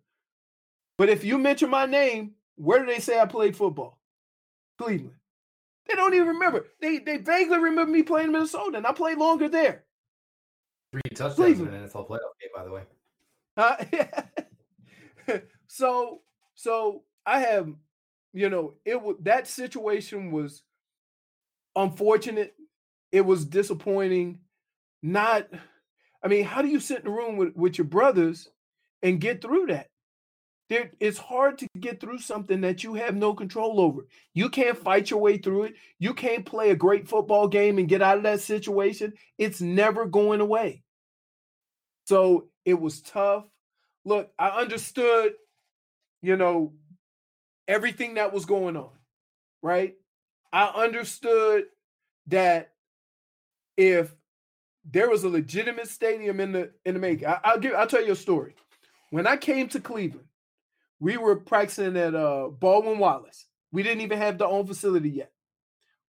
But 1.01 1.09
if 1.09 1.25
you 1.25 1.39
mention 1.39 1.71
my 1.71 1.87
name, 1.87 2.33
where 2.57 2.79
do 2.79 2.85
they 2.85 2.99
say 2.99 3.19
I 3.19 3.25
played 3.25 3.57
football? 3.57 3.99
Cleveland. 4.77 5.17
They 5.89 5.95
don't 5.95 6.13
even 6.13 6.29
remember. 6.29 6.67
They 6.79 6.99
they 6.99 7.17
vaguely 7.17 7.57
remember 7.57 7.91
me 7.91 8.03
playing 8.03 8.33
Minnesota, 8.33 8.77
and 8.77 8.87
I 8.87 8.93
played 8.93 9.17
longer 9.17 9.49
there. 9.49 9.85
Three 10.93 11.01
touchdowns 11.15 11.37
Cleveland. 11.37 11.75
in 11.75 11.83
an 11.85 11.89
NFL 11.89 12.07
playoff 12.07 12.37
game, 12.39 12.51
by 12.55 12.65
the 12.65 12.71
way. 12.71 12.83
Uh, 13.57 13.77
yeah. 15.27 15.39
so 15.69 16.21
so 16.55 17.05
I 17.25 17.41
have, 17.41 17.71
you 18.35 18.51
know, 18.51 18.75
it 18.85 19.01
was 19.01 19.17
that 19.23 19.49
situation 19.49 20.31
was 20.31 20.65
unfortunate. 21.77 22.55
It 23.11 23.23
was 23.23 23.47
disappointing. 23.47 24.41
Not, 25.03 25.49
I 26.23 26.29
mean, 26.29 26.45
how 26.45 26.61
do 26.61 26.69
you 26.69 26.79
sit 26.79 26.99
in 26.99 27.05
the 27.05 27.11
room 27.11 27.39
with, 27.39 27.57
with 27.57 27.79
your 27.79 27.87
brothers 27.87 28.51
and 29.03 29.19
get 29.19 29.41
through 29.41 29.69
that? 29.69 29.90
There, 30.71 30.93
it's 31.01 31.19
hard 31.19 31.59
to 31.59 31.67
get 31.81 32.01
through 32.01 32.21
something 32.21 32.61
that 32.61 32.85
you 32.85 32.95
have 32.95 33.17
no 33.17 33.35
control 33.35 33.81
over. 33.81 34.07
You 34.35 34.49
can't 34.49 34.79
fight 34.79 35.11
your 35.11 35.19
way 35.19 35.37
through 35.37 35.65
it. 35.65 35.75
You 35.99 36.15
can't 36.15 36.47
play 36.47 36.71
a 36.71 36.77
great 36.77 37.09
football 37.09 37.49
game 37.49 37.79
and 37.79 37.89
get 37.89 38.03
out 38.03 38.17
of 38.17 38.23
that 38.23 38.41
situation. 38.41 39.15
It's 39.37 39.61
never 39.61 40.07
going 40.07 40.41
away. 40.41 40.85
So 42.07 42.51
it 42.65 42.81
was 42.81 43.03
tough. 43.03 43.47
Look, 44.05 44.31
I 44.39 44.51
understood, 44.51 45.33
you 46.23 46.37
know, 46.37 46.73
everything 47.67 48.15
that 48.15 48.33
was 48.33 48.45
going 48.45 48.77
on, 48.77 48.91
right? 49.65 49.97
I 50.53 50.67
understood 50.67 51.65
that 52.29 52.75
if 53.77 54.15
there 54.85 55.11
was 55.11 55.25
a 55.25 55.29
legitimate 55.29 55.89
stadium 55.89 56.39
in 56.39 56.53
the 56.53 56.71
in 56.85 56.95
the 56.95 57.01
making, 57.01 57.27
I, 57.27 57.55
will 57.55 57.61
give 57.61 57.75
I'll 57.75 57.89
tell 57.89 58.07
you 58.07 58.13
a 58.13 58.17
story. 58.17 58.55
When 59.11 59.27
I 59.27 59.37
came 59.37 59.69
to 59.71 59.81
Cleveland, 59.81 60.27
we 61.01 61.17
were 61.17 61.37
practicing 61.37 61.97
at 61.97 62.15
uh, 62.15 62.49
Baldwin 62.49 62.99
Wallace. 62.99 63.47
We 63.73 63.83
didn't 63.83 64.03
even 64.03 64.19
have 64.19 64.39
the 64.39 64.47
own 64.47 64.67
facility 64.67 65.11
yet. 65.11 65.33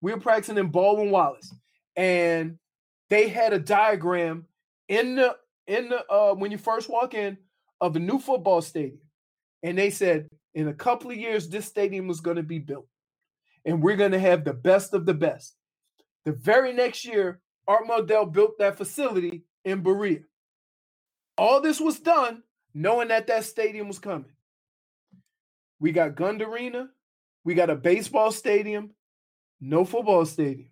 We 0.02 0.12
were 0.12 0.20
practicing 0.20 0.58
in 0.58 0.68
Baldwin 0.68 1.12
Wallace, 1.12 1.54
and 1.96 2.58
they 3.10 3.30
had 3.30 3.54
a 3.54 3.60
diagram 3.60 4.46
in 4.88 5.16
the 5.16 5.38
in 5.68 5.90
the 5.90 6.06
uh, 6.12 6.34
when 6.34 6.52
you 6.52 6.58
first 6.58 6.90
walk 6.90 7.14
in 7.14 7.38
of 7.80 7.96
a 7.96 8.00
new 8.00 8.20
football 8.20 8.62
stadium, 8.62 9.02
and 9.64 9.78
they 9.78 9.90
said 9.90 10.28
in 10.54 10.68
a 10.68 10.74
couple 10.74 11.12
of 11.12 11.18
years 11.18 11.48
this 11.48 11.66
stadium 11.66 12.08
was 12.08 12.20
going 12.20 12.38
to 12.38 12.44
be 12.44 12.60
built, 12.60 12.88
and 13.66 13.82
we're 13.82 13.96
going 13.96 14.12
to 14.12 14.20
have 14.20 14.44
the 14.44 14.54
best 14.54 14.94
of 14.94 15.06
the 15.06 15.14
best. 15.14 15.56
The 16.26 16.34
very 16.34 16.74
next 16.74 17.06
year, 17.06 17.40
Art 17.68 17.88
Modell 17.88 18.32
built 18.32 18.58
that 18.60 18.78
facility 18.78 19.44
in 19.64 19.82
Berea. 19.82 20.22
All 21.38 21.62
this 21.62 21.80
was 21.80 22.00
done 22.00 22.44
knowing 22.74 23.10
that 23.10 23.28
that 23.28 23.46
stadium 23.46 23.88
was 23.88 24.00
coming. 24.00 24.32
We 25.82 25.94
got 25.94 26.16
Gund 26.16 26.44
Arena, 26.44 26.90
we 27.46 27.56
got 27.56 27.72
a 27.72 27.76
baseball 27.76 28.32
stadium, 28.32 28.92
no 29.62 29.86
football 29.86 30.26
stadium. 30.26 30.70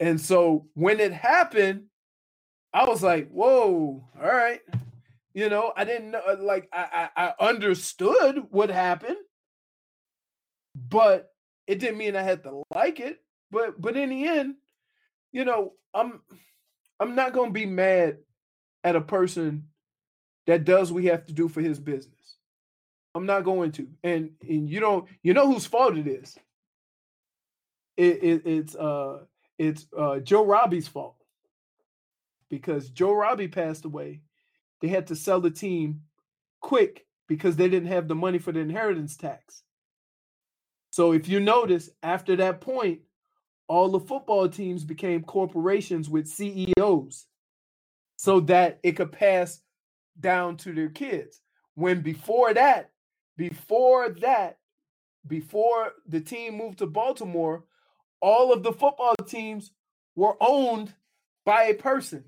And 0.00 0.20
so 0.20 0.68
when 0.74 1.00
it 1.00 1.12
happened, 1.12 1.84
I 2.74 2.84
was 2.86 3.02
like, 3.02 3.30
whoa, 3.30 4.08
all 4.20 4.26
right. 4.26 4.60
You 5.34 5.48
know, 5.50 5.72
I 5.76 5.84
didn't 5.84 6.12
know, 6.12 6.22
uh, 6.26 6.36
like, 6.40 6.68
I, 6.72 7.10
I, 7.16 7.28
I 7.28 7.48
understood 7.48 8.44
what 8.50 8.70
happened, 8.70 9.18
but 10.74 11.30
it 11.66 11.80
didn't 11.80 11.98
mean 11.98 12.16
I 12.16 12.22
had 12.22 12.44
to 12.44 12.62
like 12.74 13.00
it. 13.00 13.18
But, 13.50 13.80
but 13.80 13.96
in 13.96 14.10
the 14.10 14.26
end, 14.26 14.56
you 15.32 15.44
know, 15.44 15.74
I'm, 15.94 16.20
I'm 17.00 17.14
not 17.16 17.34
going 17.34 17.50
to 17.50 17.54
be 17.54 17.66
mad 17.66 18.18
at 18.84 18.96
a 18.96 19.02
person 19.02 19.68
that 20.46 20.64
does 20.64 20.92
what 20.92 21.02
he 21.02 21.10
have 21.10 21.26
to 21.26 21.34
do 21.34 21.48
for 21.48 21.60
his 21.62 21.80
business. 21.80 22.37
I'm 23.14 23.26
not 23.26 23.44
going 23.44 23.72
to. 23.72 23.88
And 24.02 24.30
and 24.48 24.68
you 24.68 24.80
don't 24.80 25.08
you 25.22 25.34
know 25.34 25.50
whose 25.50 25.66
fault 25.66 25.96
it 25.96 26.06
is. 26.06 26.36
It, 27.96 28.22
it 28.22 28.42
it's 28.46 28.76
uh 28.76 29.20
it's 29.58 29.86
uh 29.96 30.18
Joe 30.20 30.44
Robbie's 30.44 30.88
fault. 30.88 31.16
Because 32.48 32.88
Joe 32.88 33.12
Robbie 33.12 33.48
passed 33.48 33.84
away. 33.84 34.22
They 34.80 34.88
had 34.88 35.08
to 35.08 35.16
sell 35.16 35.40
the 35.40 35.50
team 35.50 36.02
quick 36.60 37.06
because 37.26 37.56
they 37.56 37.68
didn't 37.68 37.88
have 37.88 38.08
the 38.08 38.14
money 38.14 38.38
for 38.38 38.52
the 38.52 38.60
inheritance 38.60 39.16
tax. 39.16 39.62
So 40.90 41.12
if 41.12 41.28
you 41.28 41.40
notice, 41.40 41.90
after 42.02 42.36
that 42.36 42.60
point, 42.60 43.00
all 43.68 43.90
the 43.90 44.00
football 44.00 44.48
teams 44.48 44.84
became 44.84 45.22
corporations 45.22 46.08
with 46.08 46.26
CEOs 46.26 47.26
so 48.16 48.40
that 48.40 48.80
it 48.82 48.92
could 48.92 49.12
pass 49.12 49.60
down 50.18 50.56
to 50.58 50.72
their 50.72 50.88
kids. 50.88 51.40
When 51.74 52.00
before 52.00 52.54
that, 52.54 52.90
before 53.38 54.10
that, 54.20 54.58
before 55.26 55.92
the 56.06 56.20
team 56.20 56.56
moved 56.56 56.78
to 56.78 56.86
Baltimore, 56.86 57.64
all 58.20 58.52
of 58.52 58.64
the 58.64 58.72
football 58.72 59.14
teams 59.26 59.70
were 60.16 60.36
owned 60.40 60.92
by 61.46 61.64
a 61.64 61.74
person. 61.74 62.24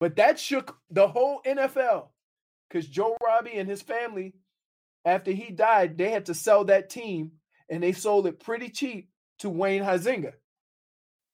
But 0.00 0.16
that 0.16 0.38
shook 0.38 0.76
the 0.90 1.06
whole 1.08 1.40
NFL 1.46 2.08
because 2.68 2.86
Joe 2.86 3.16
Robbie 3.24 3.56
and 3.56 3.68
his 3.68 3.80
family, 3.80 4.34
after 5.04 5.30
he 5.30 5.50
died, 5.50 5.96
they 5.96 6.10
had 6.10 6.26
to 6.26 6.34
sell 6.34 6.64
that 6.64 6.90
team 6.90 7.32
and 7.70 7.82
they 7.82 7.92
sold 7.92 8.26
it 8.26 8.40
pretty 8.40 8.70
cheap 8.70 9.10
to 9.38 9.48
Wayne 9.48 9.82
Huizenga. 9.82 10.32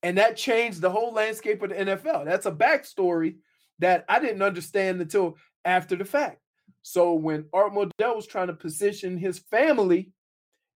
And 0.03 0.19
that 0.19 0.37
changed 0.37 0.83
the 0.83 0.91
whole 0.91 1.15
landscape 1.15 1.63
of 1.63 1.71
the 1.71 1.77
NFL. 1.77 2.27
That's 2.27 2.45
a 2.45 2.53
backstory 2.53 3.37
that 3.79 4.05
I 4.07 4.21
didn't 4.21 4.43
understand 4.43 5.01
until 5.01 5.39
after 5.65 5.97
the 5.97 6.05
fact. 6.05 6.41
So 6.87 7.15
when 7.15 7.47
Art 7.55 7.73
Modell 7.73 8.15
was 8.15 8.27
trying 8.27 8.49
to 8.49 8.53
position 8.53 9.17
his 9.17 9.39
family 9.39 10.13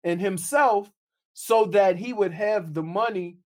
and 0.04 0.20
himself 0.20 0.88
so 1.34 1.64
that 1.66 1.96
he 1.96 2.12
would 2.12 2.32
have 2.32 2.72
the 2.72 2.82
money 2.82 3.38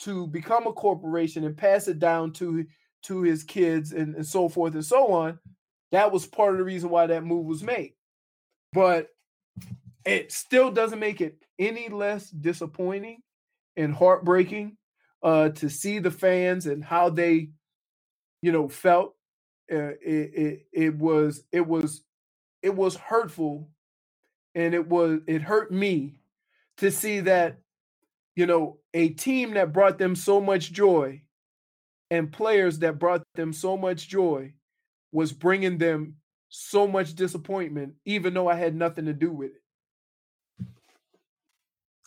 to 0.00 0.26
become 0.26 0.66
a 0.66 0.72
corporation 0.72 1.44
and 1.44 1.56
pass 1.56 1.86
it 1.86 2.00
down 2.00 2.32
to 2.32 2.66
to 3.04 3.22
his 3.22 3.44
kids 3.44 3.92
and, 3.92 4.16
and 4.16 4.26
so 4.26 4.48
forth 4.48 4.74
and 4.74 4.84
so 4.84 5.12
on, 5.12 5.38
that 5.92 6.10
was 6.10 6.26
part 6.26 6.52
of 6.52 6.58
the 6.58 6.64
reason 6.64 6.90
why 6.90 7.06
that 7.06 7.22
move 7.22 7.46
was 7.46 7.62
made. 7.62 7.92
But 8.72 9.08
it 10.04 10.32
still 10.32 10.72
doesn't 10.72 10.98
make 10.98 11.20
it 11.20 11.36
any 11.58 11.88
less 11.88 12.28
disappointing 12.28 13.18
and 13.76 13.94
heartbreaking 13.94 14.78
uh, 15.22 15.50
to 15.50 15.70
see 15.70 16.00
the 16.00 16.10
fans 16.10 16.66
and 16.66 16.82
how 16.82 17.10
they, 17.10 17.50
you 18.42 18.50
know, 18.50 18.68
felt 18.68 19.14
it, 19.68 19.98
it 20.02 20.66
it 20.72 20.96
was 20.96 21.42
it 21.52 21.66
was 21.66 22.02
it 22.62 22.74
was 22.74 22.96
hurtful 22.96 23.68
and 24.54 24.74
it 24.74 24.88
was 24.88 25.20
it 25.26 25.42
hurt 25.42 25.72
me 25.72 26.20
to 26.76 26.90
see 26.90 27.20
that 27.20 27.58
you 28.36 28.46
know 28.46 28.78
a 28.92 29.10
team 29.10 29.54
that 29.54 29.72
brought 29.72 29.98
them 29.98 30.14
so 30.14 30.40
much 30.40 30.72
joy 30.72 31.20
and 32.10 32.32
players 32.32 32.78
that 32.80 32.98
brought 32.98 33.22
them 33.34 33.52
so 33.52 33.76
much 33.76 34.08
joy 34.08 34.52
was 35.12 35.32
bringing 35.32 35.78
them 35.78 36.16
so 36.48 36.86
much 36.86 37.14
disappointment 37.14 37.94
even 38.04 38.34
though 38.34 38.48
I 38.48 38.54
had 38.54 38.74
nothing 38.74 39.06
to 39.06 39.12
do 39.12 39.30
with 39.30 39.52
it. 39.52 39.62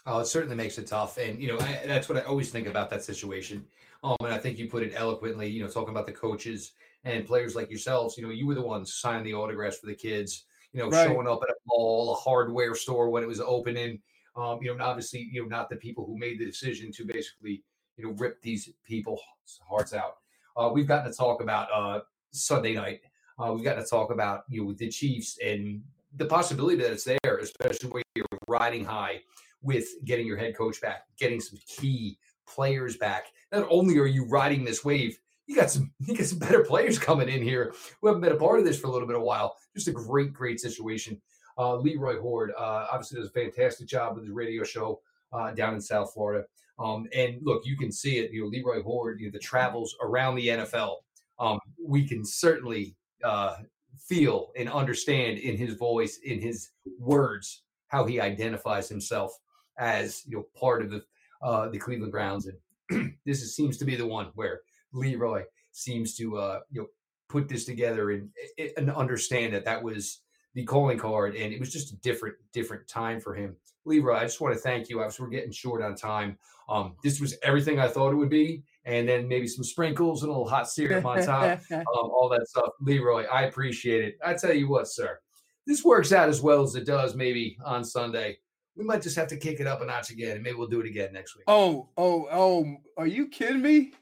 Oh, 0.10 0.20
it 0.20 0.26
certainly 0.26 0.56
makes 0.56 0.78
it 0.78 0.88
tough, 0.88 1.18
and 1.18 1.38
you 1.38 1.50
know 1.50 1.60
I, 1.60 1.82
that's 1.86 2.08
what 2.08 2.18
I 2.18 2.22
always 2.22 2.50
think 2.50 2.66
about 2.66 2.90
that 2.92 3.04
situation. 3.04 3.66
Um, 4.04 4.16
and 4.22 4.34
I 4.34 4.38
think 4.38 4.58
you 4.58 4.70
put 4.70 4.84
it 4.84 4.94
eloquently. 4.96 5.50
You 5.50 5.64
know, 5.64 5.70
talking 5.70 5.90
about 5.90 6.06
the 6.06 6.14
coaches 6.14 6.72
and 7.04 7.26
players 7.26 7.56
like 7.56 7.70
yourselves, 7.70 8.18
you 8.18 8.24
know, 8.24 8.30
you 8.30 8.46
were 8.46 8.56
the 8.56 8.62
ones 8.62 8.96
signing 8.96 9.24
the 9.24 9.34
autographs 9.34 9.78
for 9.78 9.88
the 9.88 9.96
kids, 9.96 10.46
you 10.74 10.82
know, 10.82 10.90
right. 10.90 11.08
showing 11.08 11.28
up 11.28 11.40
at 11.44 11.50
a 11.50 11.56
mall, 11.66 12.14
a 12.14 12.16
hardware 12.16 12.76
store 12.76 13.10
when 13.10 13.24
it 13.24 13.28
was 13.28 13.40
opening. 13.40 14.00
Um, 14.36 14.60
you 14.62 14.76
know, 14.76 14.84
obviously, 14.84 15.30
you 15.32 15.42
know, 15.42 15.48
not 15.48 15.70
the 15.70 15.78
people 15.78 16.06
who 16.06 16.18
made 16.18 16.40
the 16.40 16.46
decision 16.46 16.92
to 16.94 17.06
basically, 17.06 17.64
you 17.96 18.06
know, 18.06 18.12
rip 18.18 18.42
these 18.42 18.70
people's 18.86 19.22
hearts 19.68 19.94
out. 19.94 20.18
Uh, 20.56 20.70
we've 20.74 20.88
gotten 20.88 21.12
to 21.12 21.18
talk 21.18 21.42
about 21.42 21.70
uh, 21.74 22.02
Sunday 22.32 22.74
night. 22.74 23.02
Uh, 23.40 23.52
we've 23.54 23.64
got 23.64 23.76
to 23.76 23.86
talk 23.86 24.12
about 24.12 24.44
you 24.50 24.66
know 24.66 24.74
the 24.74 24.90
Chiefs 24.90 25.38
and 25.44 25.82
the 26.16 26.26
possibility 26.26 26.78
that 26.78 26.92
it's 26.92 27.04
there, 27.04 27.38
especially 27.38 27.90
when 27.90 28.04
you're 28.16 28.26
riding 28.48 28.84
high 28.84 29.22
with 29.62 29.88
getting 30.06 30.26
your 30.26 30.38
head 30.38 30.56
coach 30.56 30.82
back, 30.82 31.04
getting 31.18 31.40
some 31.40 31.60
key 31.68 32.18
players 32.48 32.98
back. 32.98 33.28
Not 33.52 33.68
only 33.70 33.98
are 34.00 34.08
you 34.08 34.26
riding 34.26 34.64
this 34.64 34.84
wave, 34.84 35.20
you 35.48 35.56
got 35.56 35.72
some 35.72 35.92
you 36.00 36.16
got 36.16 36.26
some 36.26 36.40
better 36.40 36.64
players 36.64 37.00
coming 37.00 37.30
in 37.30 37.42
here 37.42 37.74
who 38.02 38.08
haven't 38.08 38.22
been 38.22 38.34
a 38.34 38.38
part 38.38 38.60
of 38.60 38.66
this 38.66 38.80
for 38.80 38.88
a 38.88 38.92
little 38.92 39.08
bit 39.08 39.16
of 39.16 39.24
while. 39.24 39.56
Just 39.76 39.88
a 39.88 39.92
great, 39.92 40.34
great 40.34 40.60
situation. 40.60 41.20
Uh, 41.58 41.76
Leroy 41.76 42.20
Hoard 42.20 42.52
uh, 42.58 42.88
obviously 42.92 43.20
does 43.20 43.30
a 43.30 43.32
fantastic 43.32 43.88
job 43.88 44.16
with 44.16 44.26
his 44.26 44.34
radio 44.34 44.64
show 44.64 45.02
uh, 45.34 45.52
down 45.52 45.74
in 45.74 45.82
South 45.82 46.14
Florida. 46.14 46.46
Um, 46.80 47.08
and 47.16 47.40
look, 47.42 47.66
you 47.66 47.76
can 47.76 47.92
see 47.92 48.20
it. 48.20 48.32
You 48.32 48.42
know, 48.42 48.48
Leroy 48.48 48.84
Hoard, 48.84 49.20
you 49.20 49.28
know, 49.28 49.32
the 49.32 49.40
travels 49.40 49.96
around 50.04 50.36
the 50.36 50.48
NFL. 50.48 50.98
Um, 51.40 51.60
we 51.84 52.08
can 52.08 52.24
certainly 52.24 52.96
uh, 53.24 53.56
feel 54.00 54.52
and 54.56 54.70
understand 54.70 55.40
in 55.40 55.58
his 55.58 55.74
voice, 55.74 56.20
in 56.24 56.40
his 56.40 56.70
words, 57.00 57.64
how 57.88 58.06
he 58.06 58.20
identifies 58.20 58.88
himself 58.88 59.36
as 59.80 60.24
you 60.28 60.38
know 60.38 60.46
part 60.60 60.82
of 60.82 60.92
the 60.92 61.04
uh, 61.42 61.70
the 61.70 61.78
Cleveland 61.80 62.12
Browns. 62.12 62.48
And 62.90 63.14
this 63.26 63.42
is, 63.42 63.56
seems 63.56 63.78
to 63.78 63.86
be 63.86 63.96
the 63.96 64.06
one 64.06 64.28
where 64.36 64.62
Leroy 64.98 65.44
seems 65.72 66.16
to 66.16 66.38
uh, 66.38 66.60
you 66.72 66.82
know 66.82 66.88
put 67.30 67.48
this 67.48 67.66
together 67.66 68.12
and, 68.12 68.30
and 68.78 68.90
understand 68.92 69.54
that 69.54 69.66
that 69.66 69.84
was 69.84 70.22
the 70.54 70.64
calling 70.64 70.98
card, 70.98 71.36
and 71.36 71.54
it 71.54 71.60
was 71.60 71.72
just 71.72 71.94
a 71.94 71.98
different 71.98 72.36
different 72.52 72.88
time 72.88 73.20
for 73.20 73.36
him. 73.36 73.56
Leroy, 73.86 74.16
I 74.16 74.24
just 74.24 74.42
want 74.42 74.54
to 74.54 74.60
thank 74.60 74.90
you. 74.90 75.00
Obviously, 75.00 75.26
we're 75.26 75.32
getting 75.32 75.52
short 75.52 75.82
on 75.82 75.96
time. 75.96 76.38
Um, 76.68 76.96
this 77.04 77.22
was 77.22 77.36
everything 77.44 77.80
I 77.80 77.88
thought 77.88 78.12
it 78.12 78.16
would 78.16 78.30
be, 78.30 78.64
and 78.86 79.08
then 79.08 79.28
maybe 79.28 79.48
some 79.48 79.64
sprinkles 79.64 80.24
and 80.24 80.30
a 80.30 80.34
little 80.34 80.50
hot 80.50 80.70
syrup 80.70 81.06
on 81.06 81.24
top, 81.24 81.60
um, 81.72 81.84
all 81.94 82.28
that 82.30 82.48
stuff. 82.48 82.70
Leroy, 82.82 83.26
I 83.26 83.44
appreciate 83.44 84.04
it. 84.04 84.18
I 84.26 84.34
tell 84.34 84.54
you 84.54 84.68
what, 84.68 84.88
sir, 84.88 85.20
this 85.66 85.86
works 85.86 86.12
out 86.12 86.28
as 86.28 86.42
well 86.42 86.64
as 86.64 86.76
it 86.76 86.86
does 86.86 87.16
maybe 87.16 87.58
on 87.64 87.84
Sunday. 87.84 88.38
We 88.76 88.84
might 88.84 89.02
just 89.02 89.16
have 89.16 89.28
to 89.30 89.38
kick 89.38 89.60
it 89.60 89.68
up 89.68 89.82
a 89.82 89.86
notch 89.86 90.10
again, 90.10 90.36
and 90.36 90.44
maybe 90.44 90.56
we'll 90.56 90.68
do 90.68 90.82
it 90.82 90.88
again 90.88 91.14
next 91.14 91.36
week. 91.36 91.46
Oh, 91.48 91.90
oh, 91.98 92.28
oh! 92.32 92.78
Are 92.98 93.08
you 93.08 93.28
kidding 93.28 93.62
me? 93.62 93.94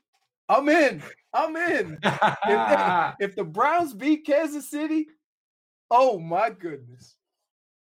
I'm 0.47 0.69
in. 0.69 1.01
I'm 1.33 1.55
in. 1.55 1.97
if, 2.03 3.15
if, 3.19 3.35
the 3.35 3.43
Browns 3.43 3.93
beat 3.93 4.25
Kansas 4.25 4.69
City, 4.69 5.07
oh 5.91 6.19
my 6.19 6.49
goodness. 6.49 7.15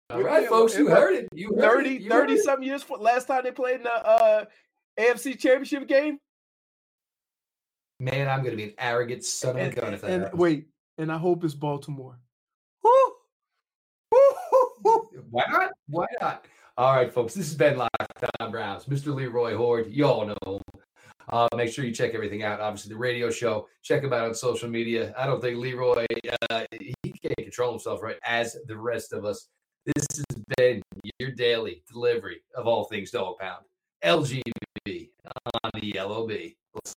All 0.10 0.22
right, 0.22 0.44
it, 0.44 0.50
folks, 0.50 0.78
you 0.78 0.88
heard 0.88 1.14
it. 1.14 1.28
You 1.34 1.54
30, 1.58 1.90
it. 1.90 2.02
You 2.02 2.10
30 2.10 2.34
heard 2.34 2.42
something 2.42 2.68
years 2.68 2.82
for 2.82 2.98
last 2.98 3.28
time 3.28 3.44
they 3.44 3.52
played 3.52 3.78
in 3.78 3.84
the 3.84 3.92
uh, 3.92 4.46
AFC 4.98 5.38
championship 5.38 5.88
game. 5.88 6.18
Man, 8.00 8.30
I'm 8.30 8.40
going 8.40 8.52
to 8.52 8.58
be 8.58 8.64
an 8.66 8.74
arrogant 8.78 9.24
son 9.26 9.58
of 9.58 9.68
a 9.68 9.76
gun 9.76 9.94
if 9.94 10.02
that 10.02 10.12
and, 10.12 10.24
happens. 10.24 10.40
Wait, 10.40 10.68
and 10.98 11.12
I 11.12 11.18
hope 11.18 11.44
it's 11.44 11.56
Baltimore. 11.56 12.20
Why 15.30 15.44
not? 15.50 15.72
Why 15.88 16.06
not? 16.22 16.46
All 16.78 16.96
right, 16.96 17.12
folks, 17.12 17.34
this 17.34 17.48
has 17.48 17.56
been 17.56 17.82
On 18.40 18.52
Browns. 18.52 18.86
Mr. 18.86 19.14
Leroy 19.14 19.56
Hoard, 19.56 19.88
you 19.90 20.06
all 20.06 20.26
know 20.26 20.62
uh, 21.30 21.48
make 21.56 21.72
sure 21.72 21.86
you 21.86 21.94
check 21.94 22.14
everything 22.14 22.44
out. 22.44 22.60
Obviously, 22.60 22.90
the 22.90 22.98
radio 22.98 23.30
show. 23.30 23.68
Check 23.84 24.04
him 24.04 24.14
out 24.14 24.28
on 24.28 24.34
social 24.34 24.70
media. 24.70 25.14
I 25.18 25.26
don't 25.26 25.42
think 25.42 25.58
Leroy 25.58 26.06
uh, 26.50 26.64
he 26.72 26.94
can't 27.04 27.38
control 27.38 27.72
himself, 27.72 28.02
right? 28.02 28.18
As 28.26 28.56
the 28.68 28.78
rest 28.78 29.14
of 29.14 29.26
us. 29.26 29.50
This 29.86 30.06
has 30.18 30.44
been 30.58 30.82
your 31.20 31.32
daily 31.32 31.82
delivery 31.90 32.42
of 32.56 32.68
all 32.68 32.84
things 32.86 33.12
dog 33.12 33.38
pound. 33.40 33.64
LGB 34.04 35.10
on 35.64 35.72
the 35.74 35.94
yellow 35.94 36.22
LOB. 36.22 36.32